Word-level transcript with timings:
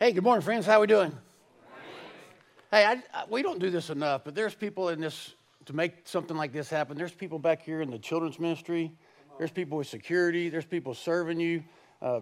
Hey, 0.00 0.12
good 0.12 0.22
morning, 0.22 0.42
friends. 0.42 0.64
How 0.64 0.80
we 0.80 0.86
doing? 0.86 1.10
Hey, 2.70 2.84
I, 2.84 3.02
I, 3.12 3.24
we 3.28 3.42
don't 3.42 3.58
do 3.58 3.68
this 3.68 3.90
enough, 3.90 4.22
but 4.22 4.32
there's 4.32 4.54
people 4.54 4.90
in 4.90 5.00
this 5.00 5.34
to 5.64 5.72
make 5.72 6.06
something 6.06 6.36
like 6.36 6.52
this 6.52 6.70
happen. 6.70 6.96
There's 6.96 7.10
people 7.10 7.40
back 7.40 7.62
here 7.62 7.80
in 7.80 7.90
the 7.90 7.98
children's 7.98 8.38
ministry. 8.38 8.92
There's 9.38 9.50
people 9.50 9.76
with 9.76 9.88
security. 9.88 10.50
There's 10.50 10.64
people 10.64 10.94
serving 10.94 11.40
you 11.40 11.64
uh, 12.00 12.20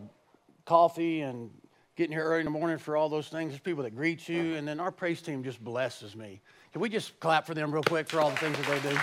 coffee 0.64 1.20
and 1.20 1.50
getting 1.96 2.12
here 2.12 2.24
early 2.24 2.40
in 2.40 2.46
the 2.46 2.50
morning 2.50 2.78
for 2.78 2.96
all 2.96 3.10
those 3.10 3.28
things. 3.28 3.50
There's 3.50 3.60
people 3.60 3.82
that 3.82 3.94
greet 3.94 4.26
you, 4.26 4.54
and 4.54 4.66
then 4.66 4.80
our 4.80 4.90
praise 4.90 5.20
team 5.20 5.44
just 5.44 5.62
blesses 5.62 6.16
me. 6.16 6.40
Can 6.72 6.80
we 6.80 6.88
just 6.88 7.20
clap 7.20 7.46
for 7.46 7.52
them 7.52 7.70
real 7.70 7.82
quick 7.82 8.08
for 8.08 8.20
all 8.20 8.30
the 8.30 8.36
things 8.36 8.56
that 8.56 8.82
they 8.82 8.88
do? 8.88 8.98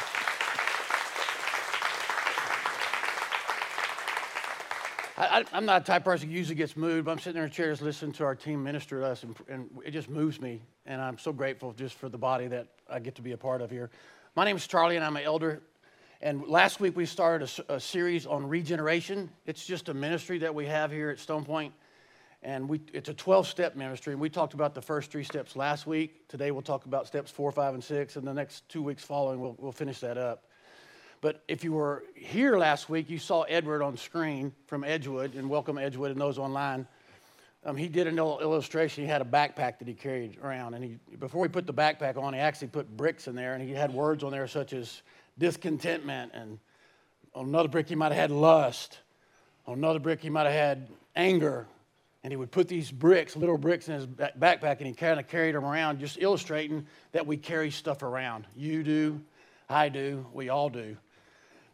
I, 5.16 5.45
am 5.54 5.66
not 5.66 5.84
a 5.84 5.86
type 5.86 6.04
person 6.04 6.30
who 6.30 6.36
usually 6.36 6.55
gets 6.55 6.75
moved, 6.75 7.05
but 7.05 7.11
I'm 7.11 7.20
sitting 7.20 7.36
there 7.36 7.45
in 7.45 7.52
chairs 7.52 7.82
listening 7.82 8.13
to 8.13 8.23
our 8.23 8.34
team 8.34 8.63
minister 8.63 9.02
to 9.02 9.05
us, 9.05 9.23
and, 9.23 9.36
and, 9.48 9.70
it 9.86 9.91
just 9.91 10.09
moves 10.09 10.41
me. 10.41 10.62
And 10.88 10.99
I'm 10.99 11.20
so 11.20 11.31
grateful 11.31 11.71
just 11.73 11.95
for 11.95 12.09
the 12.09 12.17
body 12.17 12.48
that 12.48 12.67
I 12.90 12.99
get 12.99 13.16
to 13.16 13.21
be 13.21 13.34
a 13.34 13.38
part 13.38 13.62
of 13.62 13.70
here. 13.70 13.91
My 14.35 14.44
name 14.44 14.55
is 14.55 14.66
Charlie, 14.66 14.95
and 14.95 15.05
I'm 15.05 15.16
an 15.16 15.23
elder. 15.23 15.62
And 16.21 16.48
last 16.48 16.80
week 16.80 16.95
we 16.95 17.05
started 17.05 17.48
a, 17.70 17.76
a 17.76 17.80
series 17.80 18.26
on 18.26 18.48
regeneration. 18.48 19.30
It's 19.45 19.63
just 19.63 19.90
a 19.90 19.94
ministry 19.94 20.40
that 20.40 20.55
we 20.55 20.66
have 20.66 20.91
here 20.91 21.12
at 21.12 21.20
Stone 21.20 21.45
Point, 21.45 21.73
and 22.41 22.68
we, 22.68 22.82
it's 22.91 23.09
a 23.09 23.13
12 23.13 23.48
step 23.48 23.76
ministry. 23.76 24.13
And 24.13 24.21
we 24.21 24.30
talked 24.30 24.55
about 24.55 24.73
the 24.73 24.82
first 24.82 25.12
three 25.12 25.23
steps 25.23 25.55
last 25.55 25.85
week. 25.85 26.27
Today 26.27 26.49
we'll 26.49 26.63
talk 26.63 26.85
about 26.85 27.05
steps 27.05 27.30
four, 27.30 27.52
five, 27.52 27.76
and 27.76 27.84
six, 27.84 28.16
and 28.16 28.26
the 28.26 28.34
next 28.34 28.68
two 28.68 28.82
weeks 28.82 29.04
following 29.04 29.40
we'll, 29.40 29.55
we'll 29.59 29.71
finish 29.71 29.99
that 29.99 30.18
up. 30.18 30.45
But 31.23 31.41
if 31.48 31.63
you 31.63 31.72
were 31.72 32.04
here 32.16 32.58
last 32.58 32.90
week, 32.90 33.09
you 33.09 33.18
saw 33.18 33.44
Edward 33.44 33.82
on 33.82 33.95
screen 33.95 34.52
from 34.68 34.84
Edgewood, 34.84 35.36
and 35.36 35.49
welcome 35.49 35.77
Edgewood 35.77 36.12
and 36.12 36.20
those 36.20 36.38
online. 36.38 36.86
Um, 37.63 37.77
he 37.77 37.88
did 37.88 38.08
an 38.08 38.20
illustration. 38.20 39.05
He 39.05 39.09
had 39.09 39.22
a 39.22 39.26
backpack 39.26 39.80
that 39.80 39.88
he 39.88 39.94
carried 39.94 40.38
around, 40.44 40.73
and 40.73 40.84
he, 40.84 40.99
before 41.20 41.46
he 41.46 41.49
put 41.49 41.66
the 41.66 41.73
backpack 41.73 42.18
on, 42.18 42.34
he 42.34 42.41
actually 42.41 42.68
put 42.68 42.98
bricks 42.98 43.30
in 43.30 43.35
there, 43.35 43.54
and 43.54 43.63
he 43.63 43.71
had 43.71 43.93
words 43.93 44.21
on 44.21 44.34
there 44.34 44.49
such 44.49 44.74
as 44.74 45.02
discontentment, 45.38 46.34
and 46.34 46.60
on 47.34 47.46
another 47.46 47.70
brick 47.70 47.87
he 47.87 47.96
might 47.96 48.12
have 48.12 48.20
had 48.20 48.30
lust, 48.30 48.99
on 49.65 49.77
another 49.77 49.99
brick 49.99 50.20
he 50.20 50.30
might 50.30 50.43
have 50.43 50.52
had 50.52 50.90
anger, 51.15 51.68
and 52.26 52.34
he 52.34 52.35
would 52.35 52.52
put 52.52 52.68
these 52.68 52.91
bricks, 52.91 53.37
little 53.37 53.58
bricks, 53.58 53.87
in 53.87 53.93
his 53.96 54.08
backpack, 54.08 54.80
and 54.80 54.87
he 54.87 54.93
kind 54.93 55.21
of 55.21 55.30
carried 55.30 55.55
them 55.55 55.63
around, 55.63 56.02
just 56.02 56.18
illustrating 56.20 56.85
that 57.13 57.26
we 57.26 57.37
carry 57.37 57.71
stuff 57.71 58.04
around. 58.04 58.46
You 58.58 58.84
do, 58.84 59.21
I 59.70 59.87
do, 59.87 60.26
we 60.34 60.49
all 60.49 60.68
do. 60.68 60.98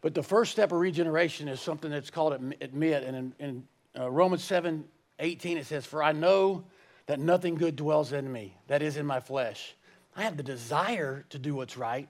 But 0.00 0.14
the 0.14 0.22
first 0.22 0.52
step 0.52 0.72
of 0.72 0.78
regeneration 0.78 1.48
is 1.48 1.60
something 1.60 1.90
that's 1.90 2.10
called 2.10 2.32
admit. 2.32 3.02
And 3.04 3.16
in, 3.16 3.34
in 3.38 3.68
uh, 3.98 4.10
Romans 4.10 4.42
7 4.44 4.84
18, 5.18 5.58
it 5.58 5.66
says, 5.66 5.84
For 5.84 6.02
I 6.02 6.12
know 6.12 6.64
that 7.06 7.20
nothing 7.20 7.56
good 7.56 7.76
dwells 7.76 8.12
in 8.12 8.30
me, 8.30 8.56
that 8.68 8.82
is 8.82 8.96
in 8.96 9.04
my 9.04 9.20
flesh. 9.20 9.74
I 10.16 10.22
have 10.22 10.36
the 10.36 10.42
desire 10.42 11.24
to 11.30 11.38
do 11.38 11.54
what's 11.54 11.76
right, 11.76 12.08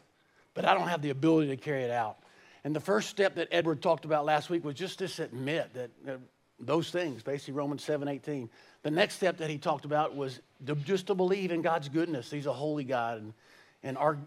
but 0.55 0.65
I 0.65 0.75
don't 0.75 0.89
have 0.89 1.03
the 1.03 1.11
ability 1.11 1.49
to 1.49 1.57
carry 1.57 1.83
it 1.83 1.91
out. 1.91 2.19
And 2.65 2.77
the 2.77 2.81
first 2.81 3.09
step 3.09 3.35
that 3.37 3.49
Edward 3.51 3.83
talked 3.83 4.05
about 4.05 4.25
last 4.25 4.51
week 4.51 4.65
was 4.65 4.75
just 4.75 4.99
to 4.99 5.25
admit 5.25 5.73
that 5.75 5.91
those 6.59 6.91
things, 6.91 7.23
basically 7.23 7.55
Romans 7.55 7.83
7 7.83 8.07
18. 8.07 8.51
The 8.83 8.91
next 8.91 9.15
step 9.17 9.39
that 9.39 9.51
he 9.51 9.59
talked 9.59 9.85
about 9.85 10.15
was 10.15 10.41
to, 10.67 10.75
just 10.75 11.07
to 11.09 11.15
believe 11.15 11.51
in 11.51 11.63
God's 11.63 11.89
goodness. 11.89 12.31
He's 12.31 12.47
a 12.47 12.53
holy 12.53 12.85
God, 12.85 13.23
and, 13.23 13.33
and 13.83 13.97
our, 13.97 14.19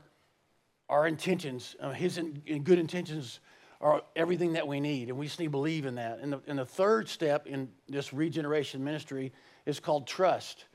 our 0.90 1.08
intentions, 1.08 1.76
uh, 1.80 1.92
his 1.92 2.18
in, 2.18 2.42
in 2.46 2.64
good 2.64 2.80
intentions, 2.80 3.40
are 3.84 4.02
everything 4.16 4.54
that 4.54 4.66
we 4.66 4.80
need, 4.80 5.10
and 5.10 5.18
we 5.18 5.26
just 5.26 5.40
need 5.40 5.48
to 5.48 5.52
believe 5.52 5.86
in 5.86 5.96
that. 5.96 6.20
And 6.20 6.34
the, 6.34 6.42
and 6.48 6.58
the 6.58 6.66
third 6.66 7.10
step 7.10 7.46
in 7.46 7.70
this 7.90 8.14
regeneration 8.14 8.82
ministry 8.82 9.34
is 9.66 9.82
called 9.82 10.08
trust. 10.08 10.66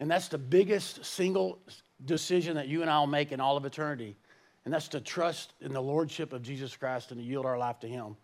And 0.00 0.10
that's 0.10 0.28
the 0.28 0.38
biggest 0.38 1.04
single 1.04 1.58
decision 2.04 2.56
that 2.56 2.68
you 2.68 2.82
and 2.82 2.90
I 2.90 3.00
will 3.00 3.06
make 3.06 3.32
in 3.32 3.40
all 3.40 3.56
of 3.56 3.64
eternity. 3.64 4.16
And 4.66 4.74
that's 4.74 4.88
to 4.88 5.00
trust 5.00 5.54
in 5.62 5.72
the 5.72 5.80
Lordship 5.80 6.34
of 6.34 6.42
Jesus 6.42 6.76
Christ 6.76 7.10
and 7.10 7.18
to 7.18 7.26
yield 7.26 7.46
our 7.46 7.56
life 7.56 7.80
to 7.80 7.88
Him. 7.88 8.16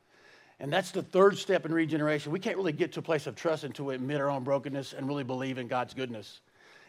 And 0.61 0.71
that's 0.71 0.91
the 0.91 1.03
third 1.03 1.39
step 1.39 1.65
in 1.65 1.73
regeneration. 1.73 2.31
We 2.31 2.39
can't 2.39 2.59
really 2.59 2.73
get 2.73 2.93
to 2.93 3.01
a 3.01 3.03
place 3.03 3.27
of 3.27 3.35
trust 3.35 3.65
until 3.65 3.87
we 3.87 3.95
admit 3.95 4.21
our 4.21 4.29
own 4.29 4.45
brokenness 4.45 4.93
and 4.93 5.09
really 5.09 5.25
believe 5.25 5.57
in 5.57 5.69
God's 5.69 5.95
goodness. 5.95 6.43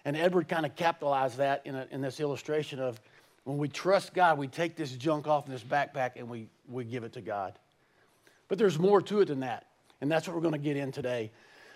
And 0.03 0.17
Edward 0.17 0.49
kind 0.49 0.65
of 0.65 0.75
capitalized 0.75 1.37
that 1.37 1.61
in, 1.65 1.73
a, 1.73 1.87
in 1.89 2.01
this 2.01 2.19
illustration 2.19 2.79
of 2.79 2.99
when 3.45 3.57
we 3.57 3.69
trust 3.69 4.13
God, 4.13 4.37
we 4.37 4.47
take 4.47 4.75
this 4.75 4.91
junk 4.91 5.27
off 5.27 5.45
in 5.45 5.51
this 5.53 5.63
backpack 5.63 6.11
and 6.17 6.27
we, 6.27 6.47
we 6.67 6.83
give 6.83 7.03
it 7.03 7.13
to 7.13 7.21
God. 7.21 7.57
But 8.47 8.57
there's 8.57 8.77
more 8.77 9.01
to 9.03 9.21
it 9.21 9.25
than 9.25 9.39
that. 9.39 9.67
And 10.01 10.11
that's 10.11 10.27
what 10.27 10.35
we're 10.35 10.41
going 10.41 10.53
to 10.53 10.59
get 10.59 10.75
in 10.75 10.91
today. 10.91 11.31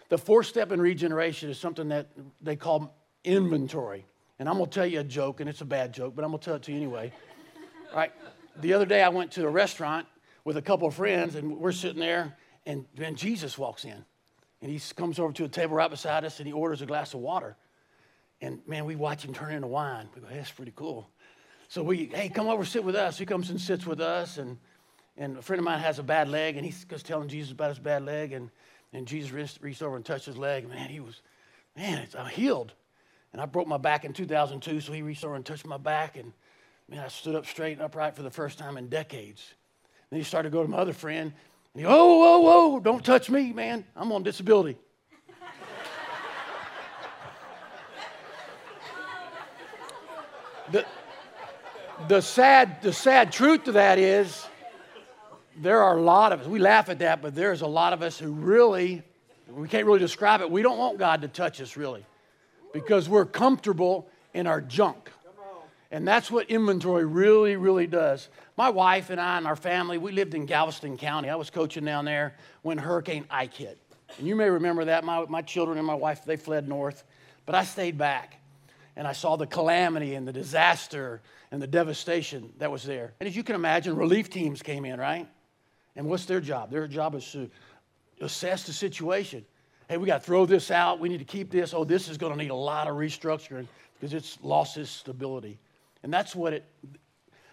The 0.09 0.18
fourth 0.18 0.47
step 0.47 0.72
in 0.72 0.81
regeneration 0.81 1.50
is 1.50 1.59
something 1.59 1.90
that 1.90 2.07
they 2.41 2.56
call 2.56 2.96
inventory. 3.24 4.06
And 4.40 4.50
I'm 4.50 4.57
going 4.57 4.69
to 4.69 4.74
tell 4.74 4.85
you 4.85 5.00
a 5.00 5.03
joke, 5.03 5.41
and 5.41 5.50
it's 5.50 5.62
a 5.62 5.66
bad 5.66 5.94
joke, 5.94 6.16
but 6.16 6.25
I'm 6.25 6.31
going 6.31 6.40
to 6.40 6.46
tell 6.46 6.56
it 6.56 6.63
to 6.63 6.72
you 6.72 6.78
anyway. 6.78 7.13
All 7.91 7.97
right. 7.97 8.12
The 8.62 8.74
other 8.74 8.86
day 8.86 9.03
I 9.03 9.09
went 9.09 9.31
to 9.34 9.46
a 9.46 9.50
restaurant 9.50 10.07
with 10.44 10.57
a 10.57 10.62
couple 10.62 10.88
of 10.88 10.96
friends, 10.96 11.36
and 11.36 11.57
we're 11.57 11.72
sitting 11.72 12.00
there, 12.00 12.36
and 12.66 12.86
then 12.96 13.16
Jesus 13.16 13.57
walks 13.57 13.86
in. 13.86 14.03
And 14.62 14.72
he 14.72 14.81
comes 14.96 15.19
over 15.19 15.31
to 15.34 15.44
a 15.46 15.47
table 15.47 15.75
right 15.75 15.90
beside 15.90 16.25
us, 16.25 16.40
and 16.40 16.47
he 16.47 16.53
orders 16.53 16.81
a 16.81 16.88
glass 16.88 17.13
of 17.13 17.19
water. 17.19 17.56
And 18.41 18.59
man, 18.68 18.86
we 18.86 18.96
watch 18.96 19.24
him 19.24 19.34
turn 19.34 19.53
into 19.53 19.68
wine. 19.68 20.09
We 20.16 20.22
go, 20.22 20.28
hey, 20.28 20.38
that's 20.38 20.51
pretty 20.51 20.74
cool. 20.75 21.09
So 21.69 21.84
we, 21.84 22.09
hey, 22.12 22.30
come 22.30 22.47
over, 22.47 22.66
sit 22.66 22.84
with 22.84 22.96
us. 22.96 23.19
He 23.19 23.28
comes 23.28 23.52
and 23.52 23.62
sits 23.62 23.85
with 23.85 24.02
us, 24.02 24.40
and, 24.40 24.57
and 25.16 25.38
a 25.38 25.41
friend 25.44 25.59
of 25.59 25.66
mine 25.66 25.78
has 25.80 26.00
a 26.00 26.03
bad 26.03 26.28
leg, 26.28 26.57
and 26.57 26.66
he's 26.66 26.84
just 26.84 27.06
telling 27.06 27.30
Jesus 27.30 27.52
about 27.52 27.69
his 27.69 27.78
bad 27.78 28.03
leg, 28.03 28.34
and, 28.34 28.50
and 28.91 29.06
Jesus 29.06 29.31
reached, 29.31 29.62
reached 29.62 29.84
over 29.84 29.96
and 29.96 30.03
touched 30.03 30.25
his 30.25 30.35
leg. 30.35 30.68
Man, 30.68 30.90
he 30.90 31.00
was, 31.00 31.22
man, 31.78 32.07
I'm 32.18 32.25
healed. 32.25 32.74
And 33.34 33.41
I 33.41 33.46
broke 33.46 33.68
my 33.68 33.78
back 33.78 34.03
in 34.03 34.13
2002, 34.13 34.81
so 34.81 34.91
he 34.91 35.03
reached 35.03 35.24
over 35.24 35.35
and 35.35 35.46
touched 35.46 35.68
my 35.68 35.78
back, 35.78 36.18
and 36.18 36.34
man, 36.90 37.02
I 37.02 37.07
stood 37.07 37.35
up 37.35 37.46
straight 37.46 37.74
and 37.74 37.84
upright 37.84 38.16
for 38.16 38.24
the 38.24 38.31
first 38.31 38.57
time 38.57 38.75
in 38.75 38.90
decades. 38.90 39.53
Then 40.09 40.18
he 40.18 40.24
started 40.24 40.50
to 40.50 40.53
go 40.53 40.63
to 40.63 40.69
my 40.69 40.78
other 40.78 40.94
friend, 40.94 41.31
and 41.75 41.81
he, 41.81 41.86
oh, 41.88 42.18
whoa, 42.18 42.40
whoa, 42.40 42.80
don't 42.80 43.06
touch 43.06 43.30
me, 43.30 43.53
man. 43.53 43.86
I'm 43.96 44.12
on 44.12 44.24
disability. 44.24 44.75
the, 50.72 50.84
the 52.07 52.21
sad, 52.21 52.81
the 52.81 52.93
sad 52.93 53.31
truth 53.31 53.65
to 53.65 53.73
that 53.73 53.99
is 53.99 54.45
there 55.57 55.81
are 55.83 55.97
a 55.97 56.01
lot 56.01 56.31
of 56.31 56.41
us, 56.41 56.47
we 56.47 56.59
laugh 56.59 56.89
at 56.89 56.99
that, 56.99 57.21
but 57.21 57.35
there's 57.35 57.61
a 57.61 57.67
lot 57.67 57.93
of 57.93 58.01
us 58.01 58.17
who 58.17 58.31
really, 58.31 59.03
we 59.49 59.67
can't 59.67 59.85
really 59.85 59.99
describe 59.99 60.41
it. 60.41 60.49
We 60.49 60.61
don't 60.61 60.77
want 60.77 60.97
God 60.97 61.21
to 61.21 61.27
touch 61.27 61.59
us 61.59 61.75
really 61.75 62.05
because 62.73 63.09
we're 63.09 63.25
comfortable 63.25 64.07
in 64.33 64.47
our 64.47 64.61
junk. 64.61 65.11
And 65.91 66.07
that's 66.07 66.29
what 66.29 66.49
inventory 66.51 67.05
really, 67.05 67.55
really 67.55 67.88
does. 67.88 68.29
My 68.55 68.69
wife 68.69 69.09
and 69.09 69.19
I 69.19 69.38
and 69.38 69.47
our 69.47 69.55
family, 69.55 69.97
we 69.97 70.11
lived 70.11 70.35
in 70.35 70.45
Galveston 70.45 70.97
County. 70.97 71.29
I 71.29 71.35
was 71.35 71.49
coaching 71.49 71.83
down 71.83 72.05
there 72.05 72.35
when 72.61 72.77
Hurricane 72.77 73.25
Ike 73.29 73.55
hit. 73.55 73.77
And 74.17 74.27
you 74.27 74.35
may 74.35 74.49
remember 74.49 74.85
that. 74.85 75.03
My, 75.03 75.25
my 75.27 75.41
children 75.41 75.79
and 75.79 75.88
my 75.88 75.95
wife, 75.95 76.25
they 76.25 76.35
fled 76.35 76.67
north. 76.67 77.03
But 77.47 77.55
I 77.55 77.63
stayed 77.63 77.97
back 77.97 78.38
and 78.99 79.07
I 79.07 79.13
saw 79.13 79.37
the 79.37 79.47
calamity 79.47 80.15
and 80.15 80.27
the 80.27 80.33
disaster 80.33 81.21
and 81.51 81.61
the 81.61 81.67
devastation 81.67 82.51
that 82.57 82.69
was 82.69 82.83
there. 82.83 83.13
And 83.21 83.29
as 83.29 83.35
you 83.35 83.43
can 83.43 83.55
imagine, 83.55 83.95
relief 83.95 84.29
teams 84.29 84.61
came 84.61 84.83
in, 84.83 84.99
right? 84.99 85.25
And 85.95 86.07
what's 86.07 86.25
their 86.25 86.41
job? 86.41 86.69
Their 86.69 86.85
job 86.85 87.15
is 87.15 87.31
to 87.31 87.49
assess 88.19 88.63
the 88.65 88.73
situation. 88.73 89.45
Hey, 89.88 89.95
we 89.95 90.05
got 90.05 90.19
to 90.19 90.25
throw 90.25 90.45
this 90.45 90.69
out. 90.69 90.99
We 90.99 91.07
need 91.07 91.19
to 91.19 91.25
keep 91.25 91.49
this. 91.49 91.73
Oh, 91.73 91.85
this 91.85 92.09
is 92.09 92.17
going 92.17 92.33
to 92.33 92.38
need 92.38 92.51
a 92.51 92.55
lot 92.55 92.89
of 92.89 92.97
restructuring 92.97 93.67
because 93.97 94.13
it's 94.13 94.38
lost 94.43 94.75
its 94.75 94.89
stability. 94.89 95.59
And 96.03 96.13
that's 96.13 96.35
what 96.35 96.51
it, 96.51 96.65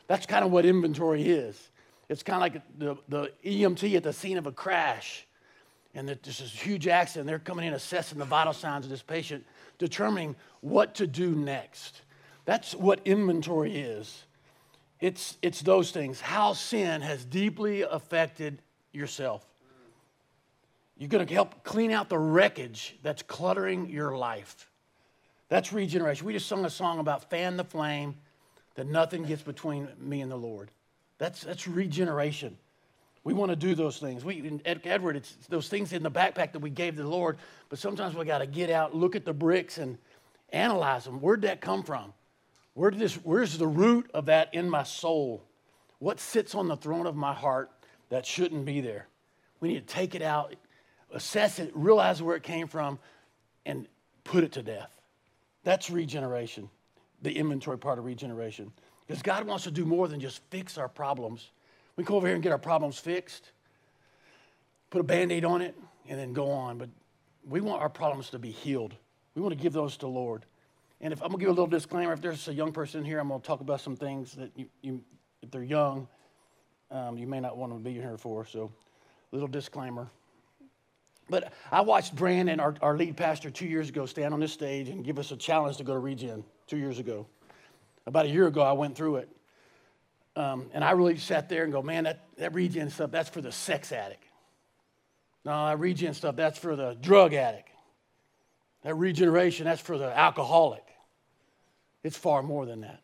that's 0.08 0.26
kind 0.26 0.44
of 0.44 0.50
what 0.50 0.66
inventory 0.66 1.22
is. 1.28 1.70
It's 2.08 2.24
kind 2.24 2.38
of 2.38 2.40
like 2.42 2.62
the, 2.76 2.96
the 3.08 3.32
EMT 3.44 3.94
at 3.94 4.02
the 4.02 4.12
scene 4.12 4.36
of 4.36 4.48
a 4.48 4.52
crash. 4.52 5.24
And 5.94 6.08
there's 6.08 6.18
this 6.24 6.40
is 6.40 6.52
huge 6.52 6.88
accident. 6.88 7.28
They're 7.28 7.38
coming 7.38 7.66
in 7.66 7.72
assessing 7.72 8.18
the 8.18 8.24
vital 8.24 8.52
signs 8.52 8.84
of 8.84 8.90
this 8.90 9.00
patient 9.00 9.46
determining 9.78 10.36
what 10.60 10.94
to 10.96 11.06
do 11.06 11.34
next. 11.34 12.02
That's 12.44 12.74
what 12.74 13.00
inventory 13.04 13.76
is. 13.76 14.24
It's, 15.00 15.36
it's 15.42 15.60
those 15.60 15.90
things, 15.90 16.20
how 16.20 16.54
sin 16.54 17.02
has 17.02 17.24
deeply 17.24 17.82
affected 17.82 18.62
yourself. 18.92 19.44
You're 20.96 21.10
going 21.10 21.26
to 21.26 21.34
help 21.34 21.62
clean 21.64 21.90
out 21.90 22.08
the 22.08 22.18
wreckage 22.18 22.96
that's 23.02 23.22
cluttering 23.22 23.90
your 23.90 24.16
life. 24.16 24.70
That's 25.48 25.72
regeneration. 25.72 26.26
We 26.26 26.32
just 26.32 26.48
sung 26.48 26.64
a 26.64 26.70
song 26.70 26.98
about 26.98 27.28
fan 27.28 27.56
the 27.56 27.64
flame, 27.64 28.14
that 28.74 28.86
nothing 28.86 29.24
gets 29.24 29.42
between 29.42 29.88
me 29.98 30.22
and 30.22 30.30
the 30.30 30.36
Lord. 30.36 30.70
That's, 31.18 31.42
that's 31.42 31.66
regeneration. 31.66 32.56
We 33.26 33.34
want 33.34 33.50
to 33.50 33.56
do 33.56 33.74
those 33.74 33.98
things. 33.98 34.24
We, 34.24 34.60
Edward, 34.64 35.16
it's 35.16 35.34
those 35.48 35.66
things 35.66 35.92
in 35.92 36.04
the 36.04 36.10
backpack 36.12 36.52
that 36.52 36.60
we 36.60 36.70
gave 36.70 36.94
the 36.94 37.02
Lord, 37.02 37.38
but 37.68 37.80
sometimes 37.80 38.14
we 38.14 38.24
got 38.24 38.38
to 38.38 38.46
get 38.46 38.70
out, 38.70 38.94
look 38.94 39.16
at 39.16 39.24
the 39.24 39.32
bricks, 39.32 39.78
and 39.78 39.98
analyze 40.50 41.06
them. 41.06 41.20
Where'd 41.20 41.42
that 41.42 41.60
come 41.60 41.82
from? 41.82 42.12
Where 42.74 42.88
did 42.88 43.00
this, 43.00 43.14
where's 43.14 43.58
the 43.58 43.66
root 43.66 44.08
of 44.14 44.26
that 44.26 44.54
in 44.54 44.70
my 44.70 44.84
soul? 44.84 45.42
What 45.98 46.20
sits 46.20 46.54
on 46.54 46.68
the 46.68 46.76
throne 46.76 47.04
of 47.04 47.16
my 47.16 47.34
heart 47.34 47.72
that 48.10 48.24
shouldn't 48.24 48.64
be 48.64 48.80
there? 48.80 49.08
We 49.58 49.70
need 49.70 49.88
to 49.88 49.92
take 49.92 50.14
it 50.14 50.22
out, 50.22 50.54
assess 51.12 51.58
it, 51.58 51.72
realize 51.74 52.22
where 52.22 52.36
it 52.36 52.44
came 52.44 52.68
from, 52.68 52.96
and 53.64 53.88
put 54.22 54.44
it 54.44 54.52
to 54.52 54.62
death. 54.62 54.94
That's 55.64 55.90
regeneration, 55.90 56.70
the 57.22 57.36
inventory 57.36 57.78
part 57.78 57.98
of 57.98 58.04
regeneration. 58.04 58.70
Because 59.04 59.20
God 59.20 59.48
wants 59.48 59.64
to 59.64 59.72
do 59.72 59.84
more 59.84 60.06
than 60.06 60.20
just 60.20 60.42
fix 60.50 60.78
our 60.78 60.88
problems. 60.88 61.50
We 61.96 62.04
come 62.04 62.16
over 62.16 62.26
here 62.26 62.34
and 62.34 62.42
get 62.42 62.52
our 62.52 62.58
problems 62.58 62.98
fixed, 62.98 63.50
put 64.90 65.00
a 65.00 65.04
band 65.04 65.32
aid 65.32 65.44
on 65.44 65.62
it, 65.62 65.74
and 66.08 66.18
then 66.18 66.32
go 66.32 66.50
on. 66.50 66.78
But 66.78 66.90
we 67.48 67.60
want 67.60 67.80
our 67.80 67.88
problems 67.88 68.30
to 68.30 68.38
be 68.38 68.50
healed. 68.50 68.94
We 69.34 69.42
want 69.42 69.56
to 69.56 69.60
give 69.60 69.72
those 69.72 69.94
to 69.94 70.00
the 70.00 70.08
Lord. 70.08 70.44
And 71.00 71.12
if 71.12 71.22
I'm 71.22 71.28
going 71.28 71.38
to 71.38 71.44
give 71.44 71.48
a 71.48 71.52
little 71.52 71.66
disclaimer, 71.66 72.12
if 72.12 72.20
there's 72.20 72.48
a 72.48 72.54
young 72.54 72.72
person 72.72 73.04
here, 73.04 73.18
I'm 73.18 73.28
going 73.28 73.40
to 73.40 73.46
talk 73.46 73.60
about 73.60 73.80
some 73.80 73.96
things 73.96 74.32
that 74.34 74.50
you, 74.56 74.66
you 74.82 75.04
if 75.42 75.50
they're 75.50 75.62
young, 75.62 76.08
um, 76.90 77.18
you 77.18 77.26
may 77.26 77.40
not 77.40 77.56
want 77.56 77.72
to 77.72 77.78
be 77.78 77.92
here 77.92 78.16
for. 78.16 78.46
So, 78.46 78.72
little 79.32 79.48
disclaimer. 79.48 80.08
But 81.28 81.52
I 81.72 81.80
watched 81.80 82.14
Brandon, 82.14 82.60
our, 82.60 82.74
our 82.80 82.96
lead 82.96 83.16
pastor, 83.16 83.50
two 83.50 83.66
years 83.66 83.88
ago, 83.88 84.06
stand 84.06 84.32
on 84.32 84.40
this 84.40 84.52
stage 84.52 84.88
and 84.88 85.04
give 85.04 85.18
us 85.18 85.32
a 85.32 85.36
challenge 85.36 85.76
to 85.78 85.84
go 85.84 85.92
to 85.92 85.98
Regen 85.98 86.44
two 86.66 86.76
years 86.76 86.98
ago. 86.98 87.26
About 88.06 88.26
a 88.26 88.28
year 88.28 88.46
ago, 88.46 88.62
I 88.62 88.72
went 88.72 88.96
through 88.96 89.16
it. 89.16 89.35
Um, 90.36 90.66
and 90.74 90.84
I 90.84 90.90
really 90.90 91.16
sat 91.16 91.48
there 91.48 91.64
and 91.64 91.72
go, 91.72 91.82
man, 91.82 92.04
that, 92.04 92.20
that 92.36 92.54
Regen 92.54 92.90
stuff, 92.90 93.10
that's 93.10 93.30
for 93.30 93.40
the 93.40 93.50
sex 93.50 93.90
addict. 93.90 94.22
No, 95.44 95.66
that 95.66 95.80
Regen 95.80 96.12
stuff, 96.12 96.36
that's 96.36 96.58
for 96.58 96.76
the 96.76 96.94
drug 97.00 97.32
addict. 97.32 97.70
That 98.82 98.94
regeneration, 98.94 99.64
that's 99.64 99.80
for 99.80 99.98
the 99.98 100.16
alcoholic. 100.16 100.84
It's 102.04 102.16
far 102.16 102.42
more 102.42 102.66
than 102.66 102.82
that. 102.82 103.00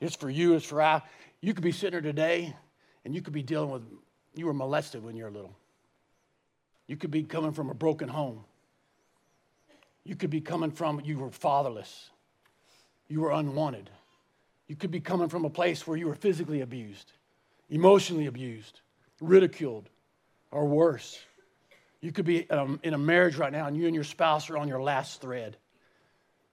It's 0.00 0.16
for 0.16 0.30
you, 0.30 0.54
it's 0.54 0.66
for 0.66 0.82
I. 0.82 1.02
You 1.40 1.54
could 1.54 1.62
be 1.62 1.72
sitting 1.72 1.92
here 1.92 2.00
today 2.00 2.56
and 3.04 3.14
you 3.14 3.20
could 3.20 3.34
be 3.34 3.42
dealing 3.42 3.70
with, 3.70 3.82
you 4.34 4.46
were 4.46 4.54
molested 4.54 5.04
when 5.04 5.16
you 5.16 5.24
were 5.24 5.30
little. 5.30 5.54
You 6.86 6.96
could 6.96 7.10
be 7.10 7.22
coming 7.22 7.52
from 7.52 7.70
a 7.70 7.74
broken 7.74 8.08
home. 8.08 8.44
You 10.04 10.16
could 10.16 10.30
be 10.30 10.40
coming 10.40 10.70
from, 10.70 11.00
you 11.04 11.18
were 11.18 11.30
fatherless. 11.30 12.10
You 13.08 13.20
were 13.20 13.30
unwanted. 13.30 13.90
You 14.68 14.76
could 14.76 14.90
be 14.90 15.00
coming 15.00 15.28
from 15.28 15.44
a 15.44 15.50
place 15.50 15.86
where 15.86 15.96
you 15.96 16.06
were 16.06 16.14
physically 16.14 16.62
abused, 16.62 17.12
emotionally 17.68 18.26
abused, 18.26 18.80
ridiculed, 19.20 19.90
or 20.50 20.64
worse. 20.66 21.18
You 22.00 22.12
could 22.12 22.24
be 22.24 22.48
um, 22.50 22.80
in 22.82 22.94
a 22.94 22.98
marriage 22.98 23.36
right 23.36 23.52
now 23.52 23.66
and 23.66 23.76
you 23.76 23.86
and 23.86 23.94
your 23.94 24.04
spouse 24.04 24.50
are 24.50 24.58
on 24.58 24.68
your 24.68 24.82
last 24.82 25.20
thread. 25.20 25.56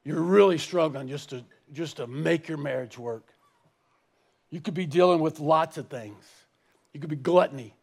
You're 0.04 0.22
really 0.22 0.58
struggling 0.58 1.08
just 1.08 1.30
to, 1.30 1.44
just 1.74 1.98
to 1.98 2.08
make 2.08 2.48
your 2.48 2.58
marriage 2.58 2.98
work. 2.98 3.24
You 4.50 4.60
could 4.60 4.74
be 4.74 4.86
dealing 4.86 5.20
with 5.20 5.40
lots 5.40 5.78
of 5.78 5.88
things. 5.88 6.24
You 6.94 7.00
could 7.00 7.10
be 7.10 7.16
gluttony. 7.16 7.74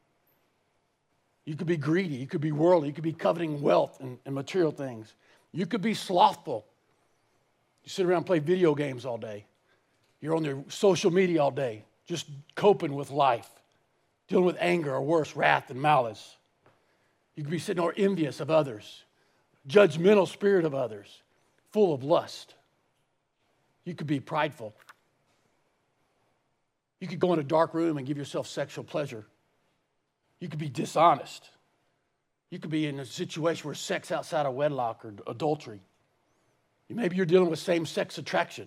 You 1.44 1.56
could 1.56 1.66
be 1.66 1.78
greedy. 1.78 2.16
You 2.16 2.26
could 2.26 2.42
be 2.42 2.52
worldly. 2.52 2.88
You 2.88 2.94
could 2.94 3.04
be 3.04 3.12
coveting 3.12 3.62
wealth 3.62 4.00
and, 4.00 4.18
and 4.26 4.34
material 4.34 4.70
things. 4.70 5.14
You 5.52 5.64
could 5.64 5.80
be 5.80 5.94
slothful. 5.94 6.66
You 7.84 7.90
sit 7.90 8.04
around 8.04 8.18
and 8.18 8.26
play 8.26 8.38
video 8.38 8.74
games 8.74 9.06
all 9.06 9.16
day. 9.16 9.46
You're 10.20 10.36
on 10.36 10.44
your 10.44 10.64
social 10.68 11.10
media 11.10 11.42
all 11.42 11.50
day, 11.50 11.84
just 12.06 12.26
coping 12.54 12.94
with 12.94 13.10
life, 13.10 13.48
dealing 14.26 14.44
with 14.44 14.56
anger 14.58 14.94
or 14.94 15.02
worse, 15.02 15.36
wrath 15.36 15.70
and 15.70 15.80
malice. 15.80 16.36
You 17.36 17.44
could 17.44 17.50
be 17.50 17.58
sitting 17.58 17.82
there 17.82 17.94
envious 17.96 18.40
of 18.40 18.50
others, 18.50 19.04
judgmental 19.68 20.26
spirit 20.26 20.64
of 20.64 20.74
others, 20.74 21.22
full 21.70 21.94
of 21.94 22.02
lust. 22.02 22.54
You 23.84 23.94
could 23.94 24.08
be 24.08 24.20
prideful. 24.20 24.74
You 27.00 27.06
could 27.06 27.20
go 27.20 27.32
in 27.32 27.38
a 27.38 27.44
dark 27.44 27.74
room 27.74 27.96
and 27.96 28.06
give 28.06 28.18
yourself 28.18 28.48
sexual 28.48 28.84
pleasure. 28.84 29.24
You 30.40 30.48
could 30.48 30.58
be 30.58 30.68
dishonest. 30.68 31.48
You 32.50 32.58
could 32.58 32.70
be 32.70 32.86
in 32.86 32.98
a 32.98 33.04
situation 33.04 33.66
where 33.66 33.74
sex 33.74 34.10
outside 34.10 34.46
of 34.46 34.54
wedlock 34.54 35.04
or 35.04 35.14
adultery. 35.26 35.80
Maybe 36.88 37.16
you're 37.16 37.26
dealing 37.26 37.50
with 37.50 37.58
same 37.58 37.84
sex 37.84 38.18
attraction. 38.18 38.66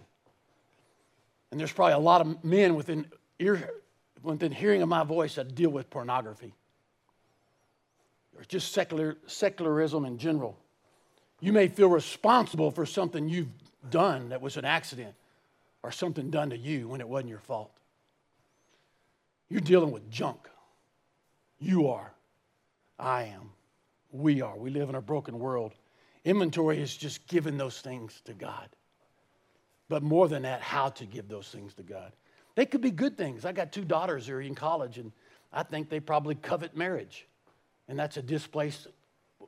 And 1.51 1.59
there's 1.59 1.71
probably 1.71 1.93
a 1.93 1.99
lot 1.99 2.21
of 2.21 2.43
men 2.43 2.75
within, 2.75 3.05
ear, 3.39 3.69
within 4.23 4.51
hearing 4.51 4.81
of 4.81 4.89
my 4.89 5.03
voice 5.03 5.35
that 5.35 5.53
deal 5.53 5.69
with 5.69 5.89
pornography 5.89 6.53
or 8.37 8.43
just 8.45 8.71
secular, 8.71 9.17
secularism 9.27 10.05
in 10.05 10.17
general. 10.17 10.57
You 11.41 11.53
may 11.53 11.67
feel 11.67 11.89
responsible 11.89 12.71
for 12.71 12.85
something 12.85 13.27
you've 13.27 13.51
done 13.89 14.29
that 14.29 14.41
was 14.41 14.57
an 14.57 14.65
accident 14.65 15.13
or 15.83 15.91
something 15.91 16.29
done 16.29 16.51
to 16.51 16.57
you 16.57 16.87
when 16.87 17.01
it 17.01 17.07
wasn't 17.07 17.29
your 17.29 17.39
fault. 17.39 17.71
You're 19.49 19.61
dealing 19.61 19.91
with 19.91 20.09
junk. 20.09 20.47
You 21.59 21.89
are. 21.89 22.13
I 22.97 23.23
am. 23.23 23.49
We 24.11 24.41
are. 24.41 24.55
We 24.57 24.69
live 24.69 24.89
in 24.89 24.95
a 24.95 25.01
broken 25.01 25.39
world. 25.39 25.73
Inventory 26.23 26.79
is 26.79 26.95
just 26.95 27.27
giving 27.27 27.57
those 27.57 27.81
things 27.81 28.21
to 28.25 28.33
God. 28.33 28.69
But 29.91 30.03
more 30.03 30.29
than 30.29 30.43
that, 30.43 30.61
how 30.61 30.87
to 30.87 31.05
give 31.05 31.27
those 31.27 31.49
things 31.49 31.73
to 31.73 31.83
God. 31.83 32.13
They 32.55 32.65
could 32.65 32.79
be 32.79 32.91
good 32.91 33.17
things. 33.17 33.43
I 33.43 33.51
got 33.51 33.73
two 33.73 33.83
daughters 33.83 34.25
who 34.25 34.35
are 34.35 34.41
in 34.41 34.55
college, 34.55 34.97
and 34.97 35.11
I 35.51 35.63
think 35.63 35.89
they 35.89 35.99
probably 35.99 36.33
covet 36.33 36.77
marriage. 36.77 37.27
And 37.89 37.99
that's 37.99 38.15
a 38.15 38.21
displaced 38.21 38.87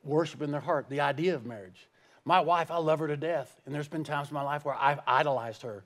worship 0.04 0.42
in 0.42 0.52
their 0.52 0.60
heart, 0.60 0.90
the 0.90 1.00
idea 1.00 1.36
of 1.36 1.46
marriage. 1.46 1.88
My 2.26 2.42
wife, 2.42 2.72
I 2.72 2.78
love 2.80 3.00
her 3.00 3.08
to 3.08 3.16
death. 3.16 3.58
And 3.66 3.74
there's 3.74 3.88
been 3.88 4.04
times 4.04 4.32
in 4.32 4.34
my 4.34 4.42
life 4.42 4.66
where 4.66 4.76
I've 4.76 5.00
idolized 5.08 5.62
her. 5.62 5.86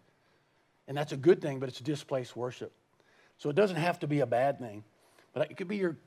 And 0.87 0.97
that's 0.97 1.11
a 1.11 1.17
good 1.17 1.39
thing, 1.39 1.59
but 1.59 1.69
it's 1.69 1.79
displaced 1.79 2.35
worship. 2.35 2.73
So 3.37 3.51
it 3.51 3.55
doesn't 3.55 3.77
have 3.77 3.99
to 3.99 4.07
be 4.07 4.21
a 4.21 4.25
bad 4.25 4.57
thing. 4.57 4.83
But 5.33 5.51
it 5.51 5.57
could 5.57 5.67
be 5.67 5.77
your 5.77 5.97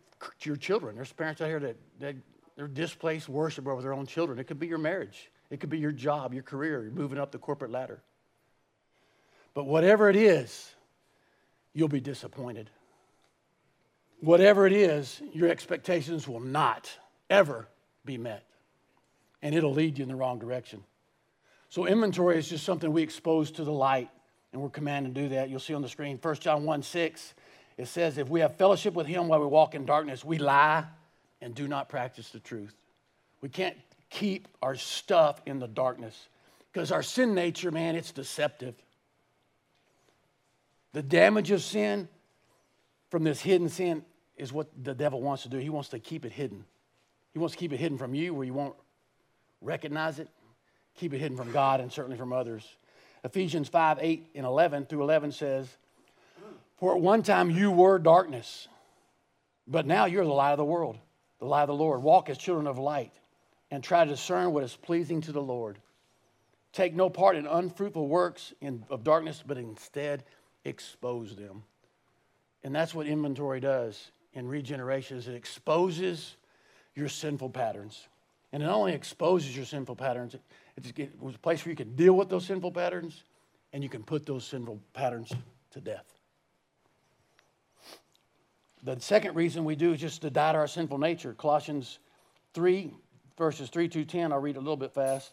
your 0.43 0.57
children. 0.57 0.97
There's 0.97 1.13
parents 1.13 1.41
out 1.41 1.47
here 1.47 1.61
that, 1.61 1.77
that 2.01 2.17
they're 2.57 2.67
displaced 2.67 3.29
worship 3.29 3.69
over 3.69 3.81
their 3.81 3.95
own 3.95 4.07
children. 4.07 4.41
It 4.41 4.49
could 4.49 4.59
be 4.59 4.67
your 4.67 4.79
marriage. 4.79 5.31
It 5.51 5.61
could 5.61 5.71
be 5.71 5.79
your 5.79 5.93
job, 5.93 6.35
your 6.35 6.43
career, 6.43 6.83
you're 6.83 6.91
moving 6.91 7.17
up 7.17 7.31
the 7.31 7.39
corporate 7.39 7.71
ladder. 7.71 8.03
But 9.55 9.67
whatever 9.67 10.09
it 10.09 10.17
is, 10.17 10.73
you'll 11.73 11.89
be 11.89 12.01
disappointed. 12.01 12.71
Whatever 14.21 14.67
it 14.67 14.73
is, 14.73 15.21
your 15.33 15.49
expectations 15.49 16.29
will 16.29 16.41
not 16.41 16.91
ever 17.29 17.67
be 18.05 18.19
met. 18.19 18.45
And 19.43 19.55
it'll 19.55 19.73
lead 19.73 19.99
you 19.99 20.03
in 20.03 20.09
the 20.09 20.17
wrong 20.17 20.39
direction. 20.39 20.85
So, 21.71 21.87
inventory 21.87 22.37
is 22.37 22.49
just 22.49 22.65
something 22.65 22.93
we 22.93 23.03
expose 23.03 23.51
to 23.53 23.65
the 23.65 23.73
light, 23.73 24.11
and 24.53 24.61
we're 24.61 24.69
commanded 24.71 25.15
to 25.15 25.23
do 25.23 25.29
that. 25.31 25.49
You'll 25.49 25.61
see 25.61 25.73
on 25.73 25.83
the 25.83 25.89
screen 25.89 26.19
1 26.21 26.35
John 26.37 26.65
1 26.65 26.83
6 26.83 27.35
it 27.81 27.89
says, 27.89 28.19
if 28.19 28.29
we 28.29 28.41
have 28.41 28.57
fellowship 28.57 28.93
with 28.93 29.07
him 29.07 29.27
while 29.27 29.41
we 29.41 29.47
walk 29.47 29.75
in 29.75 29.87
darkness, 29.87 30.23
we 30.23 30.37
lie 30.37 30.85
and 31.41 31.55
do 31.55 31.67
not 31.67 31.89
practice 31.89 32.29
the 32.29 32.39
truth. 32.39 32.75
We 33.41 33.49
can't 33.49 33.77
keep 34.11 34.49
our 34.61 34.75
stuff 34.75 35.41
in 35.47 35.61
the 35.61 35.67
darkness 35.67 36.29
because 36.71 36.93
our 36.93 37.03
sin 37.03 37.35
nature, 37.35 37.71
man, 37.71 37.97
it's 37.97 38.13
deceptive. 38.13 38.75
The 40.93 41.03
damage 41.03 41.51
of 41.51 41.63
sin 41.63 42.09
from 43.11 43.25
this 43.25 43.41
hidden 43.41 43.69
sin 43.69 44.05
is 44.37 44.53
what 44.53 44.69
the 44.83 44.95
devil 44.95 45.21
wants 45.21 45.45
to 45.45 45.49
do. 45.49 45.59
He 45.59 45.71
wants 45.71 45.91
to 45.91 45.99
keep 45.99 46.25
it 46.25 46.33
hidden. 46.33 46.65
He 47.33 47.39
wants 47.39 47.55
to 47.55 47.59
keep 47.59 47.73
it 47.73 47.79
hidden 47.79 47.99
from 47.99 48.15
you 48.15 48.35
where 48.35 48.45
you 48.45 48.55
won't 48.55 48.75
recognize 49.61 50.19
it, 50.19 50.29
keep 50.97 51.13
it 51.13 51.19
hidden 51.19 51.37
from 51.37 51.53
God 51.53 51.81
and 51.81 51.93
certainly 51.93 52.17
from 52.17 52.33
others. 52.33 52.65
Ephesians 53.23 53.69
5 53.69 53.99
8 54.01 54.31
and 54.35 54.47
11 54.47 54.87
through 54.87 55.03
11 55.03 55.33
says, 55.33 55.77
for 56.81 56.95
at 56.97 57.01
one 57.03 57.23
time 57.23 57.51
you 57.51 57.71
were 57.71 57.99
darkness, 57.99 58.67
but 59.69 59.87
now 59.87 60.07
you're 60.07 60.25
the 60.25 60.33
light 60.33 60.53
of 60.53 60.59
the 60.59 60.65
world, 60.65 60.99
the 61.39 61.45
light 61.45 61.63
of 61.63 61.69
the 61.69 61.75
Lord. 61.75 62.03
Walk 62.03 62.31
as 62.31 62.39
children 62.39 62.67
of 62.67 62.79
light 62.79 63.13
and 63.71 63.85
try 63.85 64.03
to 64.03 64.11
discern 64.11 64.53
what 64.53 64.65
is 64.65 64.75
pleasing 64.75 65.21
to 65.23 65.33
the 65.33 65.43
Lord. 65.43 65.79
Take 66.73 66.95
no 66.95 67.11
part 67.11 67.37
in 67.37 67.47
unfruitful 67.47 68.09
works 68.09 68.55
in, 68.63 68.85
of 68.89 69.05
darkness, 69.05 69.45
but 69.47 69.59
instead 69.59 70.25
expose 70.65 71.37
them. 71.37 71.63
And 72.63 72.75
that's 72.75 72.95
what 72.95 73.07
inventory 73.07 73.61
does 73.61 74.11
in 74.35 74.47
regeneration 74.47 75.17
is 75.17 75.29
it 75.29 75.35
exposes 75.35 76.37
your 76.95 77.09
sinful 77.09 77.51
patterns. 77.51 78.09
And 78.53 78.63
it 78.63 78.67
not 78.67 78.75
only 78.75 78.93
exposes 78.93 79.57
your 79.57 79.65
sinful 79.65 79.97
patterns, 79.97 80.35
it, 80.35 80.99
it 80.99 81.21
was 81.21 81.35
a 81.35 81.39
place 81.39 81.65
where 81.65 81.71
you 81.71 81.77
can 81.77 81.95
deal 81.95 82.15
with 82.15 82.29
those 82.29 82.47
sinful 82.47 82.73
patterns 82.73 83.25
and 83.73 83.83
you 83.83 83.89
can 83.89 84.03
put 84.03 84.27
those 84.27 84.45
sinful 84.45 84.81
patterns 84.93 85.33
to 85.71 85.81
death. 85.81 86.05
The 88.83 88.99
second 88.99 89.37
reason 89.37 89.65
we 89.65 89.77
do 89.77 89.93
is 89.93 90.01
just 90.01 90.23
to 90.23 90.31
die 90.31 90.53
to 90.53 90.59
our 90.59 90.67
sinful 90.67 90.99
nature. 90.99 91.35
Colossians 91.35 91.99
3, 92.55 92.93
verses 93.37 93.69
3 93.69 93.89
to 93.89 94.05
10, 94.05 94.33
I'll 94.33 94.39
read 94.39 94.57
a 94.57 94.61
little 94.61 94.77
bit 94.77 94.93
fast. 94.93 95.33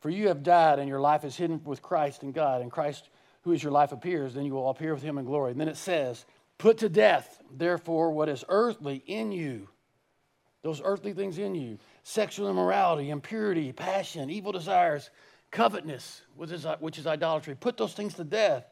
For 0.00 0.08
you 0.08 0.28
have 0.28 0.42
died, 0.42 0.78
and 0.78 0.88
your 0.88 1.00
life 1.00 1.24
is 1.24 1.36
hidden 1.36 1.60
with 1.64 1.82
Christ 1.82 2.22
in 2.22 2.32
God, 2.32 2.62
and 2.62 2.70
Christ, 2.70 3.10
who 3.42 3.52
is 3.52 3.62
your 3.62 3.72
life, 3.72 3.92
appears, 3.92 4.34
then 4.34 4.44
you 4.44 4.52
will 4.52 4.70
appear 4.70 4.92
with 4.94 5.02
him 5.02 5.18
in 5.18 5.24
glory. 5.24 5.52
And 5.52 5.60
then 5.60 5.68
it 5.68 5.76
says, 5.76 6.24
Put 6.58 6.78
to 6.78 6.88
death, 6.88 7.40
therefore, 7.56 8.10
what 8.12 8.28
is 8.28 8.44
earthly 8.48 9.02
in 9.06 9.32
you, 9.32 9.68
those 10.62 10.82
earthly 10.84 11.12
things 11.12 11.38
in 11.38 11.54
you 11.54 11.78
sexual 12.02 12.50
immorality, 12.50 13.10
impurity, 13.10 13.72
passion, 13.72 14.30
evil 14.30 14.52
desires, 14.52 15.10
covetousness, 15.50 16.22
which 16.36 16.50
is, 16.50 16.66
which 16.80 16.98
is 16.98 17.06
idolatry. 17.06 17.54
Put 17.54 17.76
those 17.76 17.94
things 17.94 18.14
to 18.14 18.24
death. 18.24 18.64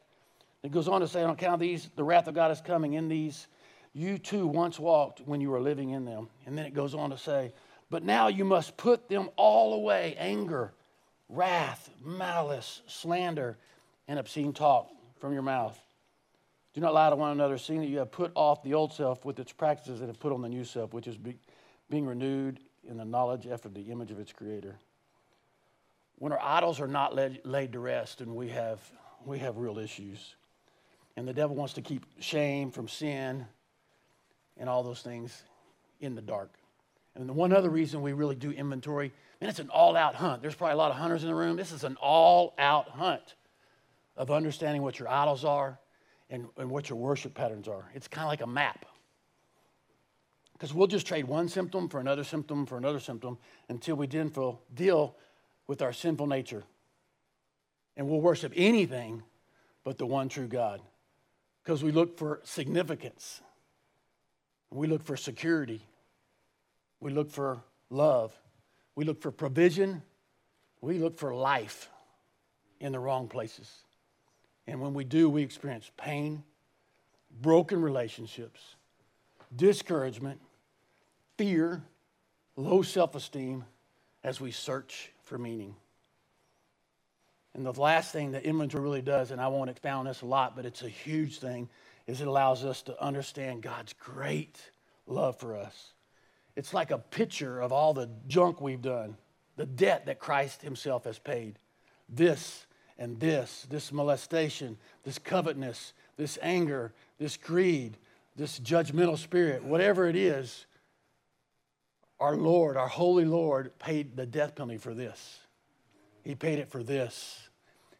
It 0.61 0.71
goes 0.71 0.87
on 0.87 1.01
to 1.01 1.07
say, 1.07 1.23
on 1.23 1.29
account 1.31 1.55
of 1.55 1.59
these, 1.61 1.89
the 1.95 2.03
wrath 2.03 2.27
of 2.27 2.35
God 2.35 2.51
is 2.51 2.61
coming 2.61 2.93
in 2.93 3.07
these 3.07 3.47
you 3.93 4.17
too 4.17 4.45
once 4.45 4.79
walked 4.79 5.21
when 5.21 5.41
you 5.41 5.49
were 5.49 5.61
living 5.61 5.91
in 5.91 6.05
them. 6.05 6.29
And 6.45 6.57
then 6.57 6.65
it 6.65 6.73
goes 6.73 6.93
on 6.93 7.09
to 7.09 7.17
say, 7.17 7.53
but 7.89 8.03
now 8.03 8.27
you 8.27 8.45
must 8.45 8.77
put 8.77 9.09
them 9.09 9.29
all 9.35 9.73
away 9.73 10.15
anger, 10.17 10.73
wrath, 11.27 11.89
malice, 12.03 12.81
slander, 12.87 13.57
and 14.09 14.17
obscene 14.17 14.51
talk 14.51 14.89
from 15.19 15.33
your 15.33 15.43
mouth. 15.43 15.79
Do 16.73 16.81
not 16.81 16.93
lie 16.93 17.11
to 17.11 17.15
one 17.15 17.31
another, 17.31 17.57
seeing 17.59 17.79
that 17.81 17.87
you 17.87 17.99
have 17.99 18.11
put 18.11 18.31
off 18.35 18.63
the 18.63 18.73
old 18.73 18.91
self 18.91 19.23
with 19.23 19.39
its 19.39 19.51
practices 19.51 20.01
and 20.01 20.09
have 20.09 20.19
put 20.19 20.33
on 20.33 20.41
the 20.41 20.49
new 20.49 20.65
self, 20.65 20.93
which 20.93 21.07
is 21.07 21.15
be, 21.15 21.37
being 21.89 22.05
renewed 22.05 22.59
in 22.89 22.97
the 22.97 23.05
knowledge 23.05 23.45
after 23.45 23.69
the 23.69 23.83
image 23.83 24.09
of 24.09 24.19
its 24.19 24.33
creator. 24.33 24.75
When 26.15 26.31
our 26.31 26.41
idols 26.41 26.81
are 26.81 26.87
not 26.87 27.15
laid, 27.15 27.41
laid 27.45 27.71
to 27.73 27.79
rest 27.79 28.19
and 28.19 28.35
we 28.35 28.49
have, 28.49 28.79
we 29.25 29.37
have 29.39 29.57
real 29.57 29.77
issues, 29.77 30.35
and 31.15 31.27
the 31.27 31.33
devil 31.33 31.55
wants 31.55 31.73
to 31.73 31.81
keep 31.81 32.05
shame 32.19 32.71
from 32.71 32.87
sin 32.87 33.45
and 34.57 34.67
all 34.67 34.81
those 34.81 35.01
things 35.01 35.43
in 36.01 36.15
the 36.15 36.21
dark. 36.21 36.51
And 37.13 37.29
the 37.29 37.33
one 37.33 37.53
other 37.53 37.69
reason 37.69 38.01
we 38.01 38.13
really 38.13 38.35
do 38.35 38.49
inventory, 38.49 39.11
and 39.39 39.49
it's 39.49 39.59
an 39.59 39.69
all 39.69 39.95
out 39.95 40.15
hunt. 40.15 40.41
There's 40.41 40.55
probably 40.55 40.73
a 40.73 40.77
lot 40.77 40.89
of 40.89 40.97
hunters 40.97 41.21
in 41.21 41.29
the 41.29 41.35
room. 41.35 41.57
This 41.57 41.71
is 41.71 41.83
an 41.83 41.95
all 42.01 42.55
out 42.57 42.89
hunt 42.89 43.35
of 44.19 44.29
understanding 44.29 44.83
what 44.83 44.99
your 44.99 45.07
idols 45.07 45.45
are 45.45 45.79
and, 46.29 46.45
and 46.57 46.69
what 46.69 46.89
your 46.89 46.99
worship 46.99 47.33
patterns 47.33 47.67
are. 47.67 47.89
It's 47.95 48.07
kind 48.07 48.25
of 48.25 48.29
like 48.29 48.41
a 48.41 48.47
map. 48.47 48.85
Because 50.53 50.73
we'll 50.73 50.87
just 50.87 51.07
trade 51.07 51.25
one 51.25 51.47
symptom 51.47 51.87
for 51.87 52.01
another 52.01 52.25
symptom 52.25 52.65
for 52.65 52.77
another 52.77 52.99
symptom 52.99 53.37
until 53.69 53.95
we 53.95 54.07
deal 54.07 55.15
with 55.67 55.81
our 55.81 55.93
sinful 55.93 56.27
nature. 56.27 56.63
And 57.95 58.09
we'll 58.09 58.19
worship 58.19 58.51
anything 58.55 59.23
but 59.85 59.97
the 59.97 60.05
one 60.05 60.27
true 60.27 60.47
God. 60.47 60.81
Because 61.63 61.81
we 61.81 61.93
look 61.93 62.17
for 62.17 62.41
significance, 62.43 63.41
we 64.69 64.87
look 64.87 65.01
for 65.01 65.15
security, 65.15 65.81
we 66.99 67.11
look 67.11 67.31
for 67.31 67.61
love, 67.89 68.37
we 68.95 69.05
look 69.05 69.21
for 69.21 69.31
provision, 69.31 70.01
we 70.81 70.99
look 70.99 71.17
for 71.17 71.33
life 71.33 71.89
in 72.81 72.91
the 72.91 72.99
wrong 72.99 73.29
places. 73.29 73.83
And 74.69 74.79
when 74.79 74.93
we 74.93 75.03
do, 75.03 75.29
we 75.29 75.41
experience 75.41 75.89
pain, 75.97 76.43
broken 77.41 77.81
relationships, 77.81 78.75
discouragement, 79.55 80.39
fear, 81.37 81.81
low 82.55 82.83
self 82.83 83.15
esteem 83.15 83.65
as 84.23 84.39
we 84.39 84.51
search 84.51 85.11
for 85.23 85.39
meaning. 85.39 85.75
And 87.55 87.65
the 87.65 87.73
last 87.73 88.11
thing 88.11 88.33
that 88.33 88.43
inventory 88.43 88.83
really 88.83 89.01
does, 89.01 89.31
and 89.31 89.41
I 89.41 89.47
won't 89.47 89.71
expound 89.71 90.07
this 90.07 90.21
a 90.21 90.27
lot, 90.27 90.55
but 90.55 90.67
it's 90.67 90.83
a 90.83 90.89
huge 90.89 91.39
thing, 91.39 91.67
is 92.05 92.21
it 92.21 92.27
allows 92.27 92.63
us 92.63 92.83
to 92.83 93.03
understand 93.03 93.63
God's 93.63 93.93
great 93.93 94.59
love 95.07 95.39
for 95.39 95.57
us. 95.57 95.93
It's 96.55 96.75
like 96.75 96.91
a 96.91 96.99
picture 96.99 97.59
of 97.59 97.71
all 97.71 97.95
the 97.95 98.09
junk 98.27 98.61
we've 98.61 98.81
done, 98.81 99.17
the 99.55 99.65
debt 99.65 100.05
that 100.05 100.19
Christ 100.19 100.61
Himself 100.61 101.05
has 101.05 101.17
paid. 101.17 101.57
This 102.07 102.67
and 102.99 103.17
this, 103.19 103.65
this 103.69 103.91
molestation, 103.93 104.77
this 105.03 105.17
covetousness, 105.17 105.93
this 106.17 106.37
anger, 106.41 106.93
this 107.17 107.37
greed, 107.37 107.97
this 108.35 108.59
judgmental 108.59 109.17
spirit, 109.17 109.63
whatever 109.63 110.07
it 110.07 110.17
is, 110.17 110.65
our 112.19 112.35
Lord, 112.35 112.75
our 112.75 112.89
holy 112.89 113.23
Lord, 113.23 113.79
paid 113.79 114.17
the 114.17 114.25
death 114.25 114.55
penalty 114.55 114.77
for 114.77 114.93
this. 114.93 115.39
He 116.23 116.35
paid 116.35 116.59
it 116.59 116.69
for 116.69 116.83
this. 116.83 117.49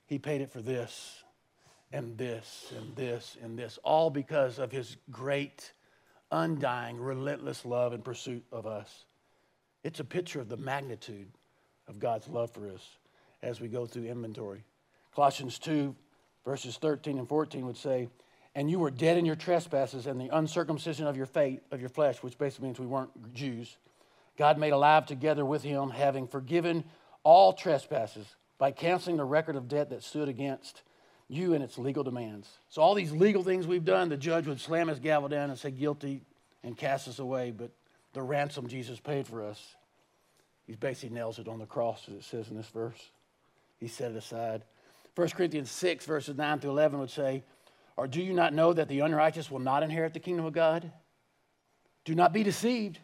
He 0.06 0.20
paid 0.20 0.42
it 0.42 0.52
for 0.52 0.62
this 0.62 1.24
and 1.94 2.18
this 2.18 2.74
and 2.78 2.94
this 2.96 3.38
and 3.42 3.58
this, 3.58 3.80
all 3.84 4.10
because 4.10 4.60
of 4.60 4.70
his 4.70 4.98
great, 5.10 5.72
undying, 6.30 7.00
relentless 7.00 7.64
love 7.64 7.94
and 7.94 8.04
pursuit 8.04 8.44
of 8.52 8.68
us. 8.68 9.06
It's 9.86 10.02
a 10.02 10.04
picture 10.04 10.42
of 10.42 10.50
the 10.50 10.58
magnitude 10.58 11.30
of 11.88 12.00
God's 12.00 12.28
love 12.28 12.52
for 12.52 12.68
us 12.70 12.98
as 13.42 13.62
we 13.62 13.70
go 13.70 13.86
through 13.86 14.04
inventory. 14.04 14.66
Colossians 15.16 15.60
2, 15.60 15.96
verses 16.46 16.78
13 16.78 17.18
and 17.18 17.28
14 17.28 17.66
would 17.66 17.78
say, 17.78 18.10
And 18.56 18.70
you 18.70 18.80
were 18.80 18.92
dead 18.92 19.18
in 19.18 19.26
your 19.26 19.36
trespasses 19.36 20.08
and 20.08 20.20
the 20.20 20.36
uncircumcision 20.36 21.08
of 21.08 21.18
your 21.18 21.26
faith, 21.26 21.62
of 21.72 21.80
your 21.80 21.90
flesh, 21.90 22.22
which 22.22 22.38
basically 22.38 22.68
means 22.68 22.80
we 22.80 22.88
weren't 22.88 23.34
Jews. 23.34 23.78
God 24.38 24.58
made 24.58 24.72
alive 24.72 25.06
together 25.06 25.46
with 25.46 25.64
him, 25.64 25.90
having 25.90 26.28
forgiven 26.28 26.86
all 27.24 27.54
trespasses 27.54 28.26
by 28.58 28.72
canceling 28.72 29.18
the 29.18 29.26
record 29.26 29.56
of 29.56 29.68
debt 29.68 29.90
that 29.90 30.04
stood 30.04 30.30
against 30.30 30.84
you 31.28 31.54
and 31.54 31.64
its 31.64 31.78
legal 31.78 32.04
demands. 32.04 32.50
So, 32.70 32.82
all 32.82 32.96
these 32.96 33.12
legal 33.12 33.44
things 33.44 33.68
we've 33.68 33.86
done, 33.86 34.10
the 34.10 34.18
judge 34.18 34.48
would 34.48 34.60
slam 34.60 34.88
his 34.88 35.00
gavel 35.00 35.30
down 35.30 35.50
and 35.50 35.60
say 35.60 35.72
guilty 35.72 36.22
and 36.64 36.76
cast 36.76 37.08
us 37.08 37.20
away. 37.20 37.52
But 37.52 37.72
the 38.14 38.22
ransom 38.22 38.68
Jesus 38.68 39.00
paid 39.00 39.28
for 39.28 39.44
us, 39.44 39.76
he 40.66 40.76
basically 40.76 41.16
nails 41.16 41.40
it 41.40 41.48
on 41.48 41.60
the 41.60 41.66
cross, 41.66 42.06
as 42.08 42.16
it 42.16 42.24
says 42.24 42.50
in 42.50 42.58
this 42.58 42.68
verse. 42.68 43.12
He 43.80 43.88
set 43.88 44.12
it 44.12 44.18
aside. 44.18 44.64
1 45.20 45.28
Corinthians 45.32 45.70
6, 45.70 46.06
verses 46.06 46.38
9 46.38 46.60
through 46.60 46.70
11 46.70 46.98
would 46.98 47.10
say, 47.10 47.44
Or 47.98 48.08
do 48.08 48.22
you 48.22 48.32
not 48.32 48.54
know 48.54 48.72
that 48.72 48.88
the 48.88 49.02
unrighteous 49.02 49.52
will 49.52 49.60
not 49.60 49.84
inherit 49.84 50.14
the 50.14 50.20
kingdom 50.22 50.46
of 50.46 50.54
God? 50.54 50.90
Do 52.06 52.16
not 52.16 52.32
be 52.32 52.42
deceived. 52.42 53.00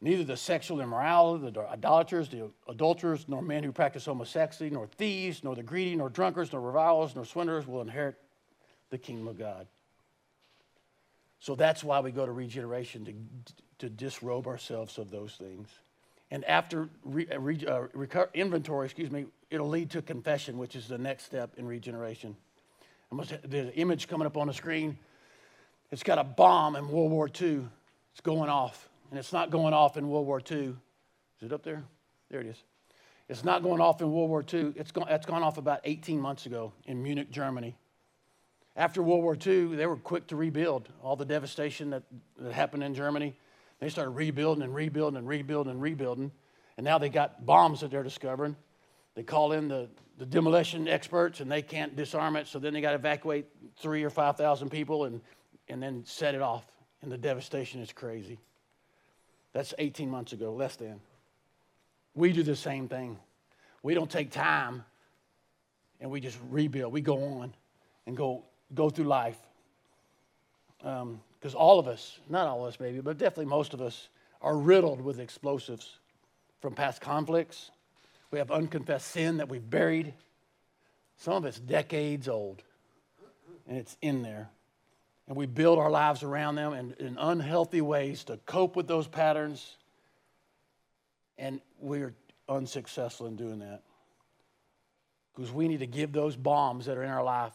Neither 0.00 0.24
the 0.24 0.38
sexual 0.38 0.80
immorality, 0.80 1.50
the 1.50 1.68
idolaters, 1.68 2.30
the 2.30 2.50
adulterers, 2.66 3.26
nor 3.28 3.42
men 3.42 3.62
who 3.64 3.70
practice 3.70 4.06
homosexuality, 4.06 4.72
nor 4.72 4.86
thieves, 4.86 5.44
nor 5.44 5.54
the 5.54 5.62
greedy, 5.62 5.94
nor 5.94 6.08
drunkards, 6.08 6.52
nor 6.52 6.62
revilers, 6.62 7.14
nor 7.14 7.26
swindlers 7.26 7.66
will 7.66 7.82
inherit 7.82 8.14
the 8.88 8.96
kingdom 8.96 9.28
of 9.28 9.38
God. 9.38 9.66
So 11.38 11.54
that's 11.54 11.84
why 11.84 12.00
we 12.00 12.12
go 12.12 12.24
to 12.24 12.32
regeneration, 12.32 13.04
to, 13.04 13.86
to 13.86 13.90
disrobe 13.90 14.46
ourselves 14.46 14.96
of 14.96 15.10
those 15.10 15.34
things. 15.34 15.68
And 16.32 16.46
after 16.46 16.88
re, 17.04 17.28
uh, 17.30 17.38
re, 17.38 17.58
uh, 17.66 18.24
inventory, 18.32 18.86
excuse 18.86 19.10
me, 19.10 19.26
it'll 19.50 19.68
lead 19.68 19.90
to 19.90 20.00
confession, 20.00 20.56
which 20.56 20.74
is 20.74 20.88
the 20.88 20.96
next 20.96 21.24
step 21.24 21.52
in 21.58 21.66
regeneration. 21.66 22.34
The 23.44 23.70
image 23.74 24.08
coming 24.08 24.26
up 24.26 24.38
on 24.38 24.46
the 24.46 24.54
screen, 24.54 24.96
it's 25.90 26.02
got 26.02 26.18
a 26.18 26.24
bomb 26.24 26.74
in 26.74 26.88
World 26.88 27.10
War 27.10 27.28
II. 27.28 27.68
It's 28.12 28.22
going 28.22 28.48
off, 28.48 28.88
and 29.10 29.18
it's 29.18 29.34
not 29.34 29.50
going 29.50 29.74
off 29.74 29.98
in 29.98 30.08
World 30.08 30.26
War 30.26 30.40
II. 30.50 30.56
Is 30.58 30.74
it 31.42 31.52
up 31.52 31.62
there? 31.62 31.84
There 32.30 32.40
it 32.40 32.46
is. 32.46 32.56
It's 33.28 33.44
not 33.44 33.62
going 33.62 33.82
off 33.82 34.00
in 34.00 34.10
World 34.10 34.30
War 34.30 34.42
II. 34.42 34.72
It's 34.74 34.90
gone, 34.90 35.08
it's 35.10 35.26
gone 35.26 35.42
off 35.42 35.58
about 35.58 35.80
18 35.84 36.18
months 36.18 36.46
ago 36.46 36.72
in 36.86 37.02
Munich, 37.02 37.30
Germany. 37.30 37.76
After 38.74 39.02
World 39.02 39.22
War 39.22 39.36
II, 39.36 39.76
they 39.76 39.84
were 39.84 39.96
quick 39.96 40.28
to 40.28 40.36
rebuild 40.36 40.88
all 41.02 41.14
the 41.14 41.26
devastation 41.26 41.90
that, 41.90 42.04
that 42.38 42.54
happened 42.54 42.84
in 42.84 42.94
Germany. 42.94 43.34
They 43.82 43.88
started 43.88 44.12
rebuilding 44.12 44.62
and 44.62 44.72
rebuilding 44.72 45.18
and 45.18 45.26
rebuilding 45.26 45.72
and 45.72 45.82
rebuilding. 45.82 46.30
And 46.76 46.84
now 46.84 46.98
they 46.98 47.08
got 47.08 47.44
bombs 47.44 47.80
that 47.80 47.90
they're 47.90 48.04
discovering. 48.04 48.54
They 49.16 49.24
call 49.24 49.50
in 49.50 49.66
the, 49.66 49.88
the 50.18 50.24
demolition 50.24 50.86
experts 50.86 51.40
and 51.40 51.50
they 51.50 51.62
can't 51.62 51.96
disarm 51.96 52.36
it. 52.36 52.46
So 52.46 52.60
then 52.60 52.74
they 52.74 52.80
got 52.80 52.90
to 52.90 52.94
evacuate 52.94 53.46
three 53.78 54.04
or 54.04 54.10
5,000 54.10 54.70
people 54.70 55.06
and, 55.06 55.20
and 55.68 55.82
then 55.82 56.04
set 56.06 56.36
it 56.36 56.40
off. 56.40 56.64
And 57.02 57.10
the 57.10 57.18
devastation 57.18 57.80
is 57.80 57.92
crazy. 57.92 58.38
That's 59.52 59.74
18 59.76 60.08
months 60.08 60.32
ago, 60.32 60.52
less 60.52 60.76
than. 60.76 61.00
We 62.14 62.32
do 62.32 62.44
the 62.44 62.54
same 62.54 62.86
thing. 62.86 63.18
We 63.82 63.94
don't 63.94 64.08
take 64.08 64.30
time 64.30 64.84
and 66.00 66.08
we 66.08 66.20
just 66.20 66.38
rebuild. 66.50 66.92
We 66.92 67.00
go 67.00 67.40
on 67.40 67.52
and 68.06 68.16
go, 68.16 68.44
go 68.72 68.90
through 68.90 69.06
life. 69.06 69.38
Um, 70.84 71.20
Because 71.42 71.56
all 71.56 71.80
of 71.80 71.88
us, 71.88 72.20
not 72.28 72.46
all 72.46 72.64
of 72.64 72.72
us 72.72 72.78
maybe, 72.78 73.00
but 73.00 73.18
definitely 73.18 73.46
most 73.46 73.74
of 73.74 73.80
us, 73.80 74.08
are 74.40 74.56
riddled 74.56 75.00
with 75.00 75.18
explosives 75.18 75.98
from 76.60 76.76
past 76.76 77.00
conflicts. 77.00 77.72
We 78.30 78.38
have 78.38 78.52
unconfessed 78.52 79.08
sin 79.08 79.38
that 79.38 79.48
we've 79.48 79.68
buried. 79.68 80.14
Some 81.16 81.34
of 81.34 81.44
it's 81.44 81.58
decades 81.58 82.28
old, 82.28 82.62
and 83.66 83.76
it's 83.76 83.96
in 84.00 84.22
there. 84.22 84.50
And 85.26 85.36
we 85.36 85.46
build 85.46 85.80
our 85.80 85.90
lives 85.90 86.22
around 86.22 86.54
them 86.54 86.74
in, 86.74 86.94
in 87.04 87.18
unhealthy 87.18 87.80
ways 87.80 88.22
to 88.24 88.36
cope 88.46 88.76
with 88.76 88.86
those 88.86 89.08
patterns. 89.08 89.76
And 91.38 91.60
we're 91.80 92.14
unsuccessful 92.48 93.26
in 93.26 93.34
doing 93.34 93.58
that. 93.58 93.82
Because 95.34 95.50
we 95.50 95.66
need 95.66 95.80
to 95.80 95.86
give 95.88 96.12
those 96.12 96.36
bombs 96.36 96.86
that 96.86 96.96
are 96.96 97.02
in 97.02 97.10
our 97.10 97.24
life, 97.24 97.52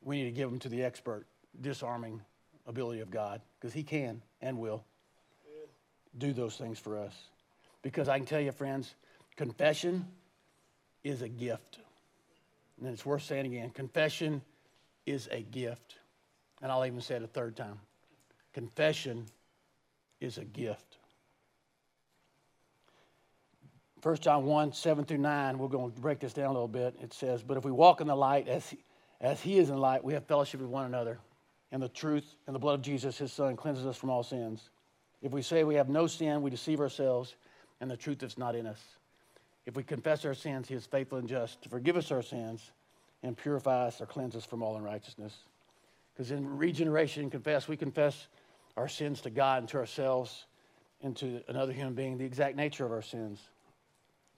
we 0.00 0.18
need 0.18 0.26
to 0.26 0.36
give 0.36 0.48
them 0.48 0.60
to 0.60 0.68
the 0.68 0.84
expert, 0.84 1.26
disarming 1.60 2.20
ability 2.68 3.00
of 3.00 3.10
God, 3.10 3.40
because 3.58 3.74
He 3.74 3.82
can 3.82 4.22
and 4.40 4.58
will 4.58 4.84
do 6.16 6.32
those 6.32 6.56
things 6.56 6.78
for 6.78 6.98
us. 6.98 7.14
Because 7.82 8.08
I 8.08 8.18
can 8.18 8.26
tell 8.26 8.40
you, 8.40 8.52
friends, 8.52 8.94
confession 9.36 10.06
is 11.02 11.22
a 11.22 11.28
gift. 11.28 11.78
And 12.78 12.88
it's 12.88 13.04
worth 13.04 13.22
saying 13.22 13.46
again 13.46 13.70
confession 13.70 14.42
is 15.06 15.28
a 15.32 15.40
gift. 15.40 15.96
And 16.62 16.70
I'll 16.70 16.84
even 16.84 17.00
say 17.00 17.16
it 17.16 17.22
a 17.22 17.28
third 17.28 17.56
time. 17.56 17.78
Confession 18.52 19.26
is 20.20 20.38
a 20.38 20.44
gift. 20.44 20.98
1 24.02 24.16
John 24.16 24.44
1 24.44 24.72
7 24.72 25.04
through 25.04 25.18
9, 25.18 25.58
we're 25.58 25.68
going 25.68 25.92
to 25.92 26.00
break 26.00 26.20
this 26.20 26.32
down 26.32 26.46
a 26.46 26.52
little 26.52 26.68
bit. 26.68 26.94
It 27.02 27.12
says, 27.12 27.42
But 27.42 27.56
if 27.56 27.64
we 27.64 27.72
walk 27.72 28.00
in 28.00 28.06
the 28.06 28.14
light 28.14 28.48
as 28.48 28.68
he, 28.70 28.78
as 29.20 29.40
he 29.40 29.58
is 29.58 29.70
in 29.70 29.78
light, 29.78 30.04
we 30.04 30.14
have 30.14 30.24
fellowship 30.26 30.60
with 30.60 30.70
one 30.70 30.86
another. 30.86 31.18
And 31.70 31.82
the 31.82 31.88
truth 31.88 32.36
and 32.46 32.54
the 32.54 32.60
blood 32.60 32.74
of 32.74 32.82
Jesus, 32.82 33.18
his 33.18 33.32
son, 33.32 33.56
cleanses 33.56 33.86
us 33.86 33.96
from 33.96 34.10
all 34.10 34.22
sins. 34.22 34.70
If 35.20 35.32
we 35.32 35.42
say 35.42 35.64
we 35.64 35.74
have 35.74 35.88
no 35.88 36.06
sin, 36.06 36.42
we 36.42 36.50
deceive 36.50 36.80
ourselves, 36.80 37.34
and 37.80 37.90
the 37.90 37.96
truth 37.96 38.22
is 38.22 38.38
not 38.38 38.54
in 38.54 38.66
us. 38.66 38.82
If 39.66 39.76
we 39.76 39.82
confess 39.82 40.24
our 40.24 40.34
sins, 40.34 40.68
he 40.68 40.74
is 40.74 40.86
faithful 40.86 41.18
and 41.18 41.28
just 41.28 41.60
to 41.62 41.68
forgive 41.68 41.96
us 41.96 42.10
our 42.10 42.22
sins 42.22 42.70
and 43.22 43.36
purify 43.36 43.86
us 43.86 44.00
or 44.00 44.06
cleanse 44.06 44.34
us 44.34 44.44
from 44.44 44.62
all 44.62 44.76
unrighteousness. 44.76 45.34
Because 46.14 46.30
in 46.30 46.56
regeneration 46.56 47.24
and 47.24 47.32
confess, 47.32 47.68
we 47.68 47.76
confess 47.76 48.28
our 48.76 48.88
sins 48.88 49.20
to 49.22 49.30
God 49.30 49.58
and 49.58 49.68
to 49.68 49.76
ourselves 49.76 50.46
and 51.02 51.16
to 51.16 51.42
another 51.48 51.72
human 51.72 51.94
being, 51.94 52.16
the 52.16 52.24
exact 52.24 52.56
nature 52.56 52.86
of 52.86 52.92
our 52.92 53.02
sins. 53.02 53.40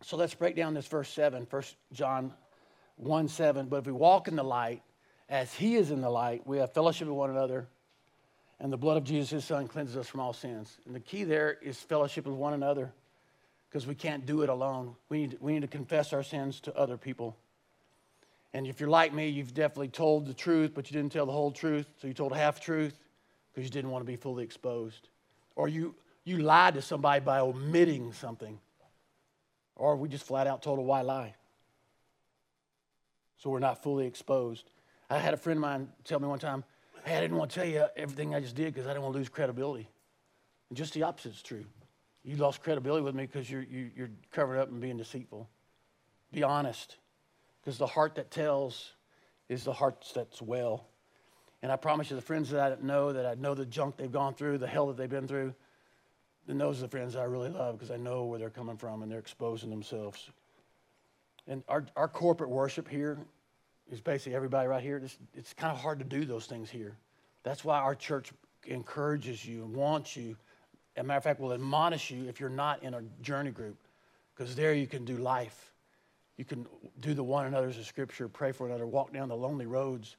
So 0.02 0.16
let's 0.16 0.34
break 0.34 0.56
down 0.56 0.74
this 0.74 0.86
verse 0.86 1.10
7, 1.10 1.46
1 1.48 1.62
John 1.92 2.32
1 2.96 3.28
7. 3.28 3.66
But 3.66 3.76
if 3.76 3.86
we 3.86 3.92
walk 3.92 4.28
in 4.28 4.36
the 4.36 4.42
light, 4.42 4.82
as 5.30 5.54
he 5.54 5.76
is 5.76 5.92
in 5.92 6.00
the 6.00 6.10
light, 6.10 6.44
we 6.44 6.58
have 6.58 6.74
fellowship 6.74 7.06
with 7.06 7.16
one 7.16 7.30
another, 7.30 7.68
and 8.58 8.70
the 8.70 8.76
blood 8.76 8.96
of 8.96 9.04
Jesus, 9.04 9.30
his 9.30 9.44
son, 9.44 9.68
cleanses 9.68 9.96
us 9.96 10.08
from 10.08 10.20
all 10.20 10.32
sins. 10.32 10.76
And 10.84 10.94
the 10.94 11.00
key 11.00 11.24
there 11.24 11.56
is 11.62 11.78
fellowship 11.78 12.26
with 12.26 12.34
one 12.34 12.52
another 12.52 12.92
because 13.68 13.86
we 13.86 13.94
can't 13.94 14.26
do 14.26 14.42
it 14.42 14.48
alone. 14.48 14.96
We 15.08 15.22
need, 15.22 15.38
we 15.40 15.52
need 15.52 15.62
to 15.62 15.68
confess 15.68 16.12
our 16.12 16.24
sins 16.24 16.60
to 16.62 16.76
other 16.76 16.98
people. 16.98 17.36
And 18.52 18.66
if 18.66 18.80
you're 18.80 18.90
like 18.90 19.14
me, 19.14 19.28
you've 19.28 19.54
definitely 19.54 19.88
told 19.88 20.26
the 20.26 20.34
truth, 20.34 20.72
but 20.74 20.90
you 20.90 20.96
didn't 20.96 21.12
tell 21.12 21.24
the 21.24 21.32
whole 21.32 21.52
truth. 21.52 21.86
So 22.02 22.08
you 22.08 22.12
told 22.12 22.34
half 22.34 22.60
truth 22.60 22.98
because 23.54 23.64
you 23.64 23.70
didn't 23.70 23.92
want 23.92 24.04
to 24.04 24.06
be 24.06 24.16
fully 24.16 24.42
exposed. 24.42 25.08
Or 25.54 25.68
you, 25.68 25.94
you 26.24 26.38
lied 26.38 26.74
to 26.74 26.82
somebody 26.82 27.20
by 27.20 27.38
omitting 27.38 28.12
something. 28.12 28.58
Or 29.76 29.96
we 29.96 30.08
just 30.08 30.26
flat 30.26 30.48
out 30.48 30.62
told 30.62 30.80
a 30.80 30.82
white 30.82 31.06
lie. 31.06 31.36
So 33.38 33.50
we're 33.50 33.60
not 33.60 33.82
fully 33.82 34.06
exposed. 34.06 34.68
I 35.10 35.18
had 35.18 35.34
a 35.34 35.36
friend 35.36 35.58
of 35.58 35.60
mine 35.62 35.88
tell 36.04 36.20
me 36.20 36.28
one 36.28 36.38
time, 36.38 36.62
hey, 37.04 37.16
I 37.16 37.20
didn't 37.20 37.36
want 37.36 37.50
to 37.50 37.60
tell 37.60 37.68
you 37.68 37.84
everything 37.96 38.32
I 38.32 38.40
just 38.40 38.54
did 38.54 38.72
because 38.72 38.86
I 38.86 38.90
didn't 38.90 39.02
want 39.02 39.14
to 39.14 39.18
lose 39.18 39.28
credibility. 39.28 39.88
And 40.68 40.78
just 40.78 40.94
the 40.94 41.02
opposite 41.02 41.34
is 41.34 41.42
true. 41.42 41.64
You 42.22 42.36
lost 42.36 42.62
credibility 42.62 43.02
with 43.02 43.16
me 43.16 43.26
because 43.26 43.50
you're, 43.50 43.62
you, 43.62 43.86
are 43.86 43.90
you 43.96 44.04
are 44.04 44.10
covered 44.30 44.58
up 44.58 44.70
and 44.70 44.80
being 44.80 44.96
deceitful. 44.96 45.48
Be 46.32 46.44
honest. 46.44 46.96
Because 47.60 47.76
the 47.76 47.88
heart 47.88 48.14
that 48.14 48.30
tells 48.30 48.92
is 49.48 49.64
the 49.64 49.72
heart 49.72 50.06
that's 50.14 50.40
well. 50.40 50.86
And 51.62 51.72
I 51.72 51.76
promise 51.76 52.08
you, 52.08 52.16
the 52.16 52.22
friends 52.22 52.50
that 52.50 52.72
I 52.72 52.76
know, 52.80 53.12
that 53.12 53.26
I 53.26 53.34
know 53.34 53.54
the 53.54 53.66
junk 53.66 53.96
they've 53.96 54.12
gone 54.12 54.34
through, 54.34 54.58
the 54.58 54.68
hell 54.68 54.86
that 54.86 54.96
they've 54.96 55.10
been 55.10 55.26
through, 55.26 55.54
then 56.46 56.56
those 56.56 56.78
are 56.78 56.82
the 56.82 56.88
friends 56.88 57.16
I 57.16 57.24
really 57.24 57.50
love 57.50 57.76
because 57.76 57.90
I 57.90 57.96
know 57.96 58.24
where 58.24 58.38
they're 58.38 58.48
coming 58.48 58.76
from 58.76 59.02
and 59.02 59.10
they're 59.10 59.18
exposing 59.18 59.70
themselves. 59.70 60.30
And 61.48 61.64
our, 61.68 61.84
our 61.96 62.08
corporate 62.08 62.50
worship 62.50 62.88
here 62.88 63.18
is 63.90 64.00
basically 64.00 64.34
everybody 64.34 64.68
right 64.68 64.82
here. 64.82 64.98
It's, 64.98 65.18
it's 65.34 65.52
kind 65.52 65.72
of 65.72 65.80
hard 65.80 65.98
to 65.98 66.04
do 66.04 66.24
those 66.24 66.46
things 66.46 66.70
here. 66.70 66.96
That's 67.42 67.64
why 67.64 67.78
our 67.78 67.94
church 67.94 68.32
encourages 68.66 69.44
you 69.44 69.64
and 69.64 69.74
wants 69.74 70.16
you. 70.16 70.36
As 70.96 71.04
a 71.04 71.06
matter 71.06 71.18
of 71.18 71.24
fact, 71.24 71.40
will 71.40 71.52
admonish 71.52 72.10
you 72.10 72.28
if 72.28 72.40
you're 72.40 72.48
not 72.48 72.82
in 72.82 72.94
a 72.94 73.02
journey 73.22 73.50
group 73.50 73.76
because 74.34 74.54
there 74.54 74.74
you 74.74 74.86
can 74.86 75.04
do 75.04 75.16
life 75.16 75.70
you 76.40 76.46
can 76.46 76.66
do 77.00 77.12
the 77.12 77.22
one 77.22 77.44
another's 77.44 77.76
of 77.76 77.84
Scripture, 77.84 78.26
pray 78.26 78.50
for 78.50 78.66
another, 78.66 78.86
walk 78.86 79.12
down 79.12 79.28
the 79.28 79.36
lonely 79.36 79.66
roads 79.66 80.16